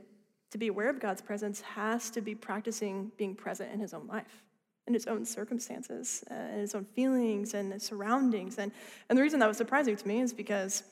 to 0.53 0.59
be 0.59 0.67
aware 0.67 0.87
of 0.87 0.99
God's 0.99 1.19
presence 1.19 1.61
has 1.61 2.11
to 2.11 2.21
be 2.21 2.35
practicing 2.35 3.11
being 3.17 3.33
present 3.33 3.73
in 3.73 3.79
his 3.79 3.91
own 3.91 4.05
life, 4.05 4.43
in 4.85 4.93
his 4.93 5.07
own 5.07 5.25
circumstances, 5.25 6.23
uh, 6.29 6.35
in 6.35 6.59
his 6.59 6.75
own 6.75 6.85
feelings 6.85 7.55
and 7.55 7.81
surroundings. 7.81 8.59
And, 8.59 8.71
and 9.09 9.17
the 9.17 9.23
reason 9.23 9.39
that 9.39 9.47
was 9.47 9.57
surprising 9.57 9.95
to 9.95 10.07
me 10.07 10.21
is 10.21 10.31
because 10.31 10.83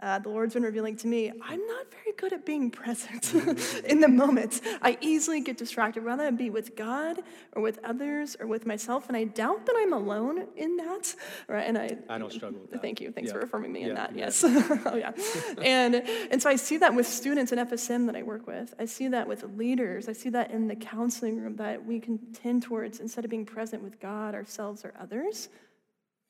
uh, 0.00 0.18
the 0.20 0.28
Lord's 0.28 0.54
been 0.54 0.62
revealing 0.62 0.96
to 0.96 1.06
me, 1.08 1.30
I'm 1.42 1.66
not 1.66 1.90
very 1.90 2.14
good 2.16 2.32
at 2.32 2.46
being 2.46 2.70
present 2.70 3.34
in 3.84 4.00
the 4.00 4.08
moments. 4.08 4.60
I 4.80 4.96
easily 5.00 5.40
get 5.40 5.56
distracted, 5.56 6.04
whether 6.04 6.24
it 6.26 6.36
be 6.36 6.50
with 6.50 6.76
God 6.76 7.20
or 7.52 7.62
with 7.62 7.78
others 7.84 8.36
or 8.38 8.46
with 8.46 8.64
myself, 8.66 9.08
and 9.08 9.16
I 9.16 9.24
doubt 9.24 9.66
that 9.66 9.74
I'm 9.76 9.92
alone 9.92 10.46
in 10.56 10.76
that. 10.76 11.14
Right? 11.48 11.66
And 11.66 11.76
I, 11.76 11.96
I 12.08 12.18
don't 12.18 12.32
struggle 12.32 12.60
with 12.60 12.70
that. 12.70 12.82
Thank 12.82 13.00
you. 13.00 13.10
Thanks 13.10 13.28
Yeah. 13.28 13.34
for 13.34 13.40
affirming 13.40 13.72
me 13.72 13.82
in 13.82 13.94
that. 13.94 14.14
yeah. 14.14 14.26
Yes. 14.26 14.44
oh 14.44 14.94
yeah. 14.96 15.12
And 15.62 15.96
and 16.30 16.40
so 16.42 16.48
I 16.48 16.56
see 16.56 16.76
that 16.78 16.94
with 16.94 17.06
students 17.06 17.50
in 17.52 17.58
FSM 17.58 18.06
that 18.06 18.14
I 18.16 18.22
work 18.22 18.46
with. 18.46 18.74
I 18.78 18.84
see 18.84 19.08
that 19.08 19.26
with 19.26 19.42
leaders. 19.56 20.08
I 20.08 20.12
see 20.12 20.28
that 20.30 20.50
in 20.50 20.68
the 20.68 20.76
counseling 20.76 21.40
room 21.40 21.56
that 21.56 21.84
we 21.84 21.98
can 21.98 22.18
tend 22.32 22.62
towards 22.62 23.00
instead 23.00 23.24
of 23.24 23.30
being 23.30 23.44
present 23.46 23.82
with 23.82 23.98
God, 24.00 24.34
ourselves, 24.34 24.84
or 24.84 24.92
others. 25.00 25.48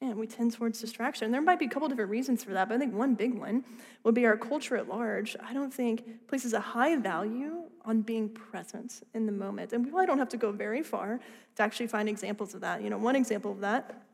And 0.00 0.14
we 0.16 0.28
tend 0.28 0.52
towards 0.52 0.80
distraction. 0.80 1.32
There 1.32 1.42
might 1.42 1.58
be 1.58 1.64
a 1.64 1.68
couple 1.68 1.88
different 1.88 2.10
reasons 2.10 2.44
for 2.44 2.52
that, 2.52 2.68
but 2.68 2.76
I 2.76 2.78
think 2.78 2.94
one 2.94 3.14
big 3.14 3.34
one 3.34 3.64
would 4.04 4.14
be 4.14 4.26
our 4.26 4.36
culture 4.36 4.76
at 4.76 4.88
large. 4.88 5.36
I 5.42 5.52
don't 5.52 5.74
think 5.74 6.28
places 6.28 6.52
a 6.52 6.60
high 6.60 6.94
value 6.96 7.62
on 7.84 8.02
being 8.02 8.28
present 8.28 9.02
in 9.14 9.26
the 9.26 9.32
moment. 9.32 9.72
And 9.72 9.84
we 9.84 9.90
probably 9.90 10.06
don't 10.06 10.18
have 10.18 10.28
to 10.28 10.36
go 10.36 10.52
very 10.52 10.84
far 10.84 11.18
to 11.56 11.62
actually 11.62 11.88
find 11.88 12.08
examples 12.08 12.54
of 12.54 12.60
that. 12.60 12.82
You 12.82 12.90
know, 12.90 12.98
one 12.98 13.16
example 13.16 13.50
of 13.50 13.60
that 13.60 14.07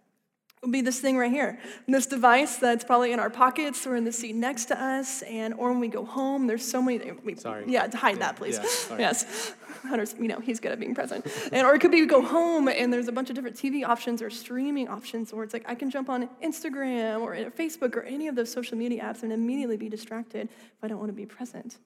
would 0.65 0.73
be 0.73 0.81
this 0.81 0.99
thing 0.99 1.17
right 1.17 1.31
here. 1.31 1.59
This 1.87 2.07
device 2.07 2.57
that's 2.57 2.85
probably 2.85 3.13
in 3.13 3.21
our 3.21 3.31
pockets 3.31 3.87
or 3.87 3.97
in 3.97 4.05
the 4.05 4.13
seat 4.13 4.35
next 4.35 4.67
to 4.67 4.83
us, 4.83 5.23
and 5.23 5.55
or 5.55 5.71
when 5.71 5.81
we 5.81 5.89
go 5.89 6.05
home, 6.05 6.47
there's 6.47 6.67
so 6.67 6.81
many. 6.81 7.13
We, 7.23 7.37
Sorry. 7.37 7.65
Yeah, 7.67 7.95
hide 7.95 8.19
that, 8.21 8.37
please. 8.37 8.59
yeah. 8.91 8.99
Yes. 8.99 9.55
Hunter's, 9.83 10.15
you 10.19 10.29
know, 10.29 10.41
he's 10.41 10.61
good 10.61 10.73
at 10.73 10.81
being 10.81 10.95
present. 10.95 11.27
And 11.53 11.67
or 11.67 11.75
it 11.75 11.81
could 11.81 11.91
be 11.91 12.01
we 12.01 12.07
go 12.07 12.23
home 12.23 12.69
and 12.69 12.91
there's 12.91 13.09
a 13.09 13.13
bunch 13.13 13.29
of 13.29 13.37
different 13.37 13.57
TV 13.57 13.87
options 13.87 14.23
or 14.23 14.31
streaming 14.31 14.89
options 14.89 15.33
where 15.33 15.45
it's 15.45 15.53
like 15.53 15.65
I 15.69 15.75
can 15.75 15.91
jump 15.91 16.09
on 16.09 16.29
Instagram 16.43 17.21
or 17.21 17.35
Facebook 17.51 17.95
or 17.95 18.03
any 18.03 18.29
of 18.29 18.35
those 18.35 18.51
social 18.51 18.79
media 18.79 19.05
apps 19.05 19.23
and 19.23 19.33
immediately 19.33 19.77
be 19.77 19.91
distracted 19.91 20.49
if 20.49 20.83
I 20.83 20.89
don't 20.89 20.99
want 20.99 21.11
to 21.11 21.15
be 21.15 21.27
present. 21.27 21.77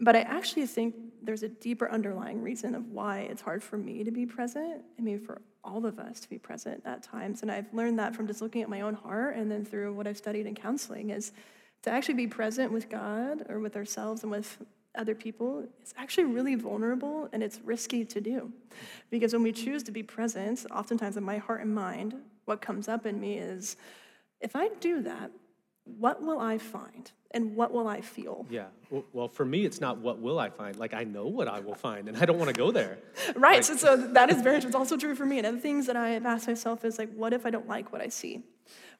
But 0.00 0.16
I 0.16 0.20
actually 0.20 0.66
think 0.66 0.94
there's 1.22 1.42
a 1.42 1.48
deeper 1.48 1.90
underlying 1.90 2.42
reason 2.42 2.74
of 2.74 2.88
why 2.88 3.20
it's 3.20 3.42
hard 3.42 3.62
for 3.62 3.76
me 3.76 4.02
to 4.04 4.10
be 4.10 4.26
present, 4.26 4.82
I 4.98 5.02
mean, 5.02 5.20
for 5.20 5.42
all 5.62 5.86
of 5.86 5.98
us 5.98 6.18
to 6.20 6.28
be 6.28 6.38
present 6.38 6.82
at 6.84 7.02
times. 7.02 7.42
And 7.42 7.50
I've 7.50 7.72
learned 7.72 7.98
that 7.98 8.16
from 8.16 8.26
just 8.26 8.42
looking 8.42 8.62
at 8.62 8.68
my 8.68 8.80
own 8.80 8.94
heart 8.94 9.36
and 9.36 9.50
then 9.50 9.64
through 9.64 9.92
what 9.92 10.06
I've 10.06 10.16
studied 10.16 10.46
in 10.46 10.54
counseling 10.54 11.10
is 11.10 11.32
to 11.82 11.90
actually 11.90 12.14
be 12.14 12.26
present 12.26 12.72
with 12.72 12.88
God 12.88 13.44
or 13.48 13.60
with 13.60 13.76
ourselves 13.76 14.22
and 14.22 14.32
with 14.32 14.58
other 14.94 15.14
people 15.14 15.64
is 15.82 15.94
actually 15.96 16.24
really 16.24 16.54
vulnerable 16.54 17.28
and 17.32 17.42
it's 17.42 17.60
risky 17.64 18.04
to 18.04 18.20
do. 18.20 18.52
Because 19.10 19.32
when 19.32 19.42
we 19.42 19.52
choose 19.52 19.82
to 19.84 19.92
be 19.92 20.02
present, 20.02 20.66
oftentimes 20.70 21.16
in 21.16 21.24
my 21.24 21.38
heart 21.38 21.62
and 21.62 21.74
mind, 21.74 22.14
what 22.44 22.60
comes 22.60 22.88
up 22.88 23.06
in 23.06 23.20
me 23.20 23.38
is 23.38 23.76
if 24.40 24.56
I 24.56 24.68
do 24.80 25.02
that, 25.02 25.30
what 25.84 26.22
will 26.22 26.38
I 26.40 26.58
find 26.58 27.10
and 27.32 27.56
what 27.56 27.72
will 27.72 27.88
I 27.88 28.00
feel? 28.00 28.46
Yeah. 28.50 28.66
Well, 29.12 29.28
for 29.28 29.44
me, 29.44 29.64
it's 29.64 29.80
not 29.80 29.98
what 29.98 30.18
will 30.20 30.38
I 30.38 30.50
find. 30.50 30.76
Like, 30.76 30.92
I 30.94 31.04
know 31.04 31.26
what 31.26 31.48
I 31.48 31.60
will 31.60 31.74
find, 31.74 32.08
and 32.08 32.16
I 32.16 32.26
don't 32.26 32.38
want 32.38 32.48
to 32.48 32.54
go 32.54 32.70
there. 32.70 32.98
Right. 33.36 33.56
Like- 33.56 33.64
so, 33.64 33.76
so 33.76 33.96
that 33.96 34.30
is 34.30 34.42
very 34.42 34.60
true. 34.60 34.68
It's 34.68 34.76
also 34.76 34.96
true 34.96 35.14
for 35.14 35.24
me. 35.24 35.38
And 35.38 35.46
other 35.46 35.58
things 35.58 35.86
that 35.86 35.96
I 35.96 36.10
have 36.10 36.26
asked 36.26 36.46
myself 36.46 36.84
is 36.84 36.98
like, 36.98 37.12
what 37.14 37.32
if 37.32 37.46
I 37.46 37.50
don't 37.50 37.66
like 37.66 37.92
what 37.92 38.02
I 38.02 38.08
see? 38.08 38.42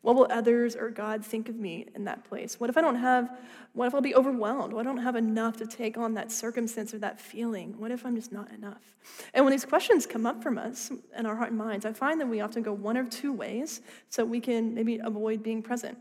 What 0.00 0.16
will 0.16 0.26
others 0.30 0.74
or 0.74 0.90
God 0.90 1.24
think 1.24 1.48
of 1.48 1.54
me 1.56 1.86
in 1.94 2.04
that 2.04 2.24
place? 2.24 2.58
What 2.58 2.70
if 2.70 2.76
I 2.76 2.80
don't 2.80 2.96
have, 2.96 3.38
what 3.72 3.86
if 3.86 3.94
I'll 3.94 4.00
be 4.00 4.14
overwhelmed? 4.16 4.72
What 4.72 4.80
if 4.80 4.86
I 4.86 4.90
don't 4.90 5.02
have 5.02 5.14
enough 5.14 5.58
to 5.58 5.66
take 5.66 5.96
on 5.96 6.14
that 6.14 6.32
circumstance 6.32 6.92
or 6.92 6.98
that 6.98 7.20
feeling? 7.20 7.78
What 7.78 7.92
if 7.92 8.04
I'm 8.04 8.16
just 8.16 8.32
not 8.32 8.50
enough? 8.50 8.96
And 9.32 9.44
when 9.44 9.52
these 9.52 9.64
questions 9.64 10.04
come 10.06 10.26
up 10.26 10.42
from 10.42 10.58
us 10.58 10.90
in 11.16 11.26
our 11.26 11.36
heart 11.36 11.50
and 11.50 11.58
minds, 11.58 11.86
I 11.86 11.92
find 11.92 12.20
that 12.20 12.26
we 12.26 12.40
often 12.40 12.62
go 12.64 12.72
one 12.72 12.96
of 12.96 13.10
two 13.10 13.32
ways 13.32 13.80
so 14.08 14.24
we 14.24 14.40
can 14.40 14.74
maybe 14.74 14.98
avoid 14.98 15.42
being 15.42 15.62
present. 15.62 15.98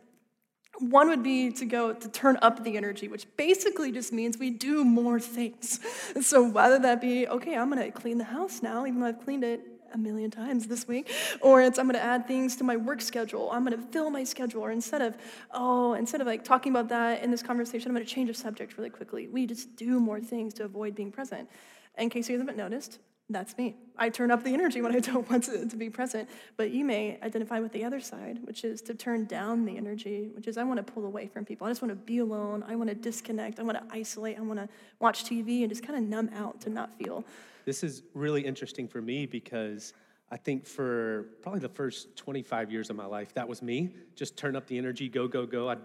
One 0.81 1.09
would 1.09 1.23
be 1.23 1.51
to 1.51 1.65
go 1.65 1.93
to 1.93 2.09
turn 2.09 2.37
up 2.41 2.63
the 2.63 2.75
energy, 2.75 3.07
which 3.07 3.27
basically 3.37 3.91
just 3.91 4.11
means 4.11 4.37
we 4.37 4.49
do 4.49 4.83
more 4.83 5.19
things. 5.19 5.79
So 6.21 6.47
whether 6.47 6.77
that 6.79 6.99
be, 7.01 7.27
okay, 7.27 7.55
I'm 7.55 7.69
gonna 7.69 7.91
clean 7.91 8.17
the 8.17 8.25
house 8.25 8.61
now, 8.61 8.85
even 8.85 8.99
though 8.99 9.07
I've 9.07 9.23
cleaned 9.23 9.43
it 9.43 9.61
a 9.93 9.97
million 9.97 10.31
times 10.31 10.67
this 10.67 10.87
week, 10.87 11.11
or 11.41 11.61
it's 11.61 11.79
I'm 11.79 11.87
gonna 11.87 11.99
add 11.99 12.27
things 12.27 12.55
to 12.57 12.63
my 12.63 12.77
work 12.77 13.01
schedule, 13.01 13.49
I'm 13.51 13.63
gonna 13.63 13.77
fill 13.77 14.09
my 14.09 14.23
schedule, 14.23 14.61
or 14.61 14.71
instead 14.71 15.01
of, 15.01 15.17
oh, 15.51 15.93
instead 15.93 16.21
of 16.21 16.27
like 16.27 16.43
talking 16.43 16.71
about 16.71 16.89
that 16.89 17.23
in 17.23 17.31
this 17.31 17.43
conversation, 17.43 17.89
I'm 17.89 17.95
gonna 17.95 18.05
change 18.05 18.29
the 18.29 18.33
subject 18.33 18.77
really 18.77 18.89
quickly. 18.89 19.27
We 19.27 19.45
just 19.45 19.75
do 19.75 19.99
more 19.99 20.19
things 20.19 20.53
to 20.55 20.65
avoid 20.65 20.95
being 20.95 21.11
present. 21.11 21.49
In 21.97 22.09
case 22.09 22.29
you 22.29 22.37
haven't 22.37 22.57
noticed, 22.57 22.99
that's 23.31 23.57
me. 23.57 23.75
I 23.97 24.09
turn 24.09 24.31
up 24.31 24.43
the 24.43 24.53
energy 24.53 24.81
when 24.81 24.95
I 24.95 24.99
don't 25.11 25.29
want 25.29 25.45
to, 25.45 25.67
to 25.67 25.75
be 25.75 25.89
present. 25.89 26.29
But 26.57 26.71
you 26.71 26.83
may 26.83 27.19
identify 27.21 27.59
with 27.59 27.71
the 27.71 27.83
other 27.83 27.99
side, 27.99 28.39
which 28.43 28.63
is 28.63 28.81
to 28.83 28.93
turn 28.93 29.25
down 29.25 29.65
the 29.65 29.77
energy, 29.77 30.29
which 30.33 30.47
is 30.47 30.57
I 30.57 30.63
want 30.63 30.85
to 30.85 30.91
pull 30.91 31.05
away 31.05 31.27
from 31.27 31.45
people. 31.45 31.67
I 31.67 31.69
just 31.69 31.81
want 31.81 31.91
to 31.91 31.95
be 31.95 32.19
alone. 32.19 32.63
I 32.67 32.75
want 32.75 32.89
to 32.89 32.95
disconnect. 32.95 33.59
I 33.59 33.63
want 33.63 33.77
to 33.77 33.95
isolate. 33.95 34.37
I 34.37 34.41
want 34.41 34.59
to 34.59 34.69
watch 34.99 35.23
TV 35.23 35.61
and 35.61 35.69
just 35.69 35.85
kind 35.85 35.97
of 35.97 36.03
numb 36.03 36.29
out 36.35 36.61
to 36.61 36.69
not 36.69 36.93
feel. 36.97 37.23
This 37.65 37.83
is 37.83 38.03
really 38.13 38.41
interesting 38.41 38.87
for 38.87 39.01
me 39.01 39.25
because 39.25 39.93
I 40.31 40.37
think 40.37 40.65
for 40.65 41.27
probably 41.41 41.59
the 41.59 41.69
first 41.69 42.15
25 42.15 42.71
years 42.71 42.89
of 42.89 42.95
my 42.95 43.05
life, 43.05 43.33
that 43.33 43.47
was 43.47 43.61
me. 43.61 43.93
Just 44.15 44.37
turn 44.37 44.55
up 44.55 44.65
the 44.67 44.77
energy, 44.77 45.09
go, 45.09 45.27
go, 45.27 45.45
go. 45.45 45.69
I 45.69 45.75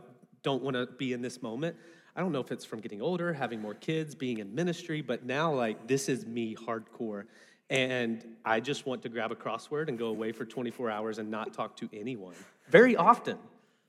don't 0.43 0.63
want 0.63 0.77
to 0.77 0.87
be 0.87 1.13
in 1.13 1.21
this 1.21 1.43
moment. 1.43 1.77
I 2.17 2.21
don't 2.21 2.33
know 2.33 2.41
if 2.41 2.51
it's 2.51 2.65
from 2.65 2.81
getting 2.81 3.03
older, 3.03 3.33
having 3.35 3.61
more 3.61 3.75
kids, 3.75 4.15
being 4.15 4.39
in 4.39 4.55
ministry, 4.55 5.03
but 5.03 5.25
now, 5.27 5.53
like, 5.53 5.87
this 5.87 6.09
is 6.09 6.25
me 6.27 6.57
hardcore. 6.57 7.25
And 7.69 8.25
I 8.45 8.61
just 8.61 8.87
want 8.87 9.03
to 9.03 9.09
grab 9.09 9.33
a 9.33 9.35
crossword 9.35 9.89
and 9.89 9.99
go 9.99 10.07
away 10.07 10.33
for 10.33 10.45
24 10.47 10.91
hours 10.91 11.19
and 11.19 11.31
not 11.31 11.53
talk 11.53 11.77
to 11.77 11.91
anyone. 11.93 12.35
Very 12.69 12.97
often. 12.97 13.37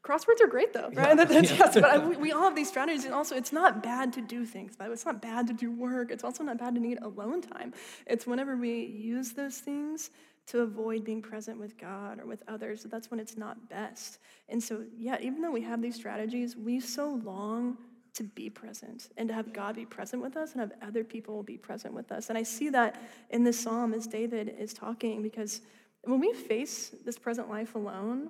Crosswords 0.04 0.42
are 0.42 0.48
great 0.48 0.72
though, 0.74 0.90
right? 0.94 1.16
That- 1.18 1.28
that's- 1.30 1.52
yes, 1.52 1.74
but 1.76 1.84
I, 1.84 1.98
we- 2.00 2.16
we 2.28 2.32
all 2.32 2.44
have 2.44 2.56
these 2.56 2.70
strategies, 2.70 3.06
and 3.06 3.14
also 3.14 3.36
it's 3.36 3.52
not 3.52 3.84
bad 3.84 4.14
to 4.14 4.22
do 4.22 4.46
things. 4.46 4.76
But 4.78 4.90
it's 4.92 5.06
not 5.06 5.22
bad 5.22 5.48
to 5.48 5.54
do 5.54 5.72
work. 5.72 6.12
It's 6.12 6.24
also 6.24 6.44
not 6.44 6.58
bad 6.58 6.76
to 6.76 6.82
need 6.82 7.00
alone 7.02 7.42
time. 7.42 7.74
It's 8.06 8.26
whenever 8.26 8.56
we 8.58 8.86
use 8.86 9.32
those 9.34 9.58
things 9.58 10.10
to 10.48 10.62
avoid 10.62 11.04
being 11.04 11.22
present 11.22 11.60
with 11.60 11.78
God 11.78 12.20
or 12.22 12.26
with 12.26 12.42
others. 12.48 12.84
That's 12.84 13.12
when 13.12 13.20
it's 13.20 13.38
not 13.38 13.70
best. 13.70 14.20
And 14.48 14.64
so, 14.64 14.86
yeah, 14.98 15.18
even 15.22 15.42
though 15.42 15.52
we 15.52 15.62
have 15.62 15.82
these 15.82 15.96
strategies, 15.96 16.56
we 16.56 16.80
so 16.80 17.20
long 17.24 17.78
to 18.18 18.24
be 18.24 18.50
present 18.50 19.10
and 19.18 19.30
to 19.30 19.34
have 19.34 19.54
God 19.54 19.76
be 19.76 19.86
present 19.86 20.22
with 20.22 20.36
us 20.36 20.52
and 20.54 20.62
have 20.62 20.72
other 20.82 21.04
people 21.04 21.44
be 21.44 21.58
present 21.58 21.94
with 21.94 22.12
us. 22.12 22.30
And 22.30 22.38
I 22.38 22.44
see 22.44 22.70
that 22.70 23.02
in 23.30 23.44
this 23.44 23.60
psalm 23.60 23.94
as 23.94 24.08
David 24.08 24.56
is 24.60 24.74
talking 24.74 25.22
because 25.22 25.62
when 26.04 26.20
we 26.20 26.34
face 26.34 26.92
this 27.06 27.18
present 27.18 27.50
life 27.50 27.76
alone, 27.76 28.30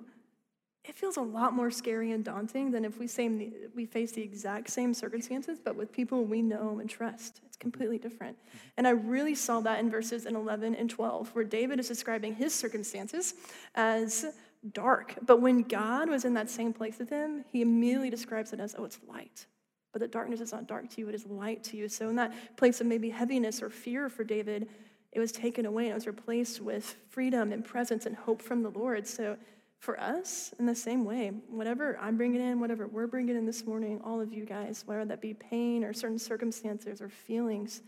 it 0.84 0.94
feels 0.94 1.16
a 1.16 1.22
lot 1.22 1.52
more 1.52 1.70
scary 1.70 2.12
and 2.12 2.24
daunting 2.24 2.70
than 2.70 2.84
if 2.84 2.98
we, 2.98 3.06
same, 3.06 3.52
we 3.74 3.84
face 3.84 4.12
the 4.12 4.22
exact 4.22 4.70
same 4.70 4.94
circumstances, 4.94 5.58
but 5.62 5.76
with 5.76 5.92
people 5.92 6.24
we 6.24 6.40
know 6.40 6.78
and 6.80 6.88
trust. 6.88 7.40
It's 7.46 7.56
completely 7.56 7.98
different. 7.98 8.36
And 8.76 8.86
I 8.86 8.90
really 8.90 9.34
saw 9.34 9.60
that 9.60 9.80
in 9.80 9.90
verses 9.90 10.24
in 10.26 10.34
11 10.34 10.74
and 10.74 10.88
12, 10.88 11.34
where 11.34 11.44
David 11.44 11.78
is 11.78 11.88
describing 11.88 12.34
his 12.34 12.54
circumstances 12.54 13.34
as 13.74 14.26
dark. 14.72 15.14
But 15.22 15.40
when 15.40 15.62
God 15.62 16.08
was 16.08 16.24
in 16.24 16.34
that 16.34 16.50
same 16.50 16.72
place 16.72 16.98
with 16.98 17.10
him, 17.10 17.44
he 17.52 17.60
immediately 17.62 18.10
describes 18.10 18.52
it 18.52 18.60
as, 18.60 18.74
oh, 18.78 18.84
it's 18.84 18.98
light. 19.06 19.46
But 19.92 20.00
the 20.00 20.08
darkness 20.08 20.40
is 20.40 20.52
not 20.52 20.66
dark 20.66 20.90
to 20.90 21.00
you, 21.00 21.08
it 21.08 21.14
is 21.14 21.26
light 21.26 21.64
to 21.64 21.76
you. 21.76 21.88
So 21.88 22.08
in 22.08 22.16
that 22.16 22.56
place 22.56 22.80
of 22.80 22.86
maybe 22.86 23.10
heaviness 23.10 23.62
or 23.62 23.70
fear 23.70 24.08
for 24.08 24.24
David, 24.24 24.68
it 25.12 25.20
was 25.20 25.32
taken 25.32 25.66
away 25.66 25.84
and 25.84 25.92
it 25.92 25.94
was 25.94 26.06
replaced 26.06 26.60
with 26.60 26.96
freedom 27.08 27.52
and 27.52 27.64
presence 27.64 28.04
and 28.06 28.14
hope 28.14 28.42
from 28.42 28.62
the 28.62 28.70
Lord. 28.70 29.06
So 29.06 29.36
for 29.78 29.98
us, 29.98 30.52
in 30.58 30.66
the 30.66 30.74
same 30.74 31.04
way, 31.04 31.28
whatever 31.48 31.98
I'm 32.00 32.16
bringing 32.16 32.40
in, 32.40 32.60
whatever 32.60 32.86
we're 32.86 33.06
bringing 33.06 33.36
in 33.36 33.46
this 33.46 33.64
morning, 33.64 34.00
all 34.04 34.20
of 34.20 34.32
you 34.32 34.44
guys, 34.44 34.82
whether 34.86 35.04
that 35.04 35.20
be 35.20 35.34
pain 35.34 35.84
or 35.84 35.92
certain 35.92 36.18
circumstances 36.18 37.00
or 37.00 37.08
feelings, 37.08 37.82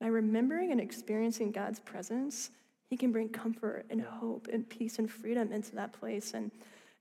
by 0.00 0.06
remembering 0.06 0.72
and 0.72 0.80
experiencing 0.80 1.52
God's 1.52 1.80
presence, 1.80 2.50
He 2.88 2.96
can 2.96 3.12
bring 3.12 3.28
comfort 3.28 3.84
and 3.90 4.00
hope 4.00 4.48
and 4.52 4.68
peace 4.68 4.98
and 4.98 5.10
freedom 5.10 5.52
into 5.52 5.74
that 5.74 5.92
place. 5.92 6.34
And, 6.34 6.50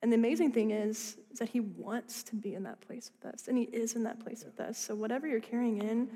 and 0.01 0.11
the 0.11 0.15
amazing 0.15 0.51
thing 0.51 0.71
is, 0.71 1.17
is 1.31 1.39
that 1.39 1.49
He 1.49 1.59
wants 1.59 2.23
to 2.23 2.35
be 2.35 2.53
in 2.53 2.63
that 2.63 2.81
place 2.81 3.11
with 3.15 3.33
us, 3.33 3.47
and 3.47 3.57
He 3.57 3.65
is 3.65 3.95
in 3.95 4.03
that 4.03 4.19
place 4.19 4.43
with 4.43 4.59
us. 4.59 4.77
So 4.77 4.95
whatever 4.95 5.27
you're 5.27 5.39
carrying 5.39 5.79
in, 5.79 6.09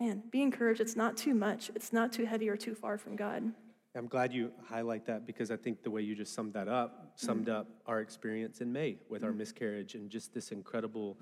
man, 0.00 0.22
be 0.30 0.42
encouraged. 0.42 0.80
It's 0.80 0.96
not 0.96 1.16
too 1.16 1.34
much, 1.34 1.70
it's 1.74 1.92
not 1.92 2.12
too 2.12 2.24
heavy 2.24 2.48
or 2.48 2.56
too 2.56 2.74
far 2.74 2.98
from 2.98 3.16
God. 3.16 3.52
I'm 3.96 4.06
glad 4.06 4.32
you 4.32 4.52
highlight 4.68 5.04
that 5.06 5.26
because 5.26 5.50
I 5.50 5.56
think 5.56 5.82
the 5.82 5.90
way 5.90 6.02
you 6.02 6.14
just 6.14 6.32
summed 6.32 6.54
that 6.54 6.68
up 6.68 7.12
summed 7.16 7.46
mm-hmm. 7.46 7.56
up 7.56 7.66
our 7.86 8.00
experience 8.00 8.60
in 8.60 8.72
May 8.72 8.98
with 9.08 9.24
our 9.24 9.30
mm-hmm. 9.30 9.38
miscarriage 9.38 9.94
and 9.94 10.08
just 10.08 10.32
this 10.32 10.52
incredible 10.52 11.18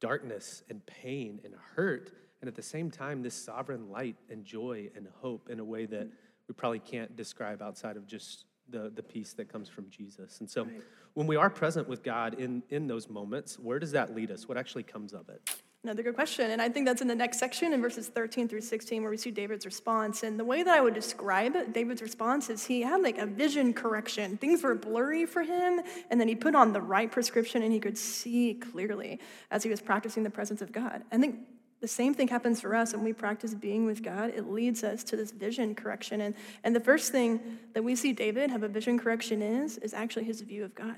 darkness 0.00 0.62
and 0.70 0.84
pain 0.86 1.38
and 1.44 1.54
hurt. 1.74 2.12
And 2.40 2.48
at 2.48 2.54
the 2.54 2.62
same 2.62 2.90
time, 2.90 3.22
this 3.22 3.34
sovereign 3.34 3.90
light 3.90 4.16
and 4.30 4.44
joy 4.44 4.88
and 4.96 5.06
hope 5.20 5.50
in 5.50 5.60
a 5.60 5.64
way 5.64 5.84
that 5.86 6.06
mm-hmm. 6.06 6.16
we 6.48 6.54
probably 6.54 6.78
can't 6.78 7.14
describe 7.14 7.60
outside 7.60 7.98
of 7.98 8.06
just 8.06 8.46
the, 8.70 8.90
the 8.94 9.02
peace 9.02 9.32
that 9.34 9.50
comes 9.50 9.68
from 9.68 9.88
Jesus. 9.90 10.40
And 10.40 10.48
so 10.48 10.66
when 11.14 11.26
we 11.26 11.36
are 11.36 11.50
present 11.50 11.88
with 11.88 12.02
God 12.02 12.34
in, 12.34 12.62
in 12.70 12.86
those 12.86 13.08
moments, 13.08 13.58
where 13.58 13.78
does 13.78 13.92
that 13.92 14.14
lead 14.14 14.30
us? 14.30 14.48
What 14.48 14.58
actually 14.58 14.82
comes 14.82 15.12
of 15.12 15.28
it? 15.28 15.40
Another 15.84 16.02
good 16.02 16.16
question. 16.16 16.50
And 16.50 16.60
I 16.60 16.68
think 16.68 16.86
that's 16.86 17.02
in 17.02 17.08
the 17.08 17.14
next 17.14 17.38
section 17.38 17.72
in 17.72 17.80
verses 17.80 18.08
13 18.08 18.48
through 18.48 18.62
16 18.62 19.00
where 19.00 19.10
we 19.12 19.16
see 19.16 19.30
David's 19.30 19.64
response. 19.64 20.24
And 20.24 20.38
the 20.38 20.44
way 20.44 20.64
that 20.64 20.74
I 20.74 20.80
would 20.80 20.92
describe 20.92 21.72
David's 21.72 22.02
response 22.02 22.50
is 22.50 22.66
he 22.66 22.82
had 22.82 23.00
like 23.00 23.16
a 23.18 23.26
vision 23.26 23.72
correction. 23.72 24.36
Things 24.38 24.62
were 24.64 24.74
blurry 24.74 25.24
for 25.24 25.42
him, 25.42 25.80
and 26.10 26.20
then 26.20 26.26
he 26.26 26.34
put 26.34 26.56
on 26.56 26.72
the 26.72 26.80
right 26.80 27.10
prescription 27.10 27.62
and 27.62 27.72
he 27.72 27.78
could 27.78 27.96
see 27.96 28.54
clearly 28.54 29.20
as 29.52 29.62
he 29.62 29.70
was 29.70 29.80
practicing 29.80 30.24
the 30.24 30.30
presence 30.30 30.62
of 30.62 30.72
God. 30.72 31.04
I 31.12 31.18
think 31.18 31.36
the 31.80 31.88
same 31.88 32.14
thing 32.14 32.28
happens 32.28 32.60
for 32.60 32.74
us 32.74 32.92
when 32.92 33.04
we 33.04 33.12
practice 33.12 33.54
being 33.54 33.86
with 33.86 34.02
God. 34.02 34.32
It 34.34 34.50
leads 34.50 34.82
us 34.82 35.04
to 35.04 35.16
this 35.16 35.30
vision 35.30 35.74
correction. 35.74 36.20
And, 36.20 36.34
and 36.64 36.74
the 36.74 36.80
first 36.80 37.12
thing 37.12 37.40
that 37.74 37.84
we 37.84 37.94
see 37.94 38.12
David 38.12 38.50
have 38.50 38.62
a 38.62 38.68
vision 38.68 38.98
correction 38.98 39.42
is, 39.42 39.78
is 39.78 39.94
actually 39.94 40.24
his 40.24 40.40
view 40.40 40.64
of 40.64 40.74
God 40.74 40.96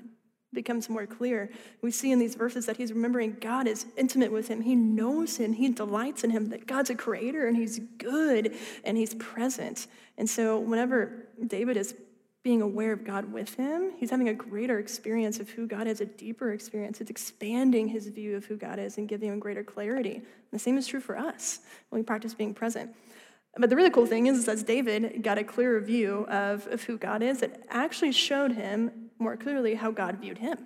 becomes 0.53 0.89
more 0.89 1.05
clear. 1.05 1.49
We 1.81 1.91
see 1.91 2.11
in 2.11 2.19
these 2.19 2.35
verses 2.35 2.65
that 2.65 2.77
he's 2.77 2.91
remembering 2.91 3.37
God 3.39 3.67
is 3.67 3.85
intimate 3.95 4.31
with 4.31 4.47
him. 4.47 4.61
He 4.61 4.75
knows 4.75 5.37
him. 5.37 5.53
He 5.53 5.69
delights 5.69 6.23
in 6.23 6.29
him, 6.29 6.49
that 6.49 6.67
God's 6.67 6.89
a 6.89 6.95
creator 6.95 7.47
and 7.47 7.55
he's 7.55 7.79
good 7.97 8.55
and 8.83 8.97
he's 8.97 9.13
present. 9.15 9.87
And 10.17 10.29
so, 10.29 10.59
whenever 10.59 11.27
David 11.47 11.77
is 11.77 11.95
being 12.43 12.61
aware 12.61 12.91
of 12.91 13.03
God 13.03 13.31
with 13.31 13.53
him, 13.55 13.91
he's 13.97 14.09
having 14.09 14.29
a 14.29 14.33
greater 14.33 14.79
experience 14.79 15.39
of 15.39 15.49
who 15.49 15.67
God 15.67 15.85
is, 15.85 16.01
a 16.01 16.05
deeper 16.05 16.51
experience. 16.51 16.99
It's 16.99 17.11
expanding 17.11 17.87
his 17.87 18.07
view 18.07 18.35
of 18.35 18.45
who 18.45 18.57
God 18.57 18.79
is 18.79 18.97
and 18.97 19.07
giving 19.07 19.29
him 19.29 19.39
greater 19.39 19.63
clarity. 19.63 20.15
And 20.15 20.25
the 20.51 20.59
same 20.59 20.77
is 20.77 20.87
true 20.87 21.01
for 21.01 21.17
us 21.17 21.59
when 21.89 22.01
we 22.01 22.03
practice 22.03 22.33
being 22.33 22.53
present. 22.53 22.95
But 23.57 23.69
the 23.69 23.75
really 23.75 23.91
cool 23.91 24.05
thing 24.05 24.27
is, 24.27 24.39
is 24.39 24.47
as 24.47 24.63
David 24.63 25.21
got 25.23 25.37
a 25.37 25.43
clearer 25.43 25.79
view 25.81 26.25
of, 26.29 26.65
of 26.67 26.83
who 26.83 26.97
God 26.97 27.21
is, 27.21 27.41
it 27.41 27.63
actually 27.69 28.13
showed 28.13 28.53
him 28.53 29.11
more 29.19 29.37
clearly 29.37 29.75
how 29.75 29.91
God 29.91 30.17
viewed 30.17 30.39
him. 30.39 30.57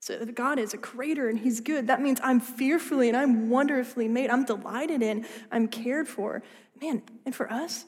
So 0.00 0.14
if 0.14 0.34
God 0.34 0.58
is 0.58 0.72
a 0.72 0.78
creator 0.78 1.28
and 1.28 1.38
he's 1.38 1.60
good, 1.60 1.88
that 1.88 2.00
means 2.00 2.20
I'm 2.22 2.40
fearfully 2.40 3.08
and 3.08 3.16
I'm 3.16 3.50
wonderfully 3.50 4.08
made. 4.08 4.30
I'm 4.30 4.44
delighted 4.44 5.02
in, 5.02 5.26
I'm 5.50 5.68
cared 5.68 6.08
for. 6.08 6.42
Man, 6.80 7.02
and 7.26 7.34
for 7.34 7.52
us, 7.52 7.84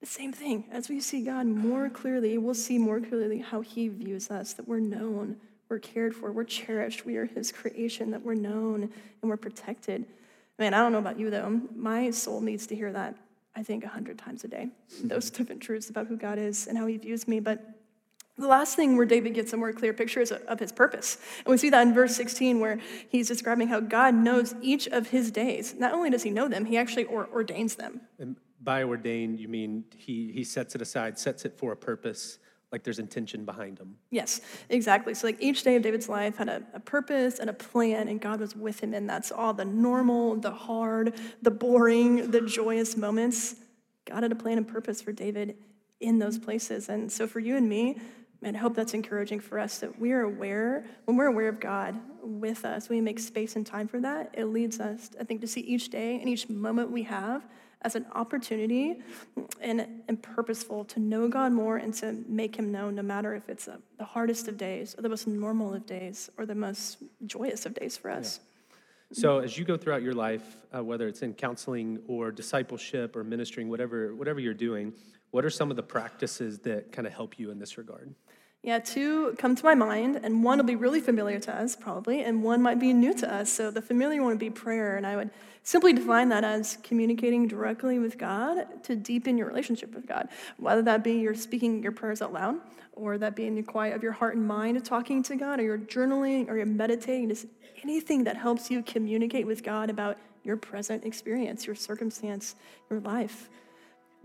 the 0.00 0.06
same 0.06 0.32
thing. 0.32 0.64
As 0.70 0.88
we 0.88 1.00
see 1.00 1.22
God 1.22 1.46
more 1.46 1.88
clearly, 1.88 2.38
we'll 2.38 2.54
see 2.54 2.78
more 2.78 3.00
clearly 3.00 3.38
how 3.38 3.60
he 3.60 3.88
views 3.88 4.30
us, 4.30 4.52
that 4.54 4.68
we're 4.68 4.78
known, 4.80 5.36
we're 5.68 5.78
cared 5.78 6.14
for, 6.14 6.32
we're 6.32 6.44
cherished, 6.44 7.04
we 7.04 7.16
are 7.16 7.26
his 7.26 7.50
creation, 7.52 8.10
that 8.12 8.22
we're 8.22 8.34
known 8.34 8.84
and 8.84 9.30
we're 9.30 9.36
protected. 9.36 10.06
Man, 10.58 10.72
I 10.74 10.78
don't 10.78 10.92
know 10.92 10.98
about 10.98 11.18
you 11.18 11.30
though. 11.30 11.60
My 11.74 12.10
soul 12.10 12.40
needs 12.40 12.66
to 12.68 12.76
hear 12.76 12.92
that, 12.92 13.16
I 13.56 13.62
think, 13.62 13.84
a 13.84 13.88
hundred 13.88 14.18
times 14.18 14.44
a 14.44 14.48
day. 14.48 14.68
Mm-hmm. 14.94 15.08
Those 15.08 15.30
different 15.30 15.62
truths 15.62 15.90
about 15.90 16.06
who 16.06 16.16
God 16.16 16.38
is 16.38 16.66
and 16.68 16.78
how 16.78 16.86
he 16.86 16.96
views 16.96 17.26
me. 17.26 17.40
But 17.40 17.74
the 18.36 18.46
last 18.46 18.76
thing 18.76 18.96
where 18.96 19.06
David 19.06 19.34
gets 19.34 19.52
a 19.52 19.56
more 19.56 19.72
clear 19.72 19.92
picture 19.92 20.20
is 20.20 20.30
of 20.30 20.60
his 20.60 20.70
purpose. 20.70 21.18
And 21.44 21.48
we 21.48 21.58
see 21.58 21.70
that 21.70 21.84
in 21.84 21.92
verse 21.92 22.14
16, 22.14 22.60
where 22.60 22.78
he's 23.08 23.26
describing 23.26 23.66
how 23.66 23.80
God 23.80 24.14
knows 24.14 24.54
each 24.62 24.86
of 24.86 25.08
his 25.08 25.32
days. 25.32 25.74
Not 25.76 25.92
only 25.92 26.08
does 26.08 26.22
he 26.22 26.30
know 26.30 26.46
them, 26.46 26.64
he 26.64 26.76
actually 26.76 27.04
or- 27.04 27.28
ordains 27.32 27.74
them. 27.74 28.02
And 28.20 28.36
by 28.62 28.82
ordained, 28.82 29.38
you 29.38 29.48
mean 29.48 29.84
he, 29.96 30.32
he 30.32 30.44
sets 30.44 30.74
it 30.74 30.82
aside, 30.82 31.18
sets 31.18 31.44
it 31.44 31.56
for 31.56 31.72
a 31.72 31.76
purpose, 31.76 32.38
like 32.72 32.82
there's 32.82 32.98
intention 32.98 33.44
behind 33.44 33.78
him. 33.78 33.96
Yes, 34.10 34.40
exactly. 34.68 35.14
So, 35.14 35.26
like 35.26 35.38
each 35.40 35.62
day 35.62 35.76
of 35.76 35.82
David's 35.82 36.08
life 36.08 36.36
had 36.36 36.48
a, 36.48 36.62
a, 36.74 36.80
purpose 36.80 37.38
and 37.38 37.48
a 37.48 37.52
plan, 37.52 38.08
and 38.08 38.20
God 38.20 38.40
was 38.40 38.54
with 38.54 38.80
him. 38.80 38.92
And 38.94 39.08
that's 39.08 39.32
all 39.32 39.54
the 39.54 39.64
normal, 39.64 40.36
the 40.36 40.50
hard, 40.50 41.14
the 41.40 41.50
boring, 41.50 42.30
the 42.30 42.42
joyous 42.42 42.96
moments. 42.96 43.56
God 44.04 44.22
had 44.22 44.32
a 44.32 44.36
plan 44.36 44.58
and 44.58 44.68
purpose 44.68 45.00
for 45.00 45.12
David 45.12 45.56
in 46.00 46.18
those 46.18 46.38
places. 46.38 46.88
And 46.88 47.10
so, 47.10 47.26
for 47.26 47.40
you 47.40 47.56
and 47.56 47.68
me, 47.68 47.98
and 48.42 48.56
I 48.56 48.60
hope 48.60 48.74
that's 48.74 48.94
encouraging 48.94 49.40
for 49.40 49.58
us 49.58 49.78
that 49.78 49.98
we 49.98 50.12
are 50.12 50.20
aware, 50.20 50.84
when 51.06 51.16
we're 51.16 51.26
aware 51.26 51.48
of 51.48 51.60
God 51.60 51.98
with 52.22 52.64
us, 52.64 52.88
we 52.88 53.00
make 53.00 53.18
space 53.18 53.56
and 53.56 53.66
time 53.66 53.88
for 53.88 54.00
that. 54.00 54.34
It 54.34 54.46
leads 54.46 54.78
us, 54.78 55.10
I 55.18 55.24
think, 55.24 55.40
to 55.40 55.46
see 55.46 55.60
each 55.60 55.88
day 55.88 56.20
and 56.20 56.28
each 56.28 56.48
moment 56.48 56.90
we 56.90 57.04
have 57.04 57.44
as 57.82 57.94
an 57.94 58.06
opportunity 58.12 59.00
and, 59.60 59.86
and 60.08 60.22
purposeful 60.22 60.84
to 60.84 61.00
know 61.00 61.28
God 61.28 61.52
more 61.52 61.76
and 61.76 61.94
to 61.94 62.24
make 62.28 62.56
him 62.56 62.72
known, 62.72 62.96
no 62.96 63.02
matter 63.02 63.34
if 63.34 63.48
it's 63.48 63.68
a, 63.68 63.78
the 63.98 64.04
hardest 64.04 64.48
of 64.48 64.56
days 64.56 64.96
or 64.98 65.02
the 65.02 65.08
most 65.08 65.26
normal 65.26 65.74
of 65.74 65.86
days 65.86 66.30
or 66.36 66.46
the 66.46 66.54
most 66.54 66.98
joyous 67.26 67.66
of 67.66 67.74
days 67.74 67.96
for 67.96 68.10
us. 68.10 68.40
Yeah. 69.10 69.20
So 69.20 69.38
as 69.38 69.56
you 69.56 69.64
go 69.64 69.76
throughout 69.76 70.02
your 70.02 70.14
life, 70.14 70.56
uh, 70.74 70.82
whether 70.82 71.08
it's 71.08 71.22
in 71.22 71.34
counseling 71.34 72.00
or 72.08 72.30
discipleship 72.30 73.16
or 73.16 73.24
ministering, 73.24 73.68
whatever, 73.68 74.14
whatever 74.14 74.40
you're 74.40 74.54
doing, 74.54 74.92
what 75.30 75.44
are 75.44 75.50
some 75.50 75.70
of 75.70 75.76
the 75.76 75.82
practices 75.82 76.58
that 76.60 76.90
kind 76.92 77.06
of 77.06 77.12
help 77.12 77.38
you 77.38 77.50
in 77.50 77.58
this 77.58 77.78
regard? 77.78 78.14
Yeah, 78.62 78.80
two 78.80 79.36
come 79.38 79.54
to 79.54 79.64
my 79.64 79.76
mind, 79.76 80.20
and 80.22 80.42
one 80.42 80.58
will 80.58 80.64
be 80.64 80.74
really 80.74 81.00
familiar 81.00 81.38
to 81.38 81.54
us, 81.54 81.76
probably, 81.76 82.22
and 82.24 82.42
one 82.42 82.60
might 82.60 82.80
be 82.80 82.92
new 82.92 83.14
to 83.14 83.32
us. 83.32 83.52
So 83.52 83.70
the 83.70 83.80
familiar 83.80 84.20
one 84.20 84.30
would 84.30 84.40
be 84.40 84.50
prayer, 84.50 84.96
and 84.96 85.06
I 85.06 85.14
would 85.14 85.30
simply 85.68 85.92
define 85.92 86.30
that 86.30 86.44
as 86.44 86.78
communicating 86.82 87.46
directly 87.46 87.98
with 87.98 88.16
God 88.16 88.82
to 88.84 88.96
deepen 88.96 89.36
your 89.36 89.46
relationship 89.46 89.94
with 89.94 90.06
God. 90.06 90.30
Whether 90.56 90.80
that 90.84 91.04
be 91.04 91.12
you're 91.12 91.34
speaking 91.34 91.82
your 91.82 91.92
prayers 91.92 92.22
out 92.22 92.32
loud, 92.32 92.54
or 92.94 93.18
that 93.18 93.36
be 93.36 93.46
in 93.46 93.54
the 93.54 93.62
quiet 93.62 93.94
of 93.94 94.02
your 94.02 94.12
heart 94.12 94.34
and 94.34 94.48
mind 94.48 94.82
talking 94.82 95.22
to 95.24 95.36
God, 95.36 95.60
or 95.60 95.64
you're 95.64 95.76
journaling, 95.76 96.48
or 96.48 96.56
you're 96.56 96.64
meditating, 96.64 97.28
just 97.28 97.44
anything 97.82 98.24
that 98.24 98.34
helps 98.34 98.70
you 98.70 98.82
communicate 98.82 99.46
with 99.46 99.62
God 99.62 99.90
about 99.90 100.16
your 100.42 100.56
present 100.56 101.04
experience, 101.04 101.66
your 101.66 101.76
circumstance, 101.76 102.56
your 102.88 103.00
life. 103.00 103.50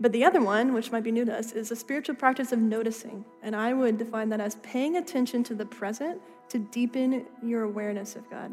But 0.00 0.12
the 0.12 0.24
other 0.24 0.40
one, 0.40 0.72
which 0.72 0.90
might 0.90 1.04
be 1.04 1.12
new 1.12 1.26
to 1.26 1.36
us, 1.36 1.52
is 1.52 1.70
a 1.70 1.76
spiritual 1.76 2.14
practice 2.14 2.52
of 2.52 2.58
noticing. 2.58 3.22
And 3.42 3.54
I 3.54 3.74
would 3.74 3.98
define 3.98 4.30
that 4.30 4.40
as 4.40 4.54
paying 4.62 4.96
attention 4.96 5.44
to 5.44 5.54
the 5.54 5.66
present 5.66 6.22
to 6.48 6.58
deepen 6.58 7.26
your 7.42 7.64
awareness 7.64 8.16
of 8.16 8.30
God. 8.30 8.50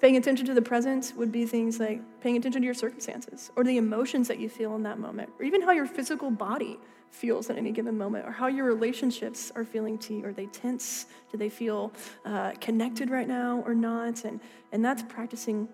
Paying 0.00 0.16
attention 0.16 0.46
to 0.46 0.54
the 0.54 0.62
present 0.62 1.12
would 1.16 1.30
be 1.30 1.46
things 1.46 1.78
like 1.78 2.00
paying 2.20 2.36
attention 2.36 2.60
to 2.62 2.64
your 2.64 2.74
circumstances 2.74 3.52
or 3.54 3.62
the 3.62 3.76
emotions 3.76 4.26
that 4.26 4.40
you 4.40 4.48
feel 4.48 4.74
in 4.74 4.82
that 4.82 4.98
moment, 4.98 5.30
or 5.38 5.44
even 5.44 5.62
how 5.62 5.70
your 5.70 5.86
physical 5.86 6.28
body 6.28 6.76
feels 7.10 7.50
at 7.50 7.56
any 7.56 7.70
given 7.70 7.96
moment, 7.96 8.26
or 8.26 8.32
how 8.32 8.48
your 8.48 8.64
relationships 8.64 9.52
are 9.54 9.64
feeling 9.64 9.98
to 9.98 10.14
you. 10.14 10.26
Are 10.26 10.32
they 10.32 10.46
tense? 10.46 11.06
Do 11.30 11.38
they 11.38 11.48
feel 11.48 11.92
uh, 12.24 12.52
connected 12.60 13.10
right 13.10 13.28
now 13.28 13.62
or 13.64 13.74
not? 13.74 14.24
And, 14.24 14.40
and 14.72 14.84
that's 14.84 15.02
practicing 15.04 15.68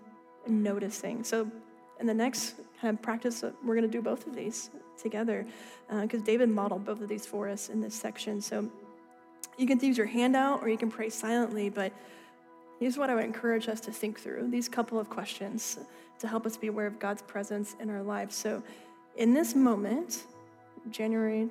noticing. 0.46 1.24
So 1.24 1.50
in 2.00 2.06
the 2.06 2.14
next 2.14 2.56
kind 2.80 2.96
of 2.96 3.02
practice, 3.02 3.42
we're 3.64 3.74
going 3.74 3.90
to 3.90 3.96
do 3.96 4.02
both 4.02 4.26
of 4.26 4.34
these 4.34 4.70
together 5.00 5.46
because 6.02 6.20
uh, 6.20 6.24
David 6.24 6.50
modeled 6.50 6.84
both 6.84 7.00
of 7.00 7.08
these 7.08 7.24
for 7.24 7.48
us 7.48 7.70
in 7.70 7.80
this 7.80 7.94
section. 7.94 8.40
So 8.40 8.68
you 9.56 9.66
can 9.66 9.78
use 9.80 9.96
your 9.96 10.06
hand 10.06 10.36
out 10.36 10.62
or 10.62 10.68
you 10.68 10.76
can 10.76 10.90
pray 10.90 11.08
silently, 11.08 11.70
but 11.70 11.92
here's 12.78 12.96
what 12.98 13.10
I 13.10 13.14
would 13.14 13.24
encourage 13.24 13.68
us 13.68 13.80
to 13.80 13.92
think 13.92 14.20
through 14.20 14.48
these 14.50 14.68
couple 14.68 14.98
of 14.98 15.08
questions 15.08 15.78
to 16.18 16.28
help 16.28 16.46
us 16.46 16.56
be 16.56 16.66
aware 16.66 16.86
of 16.86 16.98
God's 16.98 17.22
presence 17.22 17.76
in 17.80 17.90
our 17.90 18.02
lives. 18.02 18.34
So 18.34 18.62
in 19.16 19.34
this 19.34 19.54
moment, 19.54 20.24
January, 20.90 21.48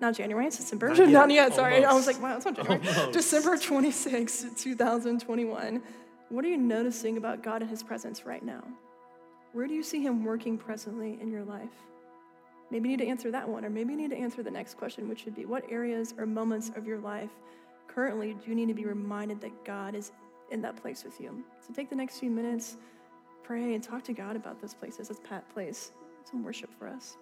not 0.00 0.14
January, 0.14 0.46
it's 0.46 0.56
December. 0.56 0.88
Not 0.88 0.98
yet, 0.98 1.10
not 1.10 1.30
yet 1.30 1.54
sorry. 1.54 1.84
I 1.84 1.92
was 1.92 2.06
like, 2.06 2.20
wow, 2.20 2.36
it's 2.36 2.44
not 2.44 2.56
January. 2.56 2.86
Almost. 2.86 3.12
December 3.12 3.56
26, 3.56 4.46
2021. 4.56 5.82
What 6.28 6.44
are 6.44 6.48
you 6.48 6.56
noticing 6.56 7.18
about 7.18 7.42
God 7.42 7.62
and 7.62 7.70
his 7.70 7.82
presence 7.82 8.24
right 8.24 8.44
now? 8.44 8.62
Where 9.52 9.66
do 9.66 9.74
you 9.74 9.82
see 9.82 10.02
him 10.02 10.24
working 10.24 10.56
presently 10.56 11.18
in 11.20 11.30
your 11.30 11.44
life? 11.44 11.68
Maybe 12.70 12.88
you 12.88 12.96
need 12.96 13.04
to 13.04 13.10
answer 13.10 13.30
that 13.30 13.46
one, 13.46 13.66
or 13.66 13.70
maybe 13.70 13.92
you 13.92 13.98
need 13.98 14.10
to 14.10 14.16
answer 14.16 14.42
the 14.42 14.50
next 14.50 14.78
question, 14.78 15.10
which 15.10 15.26
would 15.26 15.34
be 15.34 15.44
what 15.44 15.70
areas 15.70 16.14
or 16.16 16.24
moments 16.24 16.70
of 16.74 16.86
your 16.86 16.98
life 16.98 17.28
currently 17.86 18.32
do 18.32 18.48
you 18.48 18.54
need 18.54 18.68
to 18.68 18.74
be 18.74 18.86
reminded 18.86 19.42
that 19.42 19.64
God 19.66 19.94
is 19.94 20.12
in 20.52 20.62
that 20.62 20.76
place 20.76 21.04
with 21.04 21.20
you? 21.20 21.42
So 21.66 21.72
take 21.74 21.90
the 21.90 21.96
next 21.96 22.18
few 22.18 22.30
minutes, 22.30 22.76
pray, 23.42 23.74
and 23.74 23.82
talk 23.82 24.04
to 24.04 24.12
God 24.12 24.36
about 24.36 24.60
those 24.60 24.74
places 24.74 25.08
That's 25.08 25.20
Pat 25.20 25.48
place. 25.52 25.92
some 26.30 26.44
worship 26.44 26.70
for 26.78 26.86
us. 26.86 27.16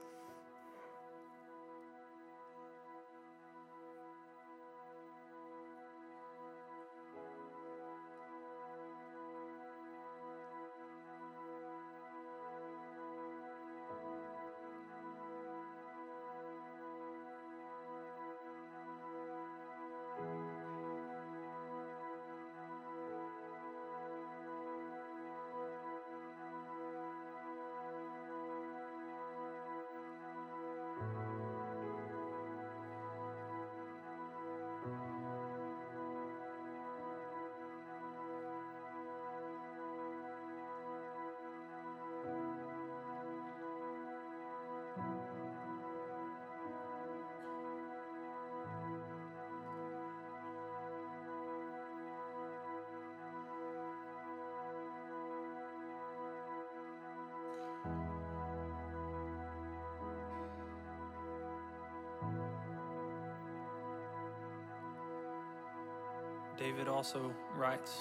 David 66.61 66.89
also 66.89 67.33
writes, 67.57 68.01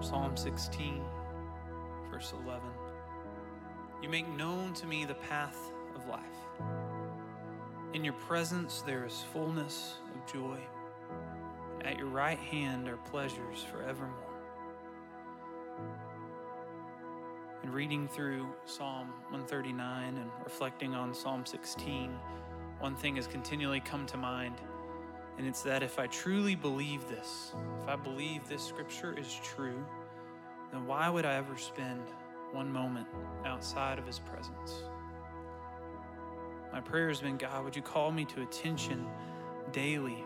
Psalm 0.00 0.36
16, 0.36 1.02
verse 2.10 2.34
11 2.44 2.60
You 4.02 4.10
make 4.10 4.28
known 4.36 4.74
to 4.74 4.86
me 4.86 5.06
the 5.06 5.14
path 5.14 5.56
of 5.96 6.06
life. 6.06 6.20
In 7.94 8.04
your 8.04 8.12
presence 8.12 8.82
there 8.82 9.06
is 9.06 9.24
fullness 9.32 9.94
of 10.14 10.30
joy. 10.30 10.58
At 11.82 11.96
your 11.96 12.08
right 12.08 12.38
hand 12.38 12.88
are 12.88 12.98
pleasures 12.98 13.64
forevermore. 13.72 14.12
And 17.62 17.72
reading 17.72 18.06
through 18.06 18.48
Psalm 18.66 19.08
139 19.30 20.18
and 20.18 20.30
reflecting 20.44 20.94
on 20.94 21.14
Psalm 21.14 21.46
16, 21.46 22.10
one 22.80 22.94
thing 22.96 23.16
has 23.16 23.26
continually 23.26 23.80
come 23.80 24.04
to 24.04 24.18
mind 24.18 24.56
and 25.38 25.46
it's 25.46 25.62
that 25.62 25.84
if 25.84 26.00
I 26.00 26.08
truly 26.08 26.56
believe 26.56 27.08
this, 27.08 27.52
if 27.80 27.88
I 27.88 27.94
believe 27.94 28.48
this 28.48 28.62
scripture 28.62 29.16
is 29.16 29.40
true, 29.42 29.84
then 30.72 30.84
why 30.84 31.08
would 31.08 31.24
I 31.24 31.34
ever 31.34 31.56
spend 31.56 32.02
one 32.52 32.70
moment 32.72 33.06
outside 33.46 33.98
of 33.98 34.06
his 34.06 34.18
presence? 34.18 34.82
My 36.72 36.80
prayer 36.80 37.08
has 37.08 37.20
been 37.20 37.36
God, 37.36 37.64
would 37.64 37.76
you 37.76 37.82
call 37.82 38.10
me 38.10 38.24
to 38.26 38.42
attention 38.42 39.06
daily 39.72 40.24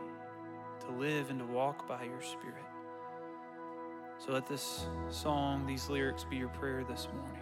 to 0.86 0.92
live 0.92 1.30
and 1.30 1.38
to 1.38 1.44
walk 1.44 1.86
by 1.86 2.04
your 2.04 2.22
Spirit? 2.22 2.64
So 4.18 4.32
let 4.32 4.46
this 4.46 4.86
song, 5.10 5.66
these 5.66 5.88
lyrics 5.88 6.24
be 6.24 6.36
your 6.36 6.48
prayer 6.48 6.84
this 6.88 7.08
morning. 7.14 7.41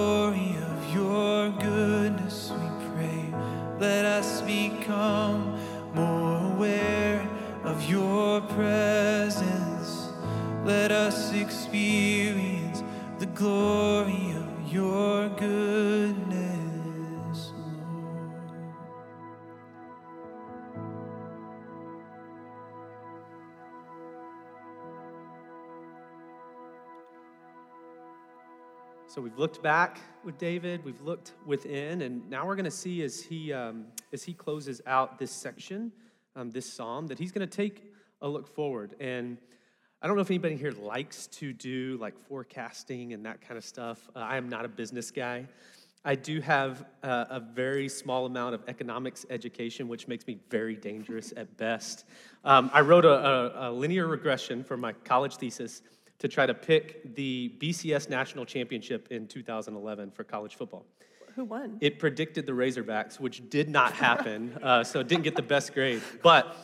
looked 29.41 29.63
back 29.63 29.99
with 30.23 30.37
David, 30.37 30.85
we've 30.85 31.01
looked 31.01 31.31
within, 31.47 32.03
and 32.03 32.29
now 32.29 32.45
we're 32.45 32.55
going 32.55 32.63
to 32.63 32.69
see 32.69 33.01
as 33.01 33.23
he 33.23 33.51
um, 33.51 33.85
as 34.13 34.21
he 34.21 34.35
closes 34.35 34.83
out 34.85 35.17
this 35.17 35.31
section, 35.31 35.91
um, 36.35 36.51
this 36.51 36.71
psalm, 36.71 37.07
that 37.07 37.17
he's 37.17 37.31
going 37.31 37.49
to 37.49 37.57
take 37.57 37.91
a 38.21 38.29
look 38.29 38.47
forward. 38.47 38.93
And 38.99 39.39
I 39.99 40.05
don't 40.05 40.15
know 40.15 40.21
if 40.21 40.29
anybody 40.29 40.57
here 40.57 40.73
likes 40.73 41.25
to 41.39 41.53
do 41.53 41.97
like 41.99 42.19
forecasting 42.27 43.13
and 43.13 43.25
that 43.25 43.41
kind 43.41 43.57
of 43.57 43.65
stuff. 43.65 44.11
Uh, 44.15 44.19
I 44.19 44.37
am 44.37 44.47
not 44.47 44.63
a 44.63 44.67
business 44.67 45.09
guy. 45.09 45.47
I 46.05 46.13
do 46.13 46.39
have 46.41 46.85
uh, 47.01 47.25
a 47.31 47.39
very 47.39 47.89
small 47.89 48.27
amount 48.27 48.53
of 48.53 48.61
economics 48.67 49.25
education, 49.31 49.87
which 49.87 50.07
makes 50.07 50.27
me 50.27 50.37
very 50.51 50.75
dangerous 50.75 51.33
at 51.35 51.57
best. 51.57 52.05
Um, 52.43 52.69
I 52.75 52.81
wrote 52.81 53.05
a, 53.05 53.09
a, 53.09 53.71
a 53.71 53.71
linear 53.71 54.05
regression 54.05 54.63
for 54.63 54.77
my 54.77 54.93
college 54.93 55.37
thesis 55.37 55.81
to 56.21 56.27
try 56.27 56.45
to 56.45 56.53
pick 56.53 57.15
the 57.15 57.51
BCS 57.57 58.07
national 58.07 58.45
championship 58.45 59.07
in 59.09 59.27
2011 59.27 60.11
for 60.11 60.23
college 60.23 60.55
football. 60.55 60.85
Who 61.35 61.45
won? 61.45 61.77
It 61.81 61.97
predicted 61.97 62.45
the 62.45 62.51
Razorbacks, 62.51 63.19
which 63.19 63.49
did 63.49 63.69
not 63.69 63.93
happen, 63.93 64.55
uh, 64.63 64.83
so 64.83 64.99
it 64.99 65.07
didn't 65.07 65.23
get 65.23 65.35
the 65.35 65.41
best 65.41 65.73
grade. 65.73 66.03
But 66.21 66.55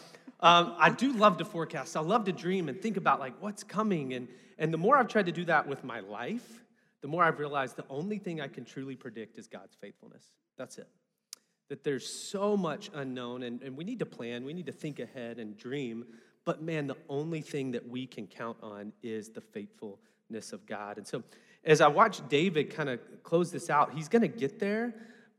um, 0.41 0.75
I 0.77 0.91
do 0.91 1.11
love 1.11 1.37
to 1.37 1.45
forecast. 1.45 1.97
I 1.97 2.01
love 2.01 2.25
to 2.25 2.31
dream 2.31 2.69
and 2.69 2.79
think 2.79 2.97
about 2.97 3.19
like 3.19 3.33
what's 3.41 3.63
coming. 3.63 4.13
And, 4.13 4.27
and 4.59 4.71
the 4.71 4.77
more 4.77 4.95
I've 4.95 5.07
tried 5.07 5.25
to 5.25 5.31
do 5.31 5.45
that 5.45 5.67
with 5.67 5.83
my 5.83 6.01
life, 6.01 6.63
the 7.01 7.07
more 7.07 7.23
I've 7.23 7.39
realized 7.39 7.77
the 7.77 7.85
only 7.89 8.19
thing 8.19 8.39
I 8.39 8.47
can 8.47 8.63
truly 8.63 8.95
predict 8.95 9.39
is 9.39 9.47
God's 9.47 9.75
faithfulness. 9.81 10.23
That's 10.55 10.77
it. 10.77 10.87
That 11.69 11.83
there's 11.83 12.07
so 12.07 12.55
much 12.55 12.91
unknown, 12.93 13.41
and, 13.41 13.63
and 13.63 13.75
we 13.75 13.83
need 13.83 13.99
to 13.99 14.05
plan, 14.05 14.45
we 14.45 14.53
need 14.53 14.67
to 14.67 14.71
think 14.71 14.99
ahead 14.99 15.39
and 15.39 15.57
dream. 15.57 16.05
But 16.47 16.61
man, 16.61 16.87
the 16.87 16.95
only 17.09 17.41
thing 17.41 17.71
that 17.71 17.85
we 17.85 18.07
can 18.07 18.25
count 18.25 18.55
on 18.63 18.93
is 19.03 19.27
the 19.27 19.41
faithfulness 19.41 20.53
of 20.53 20.65
God. 20.65 20.97
And 20.97 21.05
so 21.05 21.21
as 21.65 21.81
I 21.81 21.89
watch 21.89 22.25
David 22.29 22.73
kind 22.73 22.87
of 22.87 23.01
close 23.21 23.51
this 23.51 23.69
out, 23.69 23.93
he's 23.93 24.07
going 24.07 24.21
to 24.21 24.29
get 24.29 24.57
there, 24.57 24.95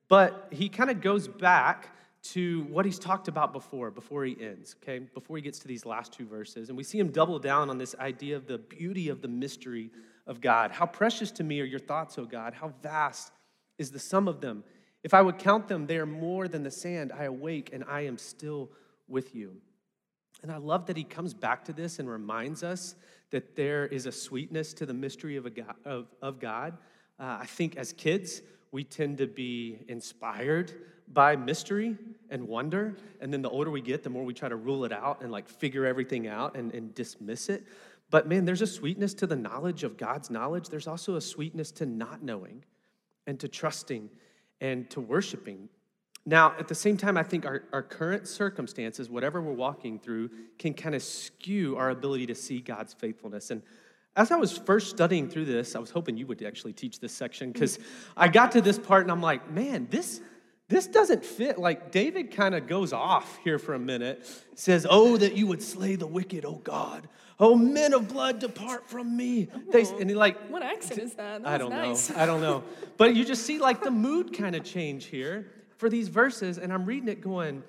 but 0.08 0.48
he 0.50 0.68
kind 0.68 0.90
of 0.90 1.00
goes 1.00 1.26
back 1.26 1.96
to 2.24 2.64
what 2.64 2.84
he's 2.84 2.98
talked 2.98 3.26
about 3.26 3.54
before, 3.54 3.90
before 3.90 4.26
he 4.26 4.36
ends, 4.38 4.76
okay? 4.82 4.98
Before 4.98 5.38
he 5.38 5.42
gets 5.42 5.58
to 5.60 5.66
these 5.66 5.86
last 5.86 6.12
two 6.12 6.26
verses. 6.26 6.68
And 6.68 6.76
we 6.76 6.84
see 6.84 6.98
him 6.98 7.08
double 7.08 7.38
down 7.38 7.70
on 7.70 7.78
this 7.78 7.94
idea 7.98 8.36
of 8.36 8.46
the 8.46 8.58
beauty 8.58 9.08
of 9.08 9.22
the 9.22 9.28
mystery 9.28 9.88
of 10.26 10.42
God. 10.42 10.72
How 10.72 10.84
precious 10.84 11.30
to 11.30 11.42
me 11.42 11.58
are 11.62 11.64
your 11.64 11.80
thoughts, 11.80 12.18
O 12.18 12.26
God. 12.26 12.52
How 12.52 12.74
vast 12.82 13.32
is 13.78 13.90
the 13.90 13.98
sum 13.98 14.28
of 14.28 14.42
them. 14.42 14.62
If 15.02 15.14
I 15.14 15.22
would 15.22 15.38
count 15.38 15.68
them, 15.68 15.86
they 15.86 15.96
are 15.96 16.04
more 16.04 16.48
than 16.48 16.64
the 16.64 16.70
sand. 16.70 17.12
I 17.18 17.24
awake 17.24 17.70
and 17.72 17.82
I 17.88 18.02
am 18.02 18.18
still 18.18 18.68
with 19.08 19.34
you. 19.34 19.62
And 20.42 20.52
I 20.52 20.56
love 20.56 20.86
that 20.86 20.96
he 20.96 21.04
comes 21.04 21.34
back 21.34 21.64
to 21.64 21.72
this 21.72 21.98
and 21.98 22.08
reminds 22.08 22.62
us 22.62 22.94
that 23.30 23.56
there 23.56 23.86
is 23.86 24.06
a 24.06 24.12
sweetness 24.12 24.72
to 24.74 24.86
the 24.86 24.94
mystery 24.94 25.36
of, 25.36 25.54
God, 25.54 25.74
of, 25.84 26.06
of 26.22 26.40
God. 26.40 26.78
Uh, 27.18 27.38
I 27.40 27.46
think 27.46 27.76
as 27.76 27.92
kids, 27.92 28.42
we 28.70 28.84
tend 28.84 29.18
to 29.18 29.26
be 29.26 29.78
inspired 29.88 30.72
by 31.12 31.36
mystery 31.36 31.96
and 32.30 32.46
wonder. 32.46 32.96
And 33.20 33.32
then 33.32 33.42
the 33.42 33.48
older 33.48 33.70
we 33.70 33.80
get, 33.80 34.02
the 34.02 34.10
more 34.10 34.24
we 34.24 34.34
try 34.34 34.48
to 34.48 34.56
rule 34.56 34.84
it 34.84 34.92
out 34.92 35.22
and 35.22 35.32
like 35.32 35.48
figure 35.48 35.86
everything 35.86 36.28
out 36.28 36.56
and, 36.56 36.72
and 36.74 36.94
dismiss 36.94 37.48
it. 37.48 37.64
But 38.10 38.28
man, 38.28 38.44
there's 38.44 38.62
a 38.62 38.66
sweetness 38.66 39.14
to 39.14 39.26
the 39.26 39.36
knowledge 39.36 39.84
of 39.84 39.96
God's 39.96 40.30
knowledge. 40.30 40.68
There's 40.68 40.86
also 40.86 41.16
a 41.16 41.20
sweetness 41.20 41.72
to 41.72 41.86
not 41.86 42.22
knowing 42.22 42.64
and 43.26 43.38
to 43.40 43.48
trusting 43.48 44.08
and 44.60 44.88
to 44.90 45.00
worshiping. 45.00 45.68
Now, 46.28 46.52
at 46.58 46.68
the 46.68 46.74
same 46.74 46.98
time, 46.98 47.16
I 47.16 47.22
think 47.22 47.46
our, 47.46 47.62
our 47.72 47.82
current 47.82 48.28
circumstances, 48.28 49.08
whatever 49.08 49.40
we're 49.40 49.54
walking 49.54 49.98
through, 49.98 50.28
can 50.58 50.74
kind 50.74 50.94
of 50.94 51.02
skew 51.02 51.78
our 51.78 51.88
ability 51.88 52.26
to 52.26 52.34
see 52.34 52.60
God's 52.60 52.92
faithfulness. 52.92 53.50
And 53.50 53.62
as 54.14 54.30
I 54.30 54.36
was 54.36 54.58
first 54.58 54.90
studying 54.90 55.30
through 55.30 55.46
this, 55.46 55.74
I 55.74 55.78
was 55.78 55.88
hoping 55.88 56.18
you 56.18 56.26
would 56.26 56.42
actually 56.42 56.74
teach 56.74 57.00
this 57.00 57.14
section 57.14 57.50
because 57.50 57.78
I 58.14 58.28
got 58.28 58.52
to 58.52 58.60
this 58.60 58.78
part 58.78 59.04
and 59.04 59.10
I'm 59.10 59.22
like, 59.22 59.50
man, 59.50 59.88
this 59.90 60.20
this 60.68 60.86
doesn't 60.86 61.24
fit. 61.24 61.58
Like 61.58 61.92
David 61.92 62.30
kind 62.30 62.54
of 62.54 62.66
goes 62.66 62.92
off 62.92 63.38
here 63.42 63.58
for 63.58 63.72
a 63.72 63.78
minute, 63.78 64.26
says, 64.54 64.86
"Oh, 64.90 65.16
that 65.16 65.34
you 65.34 65.46
would 65.46 65.62
slay 65.62 65.96
the 65.96 66.06
wicked, 66.06 66.44
oh 66.44 66.60
God." 66.62 67.08
Oh, 67.40 67.54
men 67.54 67.94
of 67.94 68.08
blood, 68.08 68.38
depart 68.40 68.90
from 68.90 69.16
me. 69.16 69.48
They, 69.70 69.84
and 69.98 70.10
he 70.10 70.16
like, 70.16 70.36
What 70.48 70.62
accent 70.62 71.00
is 71.00 71.14
that? 71.14 71.44
That 71.44 71.48
I 71.48 71.56
don't 71.56 71.70
nice. 71.70 72.10
know. 72.10 72.16
I 72.20 72.26
don't 72.26 72.42
know. 72.42 72.64
But 72.98 73.14
you 73.14 73.24
just 73.24 73.46
see 73.46 73.58
like 73.58 73.82
the 73.82 73.92
mood 73.92 74.36
kind 74.36 74.56
of 74.56 74.64
change 74.64 75.06
here 75.06 75.46
for 75.78 75.88
these 75.88 76.08
verses, 76.08 76.58
and 76.58 76.72
I'm 76.72 76.84
reading 76.84 77.08
it 77.08 77.20
going, 77.20 77.62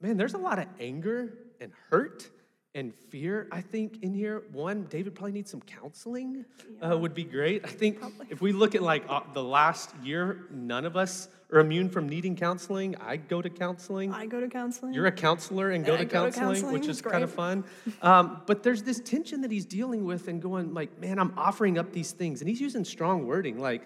man, 0.00 0.16
there's 0.16 0.34
a 0.34 0.38
lot 0.38 0.58
of 0.58 0.66
anger 0.80 1.32
and 1.60 1.72
hurt 1.90 2.28
and 2.74 2.94
fear, 3.10 3.48
I 3.50 3.60
think, 3.60 4.02
in 4.02 4.14
here. 4.14 4.44
One, 4.52 4.84
David 4.84 5.14
probably 5.14 5.32
needs 5.32 5.50
some 5.50 5.60
counseling, 5.62 6.44
uh, 6.80 6.96
would 6.96 7.14
be 7.14 7.24
great. 7.24 7.64
I 7.64 7.68
think 7.68 8.02
if 8.30 8.40
we 8.40 8.52
look 8.52 8.74
at 8.74 8.82
like 8.82 9.04
uh, 9.08 9.20
the 9.32 9.42
last 9.42 9.90
year, 10.02 10.46
none 10.50 10.84
of 10.84 10.96
us 10.96 11.28
are 11.50 11.60
immune 11.60 11.88
from 11.88 12.08
needing 12.08 12.36
counseling. 12.36 12.94
I 12.96 13.16
go 13.16 13.40
to 13.42 13.50
counseling. 13.50 14.12
I 14.12 14.26
go 14.26 14.40
to 14.40 14.48
counseling. 14.48 14.92
You're 14.92 15.06
a 15.06 15.12
counselor 15.12 15.70
and 15.70 15.84
go, 15.84 15.94
I 15.94 15.98
to, 15.98 16.04
go 16.04 16.26
to 16.26 16.30
counseling, 16.30 16.54
counseling, 16.54 16.72
which 16.72 16.88
is 16.88 17.00
kind 17.00 17.24
of 17.24 17.32
fun. 17.32 17.64
Um, 18.00 18.42
but 18.46 18.62
there's 18.62 18.82
this 18.82 19.00
tension 19.00 19.40
that 19.40 19.50
he's 19.50 19.64
dealing 19.64 20.04
with 20.04 20.28
and 20.28 20.40
going 20.40 20.72
like, 20.72 21.00
man, 21.00 21.18
I'm 21.18 21.32
offering 21.36 21.78
up 21.78 21.92
these 21.92 22.12
things. 22.12 22.40
And 22.40 22.48
he's 22.48 22.60
using 22.60 22.84
strong 22.84 23.26
wording 23.26 23.58
like, 23.58 23.82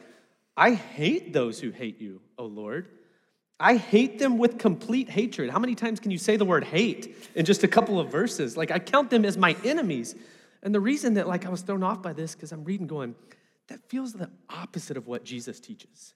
I 0.56 0.74
hate 0.74 1.32
those 1.32 1.60
who 1.60 1.70
hate 1.70 2.00
you, 2.00 2.20
O 2.36 2.44
Lord. 2.44 2.88
I 3.62 3.76
hate 3.76 4.18
them 4.18 4.38
with 4.38 4.58
complete 4.58 5.08
hatred. 5.08 5.48
How 5.48 5.60
many 5.60 5.76
times 5.76 6.00
can 6.00 6.10
you 6.10 6.18
say 6.18 6.36
the 6.36 6.44
word 6.44 6.64
hate 6.64 7.16
in 7.36 7.44
just 7.44 7.62
a 7.62 7.68
couple 7.68 8.00
of 8.00 8.10
verses? 8.10 8.56
Like 8.56 8.72
I 8.72 8.80
count 8.80 9.08
them 9.08 9.24
as 9.24 9.38
my 9.38 9.56
enemies. 9.64 10.16
And 10.64 10.74
the 10.74 10.80
reason 10.80 11.14
that 11.14 11.28
like 11.28 11.46
I 11.46 11.48
was 11.48 11.62
thrown 11.62 11.84
off 11.84 12.02
by 12.02 12.12
this 12.12 12.34
because 12.34 12.50
I'm 12.50 12.64
reading 12.64 12.88
going, 12.88 13.14
that 13.68 13.80
feels 13.88 14.14
the 14.14 14.30
opposite 14.50 14.96
of 14.96 15.06
what 15.06 15.24
Jesus 15.24 15.60
teaches. 15.60 16.14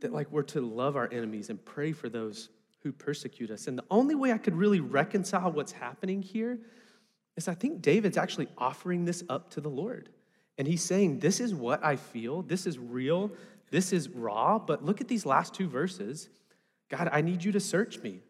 That 0.00 0.12
like 0.12 0.32
we're 0.32 0.42
to 0.42 0.60
love 0.60 0.96
our 0.96 1.08
enemies 1.12 1.50
and 1.50 1.64
pray 1.64 1.92
for 1.92 2.08
those 2.08 2.48
who 2.80 2.90
persecute 2.90 3.52
us. 3.52 3.68
And 3.68 3.78
the 3.78 3.84
only 3.88 4.16
way 4.16 4.32
I 4.32 4.38
could 4.38 4.56
really 4.56 4.80
reconcile 4.80 5.52
what's 5.52 5.72
happening 5.72 6.20
here 6.20 6.58
is 7.36 7.46
I 7.46 7.54
think 7.54 7.80
David's 7.80 8.16
actually 8.16 8.48
offering 8.58 9.04
this 9.04 9.22
up 9.28 9.50
to 9.52 9.60
the 9.60 9.70
Lord. 9.70 10.08
And 10.58 10.66
he's 10.66 10.82
saying, 10.82 11.20
This 11.20 11.38
is 11.38 11.54
what 11.54 11.84
I 11.84 11.94
feel. 11.94 12.42
This 12.42 12.66
is 12.66 12.76
real. 12.76 13.30
This 13.70 13.92
is 13.92 14.08
raw. 14.08 14.58
But 14.58 14.84
look 14.84 15.00
at 15.00 15.06
these 15.06 15.24
last 15.24 15.54
two 15.54 15.68
verses. 15.68 16.28
God, 16.88 17.08
I 17.12 17.20
need 17.20 17.44
you 17.44 17.52
to 17.52 17.60
search 17.60 18.00
me. 18.00 18.20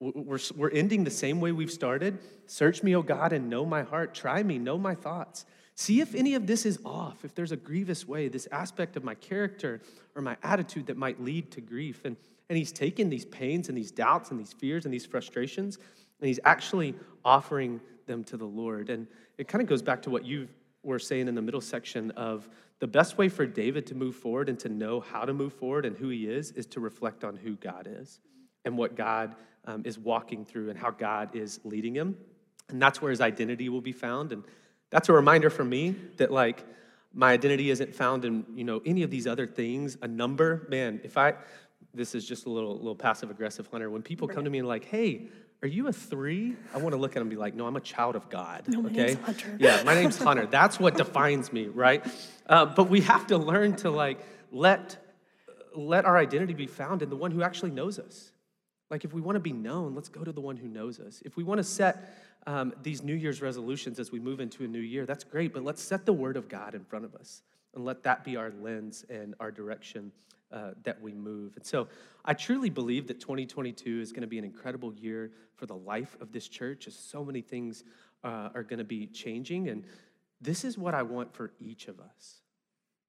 We're, 0.00 0.38
we're 0.56 0.70
ending 0.70 1.04
the 1.04 1.10
same 1.10 1.40
way 1.40 1.52
we've 1.52 1.70
started. 1.70 2.18
Search 2.46 2.82
me, 2.82 2.96
O 2.96 3.02
God, 3.02 3.32
and 3.32 3.50
know 3.50 3.66
my 3.66 3.82
heart. 3.82 4.14
Try 4.14 4.42
me, 4.42 4.58
know 4.58 4.78
my 4.78 4.94
thoughts. 4.94 5.44
See 5.74 6.00
if 6.00 6.14
any 6.14 6.34
of 6.34 6.46
this 6.46 6.66
is 6.66 6.78
off, 6.84 7.24
if 7.24 7.34
there's 7.34 7.52
a 7.52 7.56
grievous 7.56 8.06
way, 8.06 8.28
this 8.28 8.48
aspect 8.50 8.96
of 8.96 9.04
my 9.04 9.14
character 9.14 9.80
or 10.14 10.22
my 10.22 10.36
attitude 10.42 10.86
that 10.86 10.96
might 10.96 11.22
lead 11.22 11.50
to 11.52 11.60
grief. 11.60 12.04
And, 12.04 12.16
and 12.48 12.58
he's 12.58 12.72
taken 12.72 13.08
these 13.08 13.24
pains 13.26 13.68
and 13.68 13.78
these 13.78 13.90
doubts 13.90 14.30
and 14.30 14.40
these 14.40 14.52
fears 14.52 14.84
and 14.84 14.92
these 14.92 15.06
frustrations, 15.06 15.76
and 15.76 16.28
he's 16.28 16.40
actually 16.44 16.94
offering 17.24 17.80
them 18.06 18.24
to 18.24 18.36
the 18.36 18.44
Lord. 18.44 18.90
And 18.90 19.06
it 19.38 19.48
kind 19.48 19.62
of 19.62 19.68
goes 19.68 19.82
back 19.82 20.02
to 20.02 20.10
what 20.10 20.24
you 20.24 20.48
were 20.82 20.98
saying 20.98 21.28
in 21.28 21.34
the 21.34 21.42
middle 21.42 21.60
section 21.60 22.10
of 22.12 22.48
the 22.80 22.86
best 22.86 23.18
way 23.18 23.28
for 23.28 23.46
David 23.46 23.86
to 23.86 23.94
move 23.94 24.16
forward 24.16 24.48
and 24.48 24.58
to 24.60 24.68
know 24.68 25.00
how 25.00 25.24
to 25.24 25.32
move 25.32 25.52
forward 25.52 25.86
and 25.86 25.96
who 25.96 26.08
he 26.08 26.26
is 26.26 26.50
is 26.52 26.66
to 26.66 26.80
reflect 26.80 27.24
on 27.24 27.36
who 27.36 27.54
God 27.56 27.88
is 27.88 28.20
and 28.64 28.76
what 28.76 28.96
God 28.96 29.36
um, 29.66 29.82
is 29.84 29.98
walking 29.98 30.44
through 30.44 30.70
and 30.70 30.78
how 30.78 30.90
God 30.90 31.36
is 31.36 31.60
leading 31.64 31.94
him. 31.94 32.16
And 32.68 32.80
that's 32.80 33.00
where 33.02 33.10
his 33.10 33.20
identity 33.20 33.68
will 33.68 33.80
be 33.80 33.92
found. 33.92 34.32
And 34.32 34.44
that's 34.90 35.08
a 35.08 35.12
reminder 35.12 35.50
for 35.50 35.64
me 35.64 35.94
that, 36.16 36.32
like, 36.32 36.64
my 37.12 37.32
identity 37.32 37.70
isn't 37.70 37.94
found 37.94 38.24
in 38.24 38.44
you 38.54 38.64
know 38.64 38.80
any 38.86 39.02
of 39.02 39.10
these 39.10 39.26
other 39.26 39.46
things 39.46 39.96
a 40.02 40.08
number 40.08 40.66
man 40.68 41.00
if 41.02 41.16
i 41.16 41.34
this 41.92 42.14
is 42.14 42.26
just 42.26 42.46
a 42.46 42.50
little 42.50 42.76
little 42.76 42.94
passive 42.94 43.30
aggressive 43.30 43.66
hunter 43.66 43.90
when 43.90 44.02
people 44.02 44.28
come 44.28 44.44
to 44.44 44.50
me 44.50 44.58
and 44.58 44.68
like 44.68 44.84
hey 44.84 45.28
are 45.62 45.68
you 45.68 45.88
a 45.88 45.92
three? 45.92 46.56
I 46.72 46.78
want 46.78 46.94
to 46.94 47.00
look 47.00 47.12
at 47.12 47.16
him 47.16 47.22
and 47.22 47.30
be 47.30 47.36
like 47.36 47.54
no 47.54 47.66
i'm 47.66 47.76
a 47.76 47.80
child 47.80 48.16
of 48.16 48.28
god 48.30 48.64
no, 48.66 48.82
my 48.82 48.90
okay? 48.90 49.06
Name's 49.06 49.20
hunter. 49.20 49.56
yeah 49.58 49.82
my 49.84 49.94
name's 49.94 50.18
hunter. 50.18 50.46
That's 50.46 50.80
what 50.80 50.96
defines 50.96 51.52
me 51.52 51.66
right? 51.66 52.04
Uh, 52.46 52.66
but 52.66 52.88
we 52.88 53.02
have 53.02 53.26
to 53.28 53.38
learn 53.38 53.76
to 53.76 53.90
like 53.90 54.20
let 54.50 54.98
let 55.74 56.04
our 56.04 56.18
identity 56.18 56.54
be 56.54 56.66
found 56.66 57.02
in 57.02 57.10
the 57.10 57.16
one 57.16 57.30
who 57.30 57.42
actually 57.42 57.70
knows 57.70 57.98
us. 57.98 58.32
Like 58.90 59.04
if 59.04 59.12
we 59.12 59.20
want 59.20 59.36
to 59.36 59.40
be 59.40 59.52
known 59.52 59.94
let's 59.94 60.08
go 60.08 60.24
to 60.24 60.32
the 60.32 60.40
one 60.40 60.56
who 60.56 60.68
knows 60.68 60.98
us. 60.98 61.22
If 61.24 61.36
we 61.36 61.44
want 61.44 61.58
to 61.58 61.64
set 61.64 62.16
um, 62.46 62.72
these 62.82 63.02
New 63.02 63.14
Year's 63.14 63.42
resolutions 63.42 63.98
as 63.98 64.10
we 64.10 64.18
move 64.18 64.40
into 64.40 64.64
a 64.64 64.68
new 64.68 64.80
year, 64.80 65.04
that's 65.04 65.24
great, 65.24 65.52
but 65.52 65.62
let's 65.62 65.82
set 65.82 66.06
the 66.06 66.12
Word 66.12 66.36
of 66.38 66.48
God 66.48 66.74
in 66.74 66.84
front 66.84 67.04
of 67.04 67.14
us 67.14 67.42
and 67.74 67.84
let 67.84 68.02
that 68.04 68.24
be 68.24 68.36
our 68.36 68.50
lens 68.50 69.04
and 69.10 69.34
our 69.38 69.50
direction 69.50 70.10
uh, 70.52 70.70
that 70.82 71.00
we 71.00 71.12
move. 71.12 71.56
And 71.56 71.64
so 71.64 71.88
I 72.24 72.34
truly 72.34 72.70
believe 72.70 73.06
that 73.08 73.20
2022 73.20 74.00
is 74.00 74.12
going 74.12 74.22
to 74.22 74.26
be 74.26 74.38
an 74.38 74.44
incredible 74.44 74.92
year 74.94 75.32
for 75.54 75.66
the 75.66 75.76
life 75.76 76.16
of 76.20 76.32
this 76.32 76.48
church, 76.48 76.86
as 76.86 76.94
so 76.94 77.24
many 77.24 77.40
things 77.40 77.84
uh, 78.24 78.50
are 78.54 78.62
going 78.62 78.78
to 78.78 78.84
be 78.84 79.06
changing. 79.06 79.68
And 79.68 79.84
this 80.40 80.64
is 80.64 80.78
what 80.78 80.94
I 80.94 81.02
want 81.02 81.34
for 81.34 81.52
each 81.60 81.88
of 81.88 82.00
us. 82.00 82.40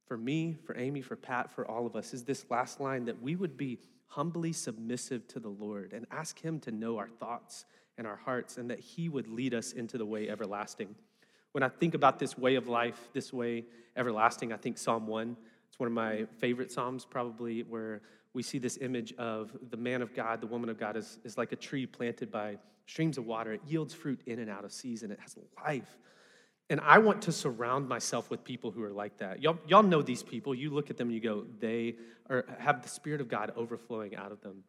For 0.05 0.17
me, 0.17 0.57
for 0.65 0.77
Amy, 0.77 1.01
for 1.01 1.15
Pat, 1.15 1.49
for 1.49 1.65
all 1.65 1.85
of 1.85 1.95
us, 1.95 2.13
is 2.13 2.23
this 2.23 2.45
last 2.49 2.79
line 2.79 3.05
that 3.05 3.21
we 3.21 3.35
would 3.35 3.55
be 3.55 3.79
humbly 4.07 4.51
submissive 4.51 5.25
to 5.29 5.39
the 5.39 5.49
Lord 5.49 5.93
and 5.93 6.05
ask 6.11 6.39
Him 6.39 6.59
to 6.61 6.71
know 6.71 6.97
our 6.97 7.07
thoughts 7.07 7.65
and 7.97 8.05
our 8.05 8.17
hearts, 8.17 8.57
and 8.57 8.69
that 8.69 8.79
He 8.79 9.09
would 9.09 9.27
lead 9.27 9.53
us 9.53 9.71
into 9.71 9.97
the 9.97 10.05
way 10.05 10.29
everlasting. 10.29 10.95
When 11.53 11.63
I 11.63 11.69
think 11.69 11.93
about 11.93 12.19
this 12.19 12.37
way 12.37 12.55
of 12.55 12.67
life, 12.67 13.09
this 13.13 13.31
way 13.31 13.65
everlasting, 13.95 14.51
I 14.51 14.57
think 14.57 14.77
Psalm 14.77 15.07
1. 15.07 15.37
One 15.81 15.87
of 15.87 15.93
my 15.93 16.27
favorite 16.37 16.71
Psalms, 16.71 17.05
probably, 17.05 17.63
where 17.63 18.01
we 18.35 18.43
see 18.43 18.59
this 18.59 18.77
image 18.81 19.13
of 19.13 19.57
the 19.71 19.77
man 19.77 20.03
of 20.03 20.13
God, 20.13 20.39
the 20.39 20.45
woman 20.45 20.69
of 20.69 20.79
God, 20.79 20.95
is, 20.95 21.17
is 21.23 21.39
like 21.39 21.53
a 21.53 21.55
tree 21.55 21.87
planted 21.87 22.29
by 22.29 22.59
streams 22.85 23.17
of 23.17 23.25
water. 23.25 23.53
It 23.53 23.61
yields 23.65 23.91
fruit 23.91 24.21
in 24.27 24.37
and 24.37 24.47
out 24.47 24.63
of 24.63 24.71
season, 24.71 25.09
it 25.09 25.19
has 25.19 25.35
life. 25.65 25.97
And 26.69 26.79
I 26.81 26.99
want 26.99 27.23
to 27.23 27.31
surround 27.31 27.89
myself 27.89 28.29
with 28.29 28.43
people 28.43 28.69
who 28.69 28.83
are 28.83 28.91
like 28.91 29.17
that. 29.17 29.41
Y'all, 29.41 29.57
y'all 29.67 29.81
know 29.81 30.03
these 30.03 30.21
people. 30.21 30.53
You 30.53 30.69
look 30.69 30.91
at 30.91 30.97
them 30.97 31.07
and 31.07 31.15
you 31.15 31.19
go, 31.19 31.45
they 31.59 31.95
are, 32.29 32.45
have 32.59 32.83
the 32.83 32.89
Spirit 32.89 33.19
of 33.19 33.27
God 33.27 33.51
overflowing 33.55 34.15
out 34.15 34.31
of 34.31 34.39
them. 34.41 34.63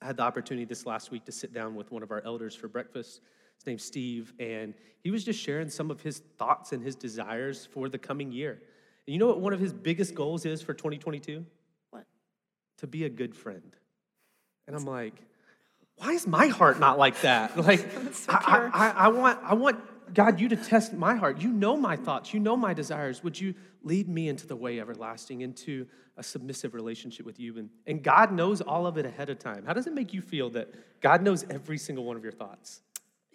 I 0.00 0.06
had 0.06 0.16
the 0.16 0.22
opportunity 0.22 0.64
this 0.64 0.86
last 0.86 1.10
week 1.10 1.24
to 1.24 1.32
sit 1.32 1.52
down 1.52 1.74
with 1.74 1.90
one 1.90 2.04
of 2.04 2.12
our 2.12 2.22
elders 2.24 2.54
for 2.54 2.68
breakfast. 2.68 3.20
His 3.58 3.66
name's 3.66 3.82
Steve, 3.82 4.32
and 4.38 4.74
he 5.02 5.10
was 5.10 5.24
just 5.24 5.40
sharing 5.40 5.70
some 5.70 5.90
of 5.90 6.02
his 6.02 6.22
thoughts 6.38 6.70
and 6.70 6.84
his 6.84 6.94
desires 6.94 7.66
for 7.66 7.88
the 7.88 7.98
coming 7.98 8.30
year. 8.30 8.62
And 9.06 9.14
you 9.14 9.18
know 9.18 9.26
what 9.26 9.40
one 9.40 9.52
of 9.52 9.60
his 9.60 9.72
biggest 9.72 10.14
goals 10.14 10.44
is 10.44 10.62
for 10.62 10.74
2022? 10.74 11.44
What? 11.90 12.04
To 12.78 12.86
be 12.86 13.04
a 13.04 13.08
good 13.08 13.34
friend. 13.34 13.74
And 14.66 14.74
I'm 14.74 14.84
like, 14.84 15.14
why 15.96 16.12
is 16.12 16.26
my 16.26 16.48
heart 16.48 16.78
not 16.78 16.98
like 16.98 17.20
that? 17.22 17.56
Like, 17.66 17.80
so 18.12 18.32
I, 18.32 18.70
I, 18.72 18.88
I, 18.90 19.08
want, 19.08 19.38
I 19.42 19.54
want 19.54 19.80
God, 20.12 20.40
you 20.40 20.48
to 20.48 20.56
test 20.56 20.92
my 20.92 21.14
heart. 21.14 21.40
You 21.40 21.52
know 21.52 21.76
my 21.76 21.96
thoughts. 21.96 22.34
You 22.34 22.40
know 22.40 22.56
my 22.56 22.74
desires. 22.74 23.22
Would 23.22 23.40
you 23.40 23.54
lead 23.82 24.08
me 24.08 24.28
into 24.28 24.46
the 24.46 24.56
way 24.56 24.80
everlasting, 24.80 25.40
into 25.40 25.86
a 26.16 26.22
submissive 26.22 26.74
relationship 26.74 27.26
with 27.26 27.40
you? 27.40 27.58
And, 27.58 27.70
and 27.86 28.02
God 28.02 28.32
knows 28.32 28.60
all 28.60 28.86
of 28.86 28.98
it 28.98 29.06
ahead 29.06 29.30
of 29.30 29.38
time. 29.38 29.64
How 29.66 29.72
does 29.72 29.86
it 29.86 29.94
make 29.94 30.12
you 30.12 30.20
feel 30.20 30.50
that 30.50 30.68
God 31.00 31.22
knows 31.22 31.44
every 31.50 31.78
single 31.78 32.04
one 32.04 32.16
of 32.16 32.22
your 32.22 32.32
thoughts? 32.32 32.82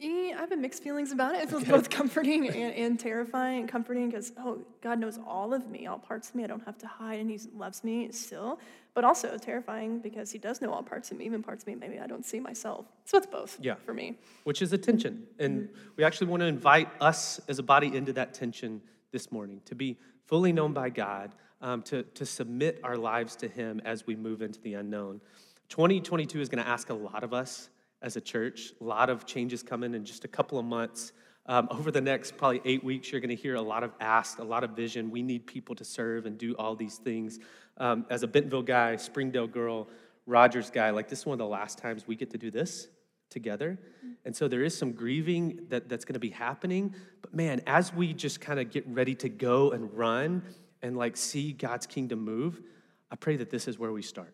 I 0.04 0.36
have 0.38 0.52
a 0.52 0.58
mixed 0.58 0.82
feelings 0.82 1.12
about 1.12 1.36
it. 1.36 1.44
It 1.44 1.50
feels 1.50 1.64
okay. 1.64 1.72
both 1.72 1.90
comforting 1.90 2.48
and, 2.48 2.74
and 2.74 3.00
terrifying. 3.00 3.68
Comforting 3.68 4.10
because, 4.10 4.32
oh, 4.38 4.60
God 4.82 5.00
knows 5.00 5.20
all 5.28 5.54
of 5.54 5.70
me, 5.70 5.86
all 5.86 6.00
parts 6.00 6.30
of 6.30 6.36
me. 6.36 6.44
I 6.44 6.48
don't 6.48 6.66
have 6.66 6.78
to 6.80 6.88
hide, 6.88 7.20
and 7.20 7.30
He 7.30 7.40
loves 7.56 7.84
me 7.84 8.12
still. 8.12 8.60
But 8.94 9.04
also 9.04 9.38
terrifying 9.38 10.00
because 10.00 10.32
He 10.32 10.40
does 10.40 10.60
know 10.60 10.72
all 10.72 10.82
parts 10.82 11.12
of 11.12 11.18
me, 11.18 11.26
even 11.26 11.44
parts 11.44 11.64
of 11.64 11.68
me 11.68 11.76
maybe 11.76 12.00
I 12.00 12.08
don't 12.08 12.26
see 12.26 12.40
myself. 12.40 12.86
So 13.06 13.18
it's 13.18 13.28
both 13.28 13.58
yeah. 13.62 13.76
for 13.76 13.94
me. 13.94 14.18
Which 14.44 14.62
is 14.62 14.74
a 14.74 14.78
tension. 14.78 15.28
And 15.40 15.64
mm-hmm. 15.64 15.78
we 15.98 16.04
actually 16.04 16.28
want 16.28 16.42
to 16.42 16.48
invite 16.48 16.90
us 17.00 17.40
as 17.48 17.60
a 17.60 17.64
body 17.64 17.96
into 17.96 18.14
that 18.14 18.34
tension 18.34 18.82
this 19.12 19.32
morning 19.32 19.62
to 19.66 19.76
be 19.76 19.98
fully 20.26 20.52
known 20.52 20.74
by 20.74 20.90
God, 20.90 21.36
um, 21.62 21.84
to, 21.84 22.04
to 22.04 22.26
submit 22.26 22.80
our 22.84 22.98
lives 22.98 23.36
to 23.38 23.48
Him 23.48 23.82
as 23.86 24.08
we 24.08 24.16
move 24.16 24.42
into 24.42 24.60
the 24.62 24.74
unknown. 24.74 25.22
2022 25.70 26.42
is 26.42 26.50
going 26.50 26.64
to 26.64 26.70
ask 26.70 26.90
a 26.90 26.94
lot 26.94 27.24
of 27.24 27.34
us 27.34 27.70
as 28.02 28.16
a 28.16 28.22
church. 28.22 28.74
A 28.82 28.84
lot 28.84 29.10
of 29.10 29.26
changes 29.26 29.64
coming 29.64 29.94
in 29.94 30.06
just 30.06 30.26
a 30.26 30.28
couple 30.28 30.58
of 30.58 30.66
months. 30.66 31.14
Um, 31.48 31.68
over 31.72 31.92
the 31.92 32.02
next 32.02 32.38
probably 32.38 32.62
eight 32.66 32.84
weeks, 32.84 33.12
you're 33.12 33.22
going 33.22 33.36
to 33.36 33.42
hear 33.42 33.56
a 33.56 33.62
lot 33.62 33.84
of 33.84 33.92
ask, 34.00 34.40
a 34.40 34.44
lot 34.44 34.64
of 34.64 34.72
vision. 34.72 35.10
We 35.10 35.24
need 35.24 35.48
people 35.48 35.76
to 35.76 35.84
serve 35.84 36.26
and 36.26 36.38
do 36.38 36.56
all 36.56 36.76
these 36.76 36.98
things. 36.98 37.40
Um, 37.78 38.06
as 38.10 38.24
a 38.24 38.28
Bentonville 38.28 38.62
guy, 38.62 38.96
Springdale 38.96 39.48
girl, 39.48 39.88
Rogers 40.28 40.70
guy, 40.70 40.92
like 40.92 41.10
this 41.10 41.20
is 41.20 41.26
one 41.26 41.34
of 41.34 41.40
the 41.40 41.48
last 41.48 41.78
times 41.78 42.08
we 42.08 42.16
get 42.16 42.30
to 42.32 42.38
do 42.38 42.52
this 42.52 42.88
together. 43.30 43.80
And 44.24 44.36
so 44.36 44.48
there 44.48 44.64
is 44.64 44.78
some 44.78 44.92
grieving 44.92 45.62
that, 45.70 45.90
that's 45.90 46.06
going 46.06 46.14
to 46.14 46.20
be 46.20 46.30
happening. 46.30 46.94
But 47.22 47.34
man, 47.34 47.62
as 47.66 47.94
we 47.94 48.14
just 48.14 48.40
kind 48.40 48.60
of 48.60 48.70
get 48.70 48.88
ready 48.88 49.16
to 49.16 49.30
go 49.30 49.72
and 49.72 49.92
run 49.98 50.44
and 50.82 50.96
like 50.96 51.18
see 51.18 51.54
God's 51.54 51.88
kingdom 51.88 52.20
move, 52.24 52.62
I 53.10 53.16
pray 53.16 53.38
that 53.38 53.50
this 53.50 53.68
is 53.68 53.80
where 53.80 53.92
we 53.92 54.02
start 54.02 54.34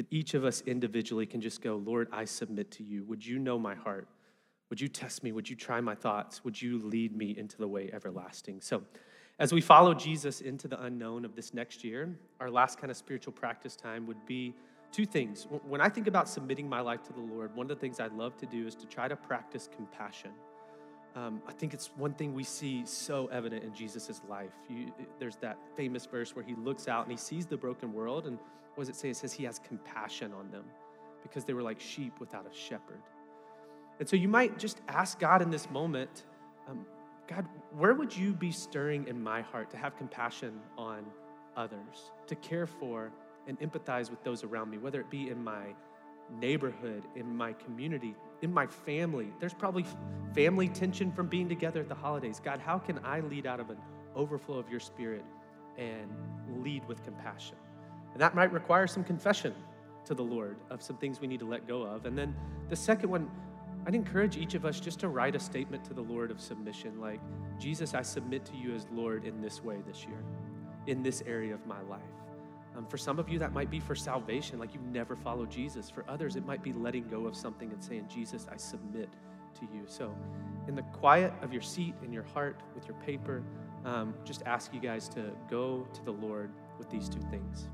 that 0.00 0.06
each 0.10 0.32
of 0.32 0.46
us 0.46 0.62
individually 0.62 1.26
can 1.26 1.42
just 1.42 1.60
go, 1.60 1.76
Lord, 1.76 2.08
I 2.10 2.24
submit 2.24 2.70
to 2.70 2.82
you. 2.82 3.04
Would 3.04 3.26
you 3.26 3.38
know 3.38 3.58
my 3.58 3.74
heart? 3.74 4.08
Would 4.70 4.80
you 4.80 4.88
test 4.88 5.22
me? 5.22 5.30
Would 5.30 5.50
you 5.50 5.56
try 5.56 5.78
my 5.82 5.94
thoughts? 5.94 6.42
Would 6.42 6.62
you 6.62 6.78
lead 6.78 7.14
me 7.14 7.36
into 7.36 7.58
the 7.58 7.68
way 7.68 7.90
everlasting? 7.92 8.62
So, 8.62 8.82
as 9.38 9.52
we 9.52 9.60
follow 9.60 9.92
Jesus 9.92 10.40
into 10.40 10.68
the 10.68 10.82
unknown 10.84 11.26
of 11.26 11.36
this 11.36 11.52
next 11.52 11.84
year, 11.84 12.16
our 12.40 12.50
last 12.50 12.80
kind 12.80 12.90
of 12.90 12.96
spiritual 12.96 13.34
practice 13.34 13.76
time 13.76 14.06
would 14.06 14.24
be 14.24 14.54
two 14.90 15.04
things. 15.04 15.46
When 15.68 15.82
I 15.82 15.90
think 15.90 16.06
about 16.06 16.30
submitting 16.30 16.66
my 16.66 16.80
life 16.80 17.02
to 17.02 17.12
the 17.12 17.20
Lord, 17.20 17.54
one 17.54 17.64
of 17.64 17.76
the 17.76 17.80
things 17.82 18.00
I'd 18.00 18.14
love 18.14 18.38
to 18.38 18.46
do 18.46 18.66
is 18.66 18.74
to 18.76 18.86
try 18.86 19.06
to 19.06 19.16
practice 19.16 19.68
compassion. 19.76 20.30
Um, 21.16 21.42
I 21.48 21.52
think 21.52 21.74
it's 21.74 21.90
one 21.96 22.14
thing 22.14 22.34
we 22.34 22.44
see 22.44 22.84
so 22.86 23.26
evident 23.28 23.64
in 23.64 23.74
Jesus' 23.74 24.22
life. 24.28 24.52
You, 24.68 24.92
there's 25.18 25.36
that 25.36 25.58
famous 25.76 26.06
verse 26.06 26.36
where 26.36 26.44
he 26.44 26.54
looks 26.54 26.86
out 26.86 27.02
and 27.02 27.10
he 27.10 27.18
sees 27.18 27.46
the 27.46 27.56
broken 27.56 27.92
world, 27.92 28.26
and 28.26 28.38
what 28.74 28.86
does 28.86 28.88
it 28.88 28.96
say? 28.96 29.10
It 29.10 29.16
says 29.16 29.32
he 29.32 29.44
has 29.44 29.58
compassion 29.58 30.32
on 30.32 30.50
them 30.50 30.64
because 31.22 31.44
they 31.44 31.52
were 31.52 31.62
like 31.62 31.80
sheep 31.80 32.20
without 32.20 32.46
a 32.46 32.54
shepherd. 32.54 33.02
And 33.98 34.08
so 34.08 34.16
you 34.16 34.28
might 34.28 34.58
just 34.58 34.80
ask 34.88 35.18
God 35.18 35.42
in 35.42 35.50
this 35.50 35.68
moment, 35.70 36.24
um, 36.68 36.86
God, 37.28 37.46
where 37.76 37.94
would 37.94 38.16
you 38.16 38.32
be 38.32 38.50
stirring 38.50 39.06
in 39.06 39.22
my 39.22 39.42
heart 39.42 39.70
to 39.70 39.76
have 39.76 39.96
compassion 39.96 40.60
on 40.78 41.04
others, 41.56 42.12
to 42.26 42.34
care 42.36 42.66
for 42.66 43.12
and 43.46 43.58
empathize 43.60 44.10
with 44.10 44.22
those 44.22 44.44
around 44.44 44.70
me, 44.70 44.78
whether 44.78 45.00
it 45.00 45.10
be 45.10 45.28
in 45.28 45.42
my 45.42 45.74
neighborhood, 46.40 47.02
in 47.16 47.36
my 47.36 47.52
community, 47.52 48.14
in 48.42 48.52
my 48.52 48.66
family. 48.66 49.32
There's 49.38 49.54
probably 49.54 49.84
family 50.34 50.68
tension 50.68 51.12
from 51.12 51.26
being 51.26 51.48
together 51.48 51.80
at 51.80 51.88
the 51.88 51.94
holidays. 51.94 52.40
God, 52.42 52.60
how 52.60 52.78
can 52.78 53.00
I 53.04 53.20
lead 53.20 53.46
out 53.46 53.60
of 53.60 53.70
an 53.70 53.78
overflow 54.14 54.58
of 54.58 54.70
your 54.70 54.80
spirit 54.80 55.24
and 55.76 56.10
lead 56.62 56.86
with 56.88 57.02
compassion? 57.04 57.56
And 58.12 58.20
that 58.20 58.34
might 58.34 58.52
require 58.52 58.86
some 58.86 59.04
confession 59.04 59.54
to 60.04 60.14
the 60.14 60.22
Lord 60.22 60.56
of 60.70 60.82
some 60.82 60.96
things 60.96 61.20
we 61.20 61.26
need 61.26 61.40
to 61.40 61.48
let 61.48 61.66
go 61.68 61.82
of. 61.82 62.06
And 62.06 62.16
then 62.16 62.34
the 62.68 62.76
second 62.76 63.10
one, 63.10 63.30
I'd 63.86 63.94
encourage 63.94 64.36
each 64.36 64.54
of 64.54 64.64
us 64.64 64.80
just 64.80 65.00
to 65.00 65.08
write 65.08 65.34
a 65.34 65.40
statement 65.40 65.84
to 65.84 65.94
the 65.94 66.02
Lord 66.02 66.30
of 66.30 66.40
submission 66.40 67.00
like, 67.00 67.20
Jesus, 67.58 67.94
I 67.94 68.02
submit 68.02 68.44
to 68.46 68.56
you 68.56 68.74
as 68.74 68.86
Lord 68.92 69.24
in 69.24 69.40
this 69.40 69.62
way 69.62 69.78
this 69.86 70.04
year, 70.04 70.22
in 70.86 71.02
this 71.02 71.22
area 71.26 71.54
of 71.54 71.64
my 71.66 71.80
life. 71.82 72.00
Um, 72.76 72.86
for 72.86 72.96
some 72.96 73.18
of 73.18 73.28
you, 73.28 73.38
that 73.38 73.52
might 73.52 73.70
be 73.70 73.80
for 73.80 73.94
salvation, 73.94 74.58
like 74.58 74.72
you've 74.72 74.82
never 74.84 75.16
followed 75.16 75.50
Jesus. 75.50 75.90
For 75.90 76.04
others, 76.08 76.36
it 76.36 76.46
might 76.46 76.62
be 76.62 76.72
letting 76.72 77.08
go 77.08 77.26
of 77.26 77.34
something 77.36 77.72
and 77.72 77.82
saying, 77.82 78.08
Jesus, 78.08 78.46
I 78.50 78.56
submit 78.56 79.08
to 79.54 79.62
you. 79.74 79.82
So, 79.86 80.14
in 80.68 80.74
the 80.74 80.82
quiet 80.82 81.32
of 81.42 81.52
your 81.52 81.62
seat, 81.62 81.94
in 82.04 82.12
your 82.12 82.22
heart, 82.22 82.60
with 82.74 82.86
your 82.86 82.96
paper, 82.98 83.42
um, 83.84 84.14
just 84.24 84.42
ask 84.46 84.72
you 84.72 84.80
guys 84.80 85.08
to 85.10 85.32
go 85.48 85.86
to 85.92 86.04
the 86.04 86.12
Lord 86.12 86.52
with 86.78 86.88
these 86.90 87.08
two 87.08 87.22
things. 87.30 87.68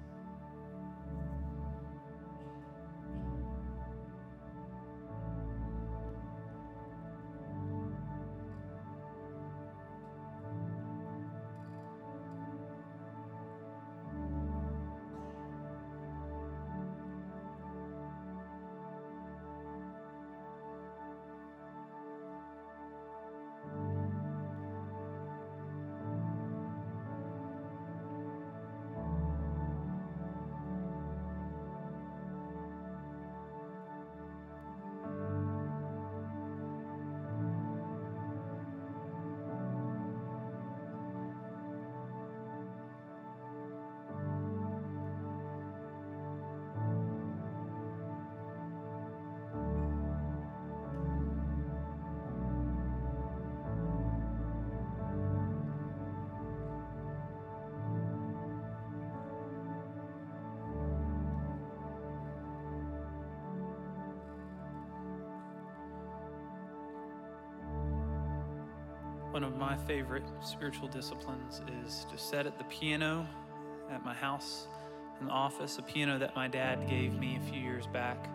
One 69.37 69.45
of 69.45 69.59
my 69.59 69.76
favorite 69.76 70.24
spiritual 70.43 70.89
disciplines 70.89 71.61
is 71.84 72.07
to 72.11 72.16
sit 72.16 72.47
at 72.47 72.57
the 72.57 72.64
piano 72.64 73.28
at 73.93 74.03
my 74.03 74.14
house 74.14 74.66
in 75.20 75.26
the 75.26 75.30
office, 75.30 75.76
a 75.76 75.82
piano 75.82 76.18
that 76.20 76.34
my 76.34 76.49
dad 76.49 76.89
gave 76.89 77.12
me 77.12 77.37
a 77.37 77.41
few 77.53 77.61
years 77.61 77.87
back, 77.87 78.30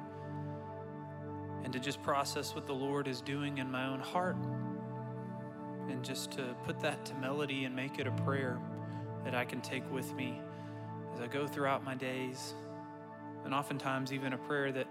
and 1.63 1.73
to 1.73 1.79
just 1.79 2.03
process 2.03 2.53
what 2.53 2.67
the 2.67 2.73
Lord 2.73 3.07
is 3.07 3.19
doing 3.19 3.57
in 3.57 3.71
my 3.71 3.87
own 3.87 3.99
heart, 3.99 4.35
and 5.89 6.05
just 6.05 6.33
to 6.33 6.55
put 6.65 6.79
that 6.81 7.03
to 7.05 7.15
melody 7.15 7.65
and 7.65 7.75
make 7.75 7.97
it 7.97 8.05
a 8.05 8.11
prayer 8.11 8.59
that 9.23 9.33
I 9.33 9.43
can 9.43 9.59
take 9.59 9.91
with 9.91 10.13
me 10.13 10.39
as 11.15 11.19
I 11.19 11.25
go 11.25 11.47
throughout 11.47 11.83
my 11.83 11.95
days, 11.95 12.53
and 13.43 13.55
oftentimes 13.55 14.13
even 14.13 14.33
a 14.33 14.37
prayer 14.37 14.71
that 14.71 14.85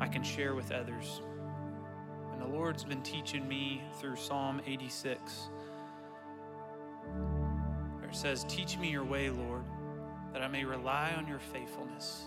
I 0.00 0.08
can 0.08 0.22
share 0.22 0.54
with 0.54 0.72
others. 0.72 1.20
Lord's 2.54 2.84
been 2.84 3.02
teaching 3.02 3.48
me 3.48 3.82
through 3.98 4.14
Psalm 4.14 4.60
86. 4.64 5.50
Where 7.98 8.08
it 8.08 8.14
says, 8.14 8.44
Teach 8.48 8.78
me 8.78 8.90
your 8.90 9.04
way, 9.04 9.28
Lord, 9.28 9.64
that 10.32 10.40
I 10.40 10.46
may 10.46 10.64
rely 10.64 11.12
on 11.16 11.26
your 11.26 11.40
faithfulness. 11.40 12.26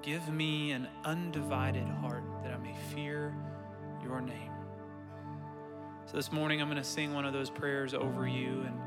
Give 0.00 0.26
me 0.32 0.70
an 0.70 0.88
undivided 1.04 1.86
heart 1.86 2.24
that 2.42 2.54
I 2.54 2.56
may 2.56 2.74
fear 2.94 3.34
your 4.02 4.22
name. 4.22 4.52
So 6.06 6.16
this 6.16 6.32
morning, 6.32 6.62
I'm 6.62 6.70
going 6.70 6.82
to 6.82 6.88
sing 6.88 7.12
one 7.12 7.26
of 7.26 7.34
those 7.34 7.50
prayers 7.50 7.92
over 7.92 8.26
you. 8.26 8.62
And 8.66 8.80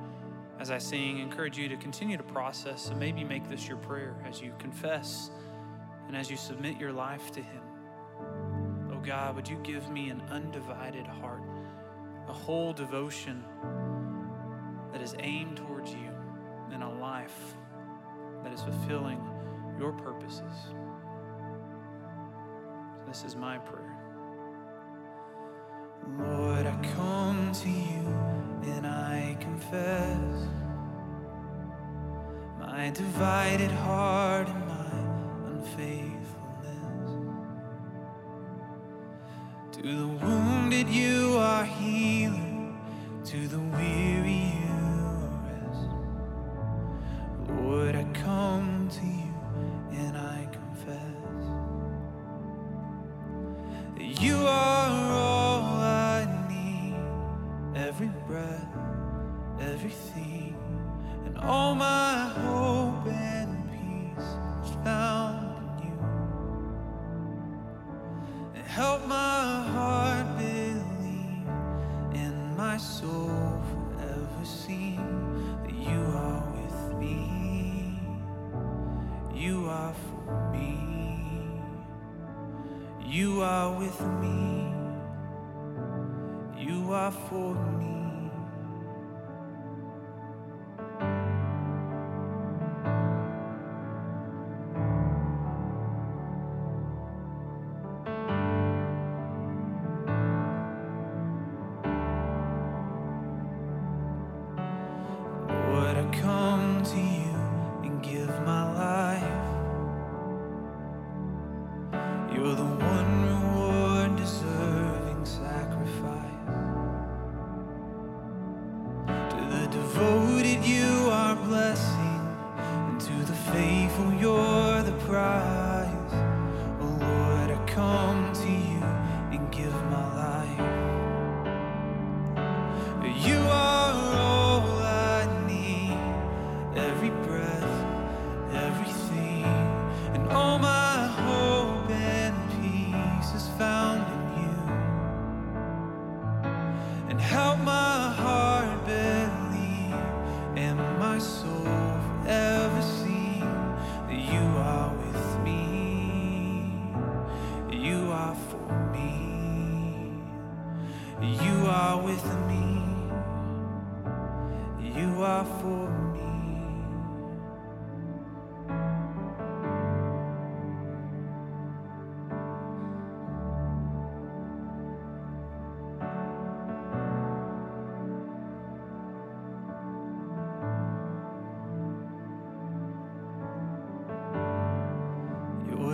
as 0.60 0.72
I 0.72 0.80
sing, 0.80 1.20
encourage 1.20 1.60
you 1.60 1.70
to 1.70 1.78
continue 1.78 2.18
to 2.18 2.24
process 2.24 2.90
and 2.90 3.00
maybe 3.00 3.24
make 3.24 3.48
this 3.48 3.68
your 3.68 3.78
prayer 3.78 4.16
as 4.28 4.42
you 4.42 4.56
confess 4.58 5.30
and 6.08 6.18
as 6.18 6.32
you 6.32 6.38
submit 6.38 6.80
your 6.80 6.92
life 6.92 7.32
to 7.34 7.40
Him. 7.40 7.62
God, 9.04 9.36
would 9.36 9.48
you 9.48 9.58
give 9.64 9.90
me 9.90 10.10
an 10.10 10.22
undivided 10.30 11.08
heart, 11.08 11.44
a 12.28 12.34
whole 12.34 12.74
devotion 12.74 13.44
that 14.92 15.02
is 15.02 15.16
aimed 15.20 15.58
towards 15.58 15.92
you 15.92 16.10
and 16.72 16.84
a 16.84 16.90
life 16.90 17.56
that 18.44 18.54
is 18.54 18.62
fulfilling 18.62 19.20
your 19.80 19.92
purposes. 19.92 20.54
This 23.08 23.24
is 23.24 23.36
my 23.36 23.58
prayer. 23.58 23.98
Lord, 26.18 26.66
I 26.66 26.76
come 26.96 27.52
to 27.54 27.70
you 27.70 28.72
and 28.76 28.88
I 28.88 29.38
confess 29.40 30.48
my 32.60 32.90
divided 32.92 33.72
heart 33.72 34.48
and 34.48 34.68
my 34.68 35.52
unfaithfulness. 35.52 36.11
To 39.82 39.88
the 39.88 40.08
wounded, 40.24 40.88
you 40.90 41.38
are 41.40 41.66
healing, 41.66 42.78
to 43.26 43.48
the 43.48 43.58
weary, 43.58 44.61
for 87.12 87.81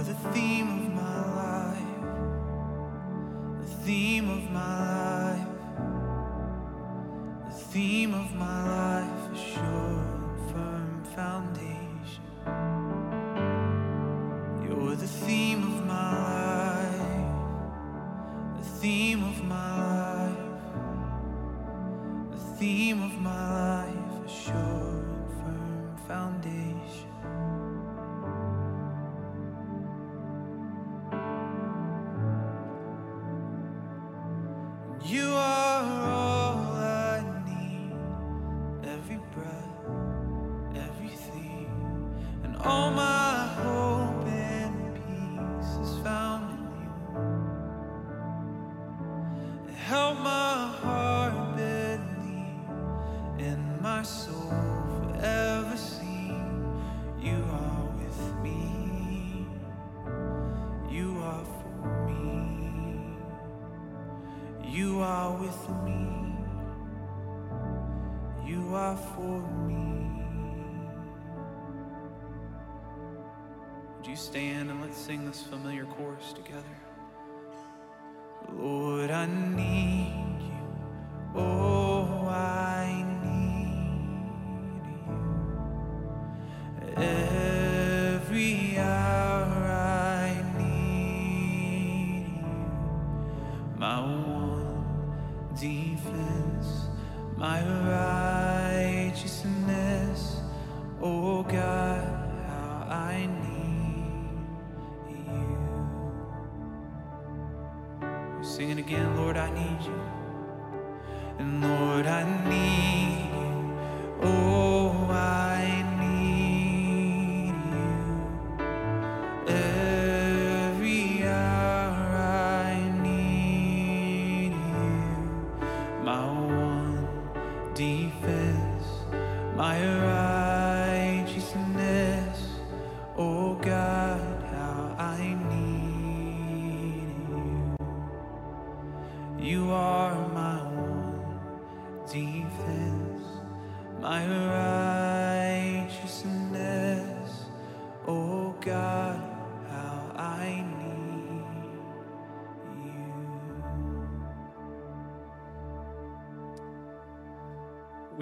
the 0.08 0.14
theme 0.32 0.70
of 0.70 0.94
my 0.94 1.20
life, 1.36 2.02
the 3.60 3.68
theme 3.84 4.30
of 4.30 4.50
my 4.52 5.34
life. 5.34 5.48
The 7.50 7.54
theme 7.74 8.14
of 8.14 8.34
my 8.34 8.62
life 8.68 8.77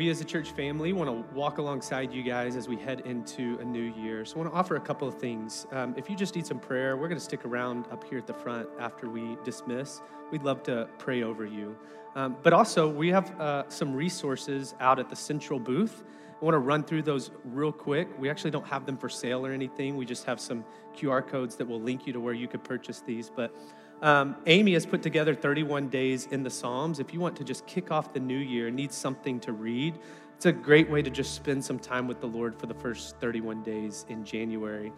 We 0.05 0.11
as 0.11 0.21
a 0.21 0.23
church 0.23 0.51
family 0.51 0.93
want 0.93 1.09
to 1.09 1.35
walk 1.35 1.57
alongside 1.57 2.13
you 2.13 2.21
guys 2.21 2.55
as 2.55 2.67
we 2.67 2.75
head 2.75 3.01
into 3.05 3.57
a 3.59 3.65
new 3.65 3.91
year. 3.95 4.23
So 4.23 4.35
I 4.35 4.37
want 4.37 4.51
to 4.51 4.55
offer 4.55 4.75
a 4.75 4.79
couple 4.79 5.07
of 5.07 5.15
things. 5.15 5.65
Um, 5.71 5.95
if 5.97 6.11
you 6.11 6.15
just 6.15 6.35
need 6.35 6.45
some 6.45 6.59
prayer, 6.59 6.95
we're 6.95 7.07
going 7.07 7.17
to 7.17 7.25
stick 7.25 7.43
around 7.43 7.87
up 7.91 8.03
here 8.03 8.19
at 8.19 8.27
the 8.27 8.33
front 8.35 8.69
after 8.79 9.09
we 9.09 9.35
dismiss. 9.43 10.03
We'd 10.29 10.43
love 10.43 10.61
to 10.65 10.87
pray 10.99 11.23
over 11.23 11.43
you. 11.43 11.75
Um, 12.13 12.37
but 12.43 12.53
also, 12.53 12.87
we 12.87 13.07
have 13.07 13.41
uh, 13.41 13.67
some 13.67 13.95
resources 13.95 14.75
out 14.79 14.99
at 14.99 15.09
the 15.09 15.15
central 15.15 15.59
booth. 15.59 16.03
I 16.39 16.45
want 16.45 16.53
to 16.53 16.59
run 16.59 16.83
through 16.83 17.01
those 17.01 17.31
real 17.43 17.71
quick. 17.71 18.07
We 18.19 18.29
actually 18.29 18.51
don't 18.51 18.67
have 18.67 18.85
them 18.85 18.97
for 18.97 19.09
sale 19.09 19.43
or 19.43 19.53
anything. 19.53 19.97
We 19.97 20.05
just 20.05 20.25
have 20.25 20.39
some 20.39 20.63
QR 20.95 21.27
codes 21.27 21.55
that 21.55 21.67
will 21.67 21.81
link 21.81 22.05
you 22.05 22.13
to 22.13 22.19
where 22.19 22.35
you 22.35 22.47
could 22.47 22.63
purchase 22.63 22.99
these. 22.99 23.31
But 23.35 23.55
um, 24.01 24.35
Amy 24.45 24.73
has 24.73 24.85
put 24.85 25.01
together 25.01 25.33
31 25.33 25.89
days 25.89 26.27
in 26.31 26.43
the 26.43 26.49
Psalms. 26.49 26.99
If 26.99 27.13
you 27.13 27.19
want 27.19 27.35
to 27.37 27.43
just 27.43 27.65
kick 27.65 27.91
off 27.91 28.13
the 28.13 28.19
new 28.19 28.37
year, 28.37 28.67
and 28.67 28.75
need 28.75 28.91
something 28.91 29.39
to 29.41 29.53
read, 29.53 29.97
it's 30.35 30.45
a 30.45 30.51
great 30.51 30.89
way 30.89 31.01
to 31.01 31.09
just 31.09 31.33
spend 31.33 31.63
some 31.63 31.79
time 31.79 32.07
with 32.07 32.19
the 32.19 32.27
Lord 32.27 32.59
for 32.59 32.65
the 32.65 32.73
first 32.73 33.17
31 33.19 33.63
days 33.63 34.05
in 34.09 34.25
January. 34.25 34.91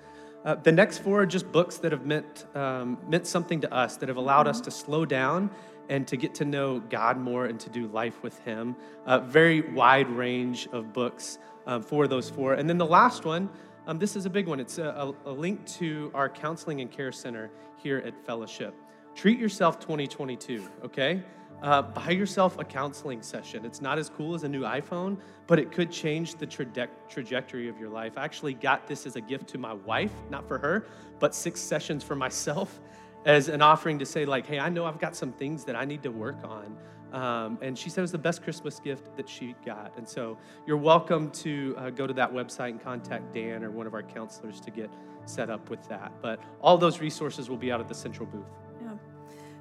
Uh, 0.44 0.56
the 0.56 0.72
next 0.72 1.00
four 1.00 1.22
are 1.22 1.26
just 1.26 1.52
books 1.52 1.78
that 1.78 1.92
have 1.92 2.06
meant, 2.06 2.46
um, 2.56 2.98
meant 3.08 3.28
something 3.28 3.62
to 3.62 3.74
us, 3.74 3.98
that 3.98 4.10
have 4.10 4.18
allowed 4.18 4.48
us 4.48 4.62
to 4.62 4.72
slow 4.72 5.06
down 5.06 5.50
and 5.90 6.08
to 6.08 6.18
get 6.18 6.34
to 6.36 6.46
know 6.46 6.80
God 6.80 7.18
more 7.18 7.46
and 7.46 7.60
to 7.60 7.70
do 7.70 7.88
life 7.88 8.22
with 8.24 8.40
Him. 8.40 8.76
A 9.06 9.20
very 9.20 9.62
wide 9.62 10.10
range 10.10 10.68
of 10.72 10.92
books 10.94 11.38
um, 11.66 11.84
for 11.84 12.08
those 12.08 12.30
four. 12.30 12.54
And 12.56 12.68
then 12.68 12.78
the 12.78 12.86
last 12.86 13.26
one, 13.26 13.50
um, 13.88 14.00
this 14.00 14.16
is 14.16 14.26
a 14.26 14.30
big 14.30 14.48
one. 14.48 14.60
It's 14.60 14.80
a, 14.80 15.14
a 15.26 15.32
link 15.32 15.66
to 15.78 16.12
our 16.14 16.30
counseling 16.30 16.82
and 16.82 16.92
care 16.92 17.12
center 17.12 17.52
here 17.78 18.00
at 18.06 18.26
Fellowship. 18.26 18.74
Treat 19.18 19.40
yourself 19.40 19.80
2022, 19.80 20.70
okay? 20.86 21.24
Uh, 21.64 21.82
buy 21.82 22.12
yourself 22.12 22.60
a 22.60 22.64
counseling 22.64 23.24
session. 23.24 23.66
It's 23.66 23.82
not 23.82 23.98
as 23.98 24.10
cool 24.10 24.36
as 24.36 24.44
a 24.44 24.48
new 24.48 24.62
iPhone, 24.62 25.18
but 25.48 25.58
it 25.58 25.72
could 25.72 25.92
change 25.92 26.36
the 26.36 26.46
traje- 26.46 26.88
trajectory 27.10 27.68
of 27.68 27.80
your 27.80 27.90
life. 27.90 28.16
I 28.16 28.24
actually 28.24 28.54
got 28.54 28.86
this 28.86 29.08
as 29.08 29.16
a 29.16 29.22
gift 29.22 29.48
to 29.50 29.58
my 29.58 29.74
wife, 29.74 30.12
not 30.30 30.48
for 30.48 30.60
her, 30.60 30.86
but 31.18 31.34
six 31.34 31.60
sessions 31.60 32.04
for 32.04 32.16
myself 32.16 32.80
as 33.26 33.50
an 33.50 33.64
offering 33.64 33.98
to 33.98 34.06
say, 34.06 34.24
like, 34.24 34.46
hey, 34.46 34.60
I 34.60 34.70
know 34.70 34.86
I've 34.86 35.00
got 35.00 35.16
some 35.16 35.32
things 35.32 35.64
that 35.64 35.76
I 35.76 35.84
need 35.84 36.04
to 36.04 36.12
work 36.12 36.38
on. 36.44 36.78
Um, 37.12 37.58
and 37.64 37.76
she 37.76 37.90
said 37.90 38.02
it 38.02 38.04
was 38.04 38.12
the 38.12 38.20
best 38.20 38.44
Christmas 38.44 38.80
gift 38.80 39.18
that 39.18 39.28
she 39.28 39.56
got. 39.66 39.98
And 39.98 40.08
so 40.08 40.38
you're 40.68 40.78
welcome 40.78 41.32
to 41.32 41.74
uh, 41.80 41.90
go 41.90 42.06
to 42.06 42.14
that 42.14 42.32
website 42.32 42.70
and 42.70 42.84
contact 42.84 43.34
Dan 43.34 43.64
or 43.64 43.72
one 43.72 43.88
of 43.88 43.96
our 43.96 44.04
counselors 44.04 44.60
to 44.62 44.70
get 44.70 44.92
set 45.26 45.50
up 45.50 45.72
with 45.72 45.82
that. 45.90 46.12
But 46.22 46.40
all 46.62 46.78
those 46.78 47.00
resources 47.00 47.50
will 47.50 47.58
be 47.58 47.72
out 47.72 47.80
at 47.80 47.88
the 47.88 47.96
central 47.96 48.28
booth. 48.28 48.46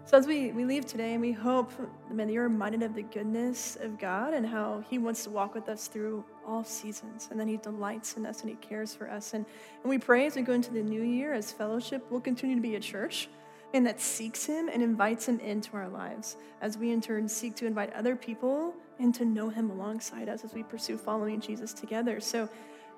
So 0.06 0.16
as 0.16 0.28
we, 0.28 0.52
we 0.52 0.64
leave 0.64 0.86
today, 0.86 1.14
and 1.14 1.20
we 1.20 1.32
hope 1.32 1.72
man, 2.12 2.28
that 2.28 2.32
you're 2.32 2.48
reminded 2.48 2.84
of 2.84 2.94
the 2.94 3.02
goodness 3.02 3.76
of 3.80 3.98
God 3.98 4.34
and 4.34 4.46
how 4.46 4.84
He 4.88 4.98
wants 4.98 5.24
to 5.24 5.30
walk 5.30 5.52
with 5.52 5.68
us 5.68 5.88
through 5.88 6.24
all 6.46 6.62
seasons, 6.62 7.26
and 7.32 7.40
that 7.40 7.48
He 7.48 7.56
delights 7.56 8.16
in 8.16 8.24
us 8.24 8.42
and 8.42 8.50
He 8.50 8.54
cares 8.56 8.94
for 8.94 9.10
us. 9.10 9.34
And, 9.34 9.44
and 9.82 9.90
we 9.90 9.98
pray 9.98 10.26
as 10.26 10.36
we 10.36 10.42
go 10.42 10.52
into 10.52 10.72
the 10.72 10.80
new 10.80 11.02
year 11.02 11.34
as 11.34 11.50
fellowship, 11.50 12.06
we'll 12.08 12.20
continue 12.20 12.54
to 12.54 12.62
be 12.62 12.76
a 12.76 12.80
church 12.80 13.28
and 13.74 13.84
that 13.84 14.00
seeks 14.00 14.46
Him 14.46 14.68
and 14.72 14.80
invites 14.80 15.26
Him 15.26 15.40
into 15.40 15.76
our 15.76 15.88
lives 15.88 16.36
as 16.60 16.78
we 16.78 16.92
in 16.92 17.00
turn 17.00 17.28
seek 17.28 17.56
to 17.56 17.66
invite 17.66 17.92
other 17.92 18.14
people 18.14 18.74
and 19.00 19.12
to 19.16 19.24
know 19.24 19.48
Him 19.48 19.70
alongside 19.70 20.28
us 20.28 20.44
as 20.44 20.54
we 20.54 20.62
pursue 20.62 20.96
following 20.96 21.40
Jesus 21.40 21.72
together. 21.72 22.20
So 22.20 22.48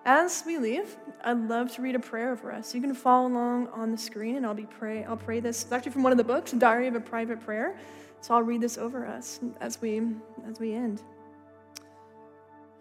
as 0.05 0.43
we 0.47 0.59
leave, 0.59 0.97
I'd 1.23 1.49
love 1.49 1.73
to 1.75 1.83
read 1.83 1.95
a 1.95 1.99
prayer 1.99 2.33
over 2.33 2.53
us. 2.53 2.75
You 2.75 2.81
can 2.81 2.95
follow 2.95 3.29
along 3.29 3.69
on 3.69 3.91
the 3.91 3.99
screen, 3.99 4.37
and 4.37 4.47
I'll 4.47 4.55
be 4.55 4.67
pray. 4.67 5.05
I'll 5.05 5.17
pray 5.17 5.41
this. 5.41 5.63
It's 5.63 5.73
actually 5.73 5.93
from 5.93 6.03
one 6.03 6.13
of 6.13 6.19
the 6.19 6.25
books, 6.25 6.53
Diary 6.53 6.87
of 6.87 6.95
a 6.95 7.01
Private 7.01 7.41
Prayer. 7.41 7.77
So 8.21 8.35
I'll 8.35 8.43
read 8.43 8.61
this 8.61 8.79
over 8.79 9.07
us 9.07 9.41
as 9.61 9.81
we 9.81 10.03
as 10.47 10.59
we 10.59 10.75
end. 10.75 11.03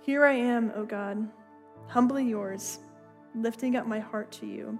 Here 0.01 0.25
I 0.25 0.33
am, 0.33 0.71
O 0.75 0.85
God, 0.85 1.29
humbly 1.87 2.23
yours, 2.23 2.79
lifting 3.35 3.75
up 3.75 3.85
my 3.85 3.99
heart 3.99 4.31
to 4.33 4.45
you, 4.45 4.79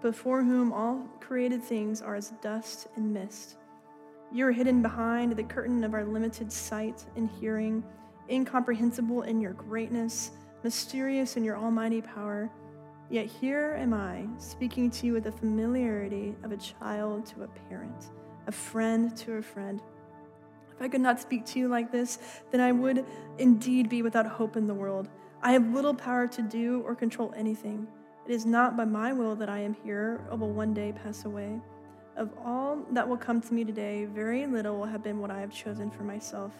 before 0.00 0.44
whom 0.44 0.72
all 0.72 1.08
created 1.18 1.62
things 1.62 2.00
are 2.00 2.14
as 2.14 2.30
dust 2.40 2.86
and 2.96 3.12
mist. 3.12 3.56
You 4.32 4.46
are 4.46 4.52
hidden 4.52 4.80
behind 4.80 5.32
the 5.32 5.42
curtain 5.42 5.82
of 5.82 5.92
our 5.92 6.04
limited 6.04 6.52
sight 6.52 7.04
and 7.16 7.28
hearing, 7.28 7.82
incomprehensible 8.30 9.22
in 9.22 9.40
your 9.40 9.54
greatness 9.54 10.30
mysterious 10.62 11.36
in 11.36 11.44
your 11.44 11.56
almighty 11.56 12.02
power. 12.02 12.50
Yet 13.08 13.26
here 13.26 13.76
am 13.78 13.92
I, 13.92 14.26
speaking 14.38 14.90
to 14.92 15.06
you 15.06 15.14
with 15.14 15.24
the 15.24 15.32
familiarity 15.32 16.34
of 16.44 16.52
a 16.52 16.56
child 16.56 17.26
to 17.26 17.42
a 17.42 17.48
parent, 17.68 18.10
a 18.46 18.52
friend 18.52 19.16
to 19.18 19.34
a 19.34 19.42
friend. 19.42 19.80
If 20.74 20.80
I 20.80 20.88
could 20.88 21.00
not 21.00 21.20
speak 21.20 21.44
to 21.46 21.58
you 21.58 21.68
like 21.68 21.90
this, 21.90 22.18
then 22.50 22.60
I 22.60 22.72
would 22.72 23.04
indeed 23.38 23.88
be 23.88 24.02
without 24.02 24.26
hope 24.26 24.56
in 24.56 24.66
the 24.66 24.74
world. 24.74 25.08
I 25.42 25.52
have 25.52 25.72
little 25.72 25.94
power 25.94 26.26
to 26.28 26.42
do 26.42 26.82
or 26.86 26.94
control 26.94 27.34
anything. 27.36 27.88
It 28.26 28.32
is 28.32 28.46
not 28.46 28.76
by 28.76 28.84
my 28.84 29.12
will 29.12 29.34
that 29.36 29.48
I 29.48 29.58
am 29.58 29.74
here 29.74 30.20
or 30.30 30.36
will 30.36 30.52
one 30.52 30.72
day 30.72 30.92
pass 30.92 31.24
away. 31.24 31.60
Of 32.16 32.30
all 32.44 32.78
that 32.92 33.08
will 33.08 33.16
come 33.16 33.40
to 33.40 33.54
me 33.54 33.64
today, 33.64 34.04
very 34.04 34.46
little 34.46 34.78
will 34.78 34.86
have 34.86 35.02
been 35.02 35.18
what 35.18 35.30
I 35.30 35.40
have 35.40 35.52
chosen 35.52 35.90
for 35.90 36.02
myself. 36.02 36.52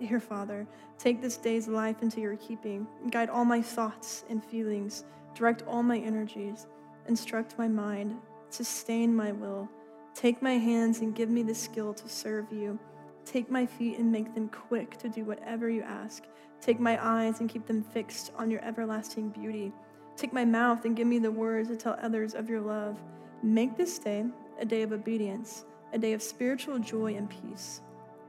Dear 0.00 0.18
Father, 0.18 0.66
take 0.98 1.22
this 1.22 1.36
day's 1.36 1.68
life 1.68 2.02
into 2.02 2.20
your 2.20 2.36
keeping. 2.36 2.86
Guide 3.10 3.30
all 3.30 3.44
my 3.44 3.62
thoughts 3.62 4.24
and 4.28 4.44
feelings. 4.44 5.04
Direct 5.34 5.62
all 5.68 5.82
my 5.82 5.98
energies. 5.98 6.66
Instruct 7.06 7.56
my 7.58 7.68
mind. 7.68 8.16
Sustain 8.50 9.14
my 9.14 9.30
will. 9.30 9.68
Take 10.14 10.42
my 10.42 10.54
hands 10.54 11.00
and 11.00 11.14
give 11.14 11.30
me 11.30 11.42
the 11.42 11.54
skill 11.54 11.94
to 11.94 12.08
serve 12.08 12.52
you. 12.52 12.78
Take 13.24 13.50
my 13.50 13.64
feet 13.64 13.98
and 13.98 14.10
make 14.10 14.34
them 14.34 14.48
quick 14.48 14.98
to 14.98 15.08
do 15.08 15.24
whatever 15.24 15.70
you 15.70 15.82
ask. 15.82 16.24
Take 16.60 16.80
my 16.80 16.98
eyes 17.04 17.40
and 17.40 17.48
keep 17.48 17.66
them 17.66 17.82
fixed 17.82 18.32
on 18.36 18.50
your 18.50 18.64
everlasting 18.64 19.30
beauty. 19.30 19.72
Take 20.16 20.32
my 20.32 20.44
mouth 20.44 20.84
and 20.84 20.96
give 20.96 21.06
me 21.06 21.18
the 21.18 21.30
words 21.30 21.68
to 21.68 21.76
tell 21.76 21.98
others 22.02 22.34
of 22.34 22.48
your 22.48 22.60
love. 22.60 23.00
Make 23.42 23.76
this 23.76 23.98
day 23.98 24.24
a 24.60 24.64
day 24.64 24.82
of 24.82 24.92
obedience, 24.92 25.64
a 25.92 25.98
day 25.98 26.12
of 26.12 26.22
spiritual 26.22 26.78
joy 26.78 27.14
and 27.14 27.30
peace. 27.30 27.80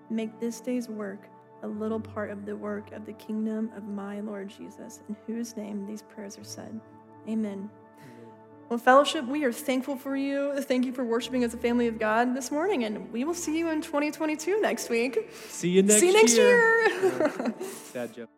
Make 0.09 0.39
this 0.39 0.59
day's 0.59 0.88
work 0.88 1.28
a 1.66 1.68
little 1.68 1.99
part 1.99 2.30
of 2.30 2.45
the 2.45 2.55
work 2.55 2.91
of 2.91 3.05
the 3.05 3.13
kingdom 3.13 3.72
of 3.76 3.84
my 3.88 4.20
Lord 4.20 4.49
Jesus, 4.49 5.01
in 5.09 5.16
whose 5.26 5.57
name 5.57 5.88
these 5.88 6.03
prayers 6.03 6.38
are 6.38 6.43
said. 6.43 6.80
Amen. 7.28 7.70
Well, 8.70 8.80
fellowship, 8.80 9.26
we 9.26 9.43
are 9.43 9.51
thankful 9.51 9.95
for 9.95 10.16
you. 10.16 10.59
Thank 10.61 10.86
you 10.86 10.93
for 10.93 11.03
worshiping 11.03 11.43
as 11.43 11.53
a 11.53 11.57
family 11.57 11.88
of 11.88 11.99
God 11.99 12.36
this 12.36 12.51
morning, 12.51 12.84
and 12.84 13.11
we 13.11 13.24
will 13.24 13.34
see 13.34 13.57
you 13.57 13.70
in 13.70 13.82
2022 13.82 14.61
next 14.61 14.89
week. 14.89 15.30
See 15.49 15.70
you 15.70 15.82
next 15.82 15.99
see 15.99 16.07
you 16.07 16.13
next 16.13 16.36
year. 16.36 16.88
year. 16.88 17.53
Sad 17.91 18.13
joke. 18.13 18.30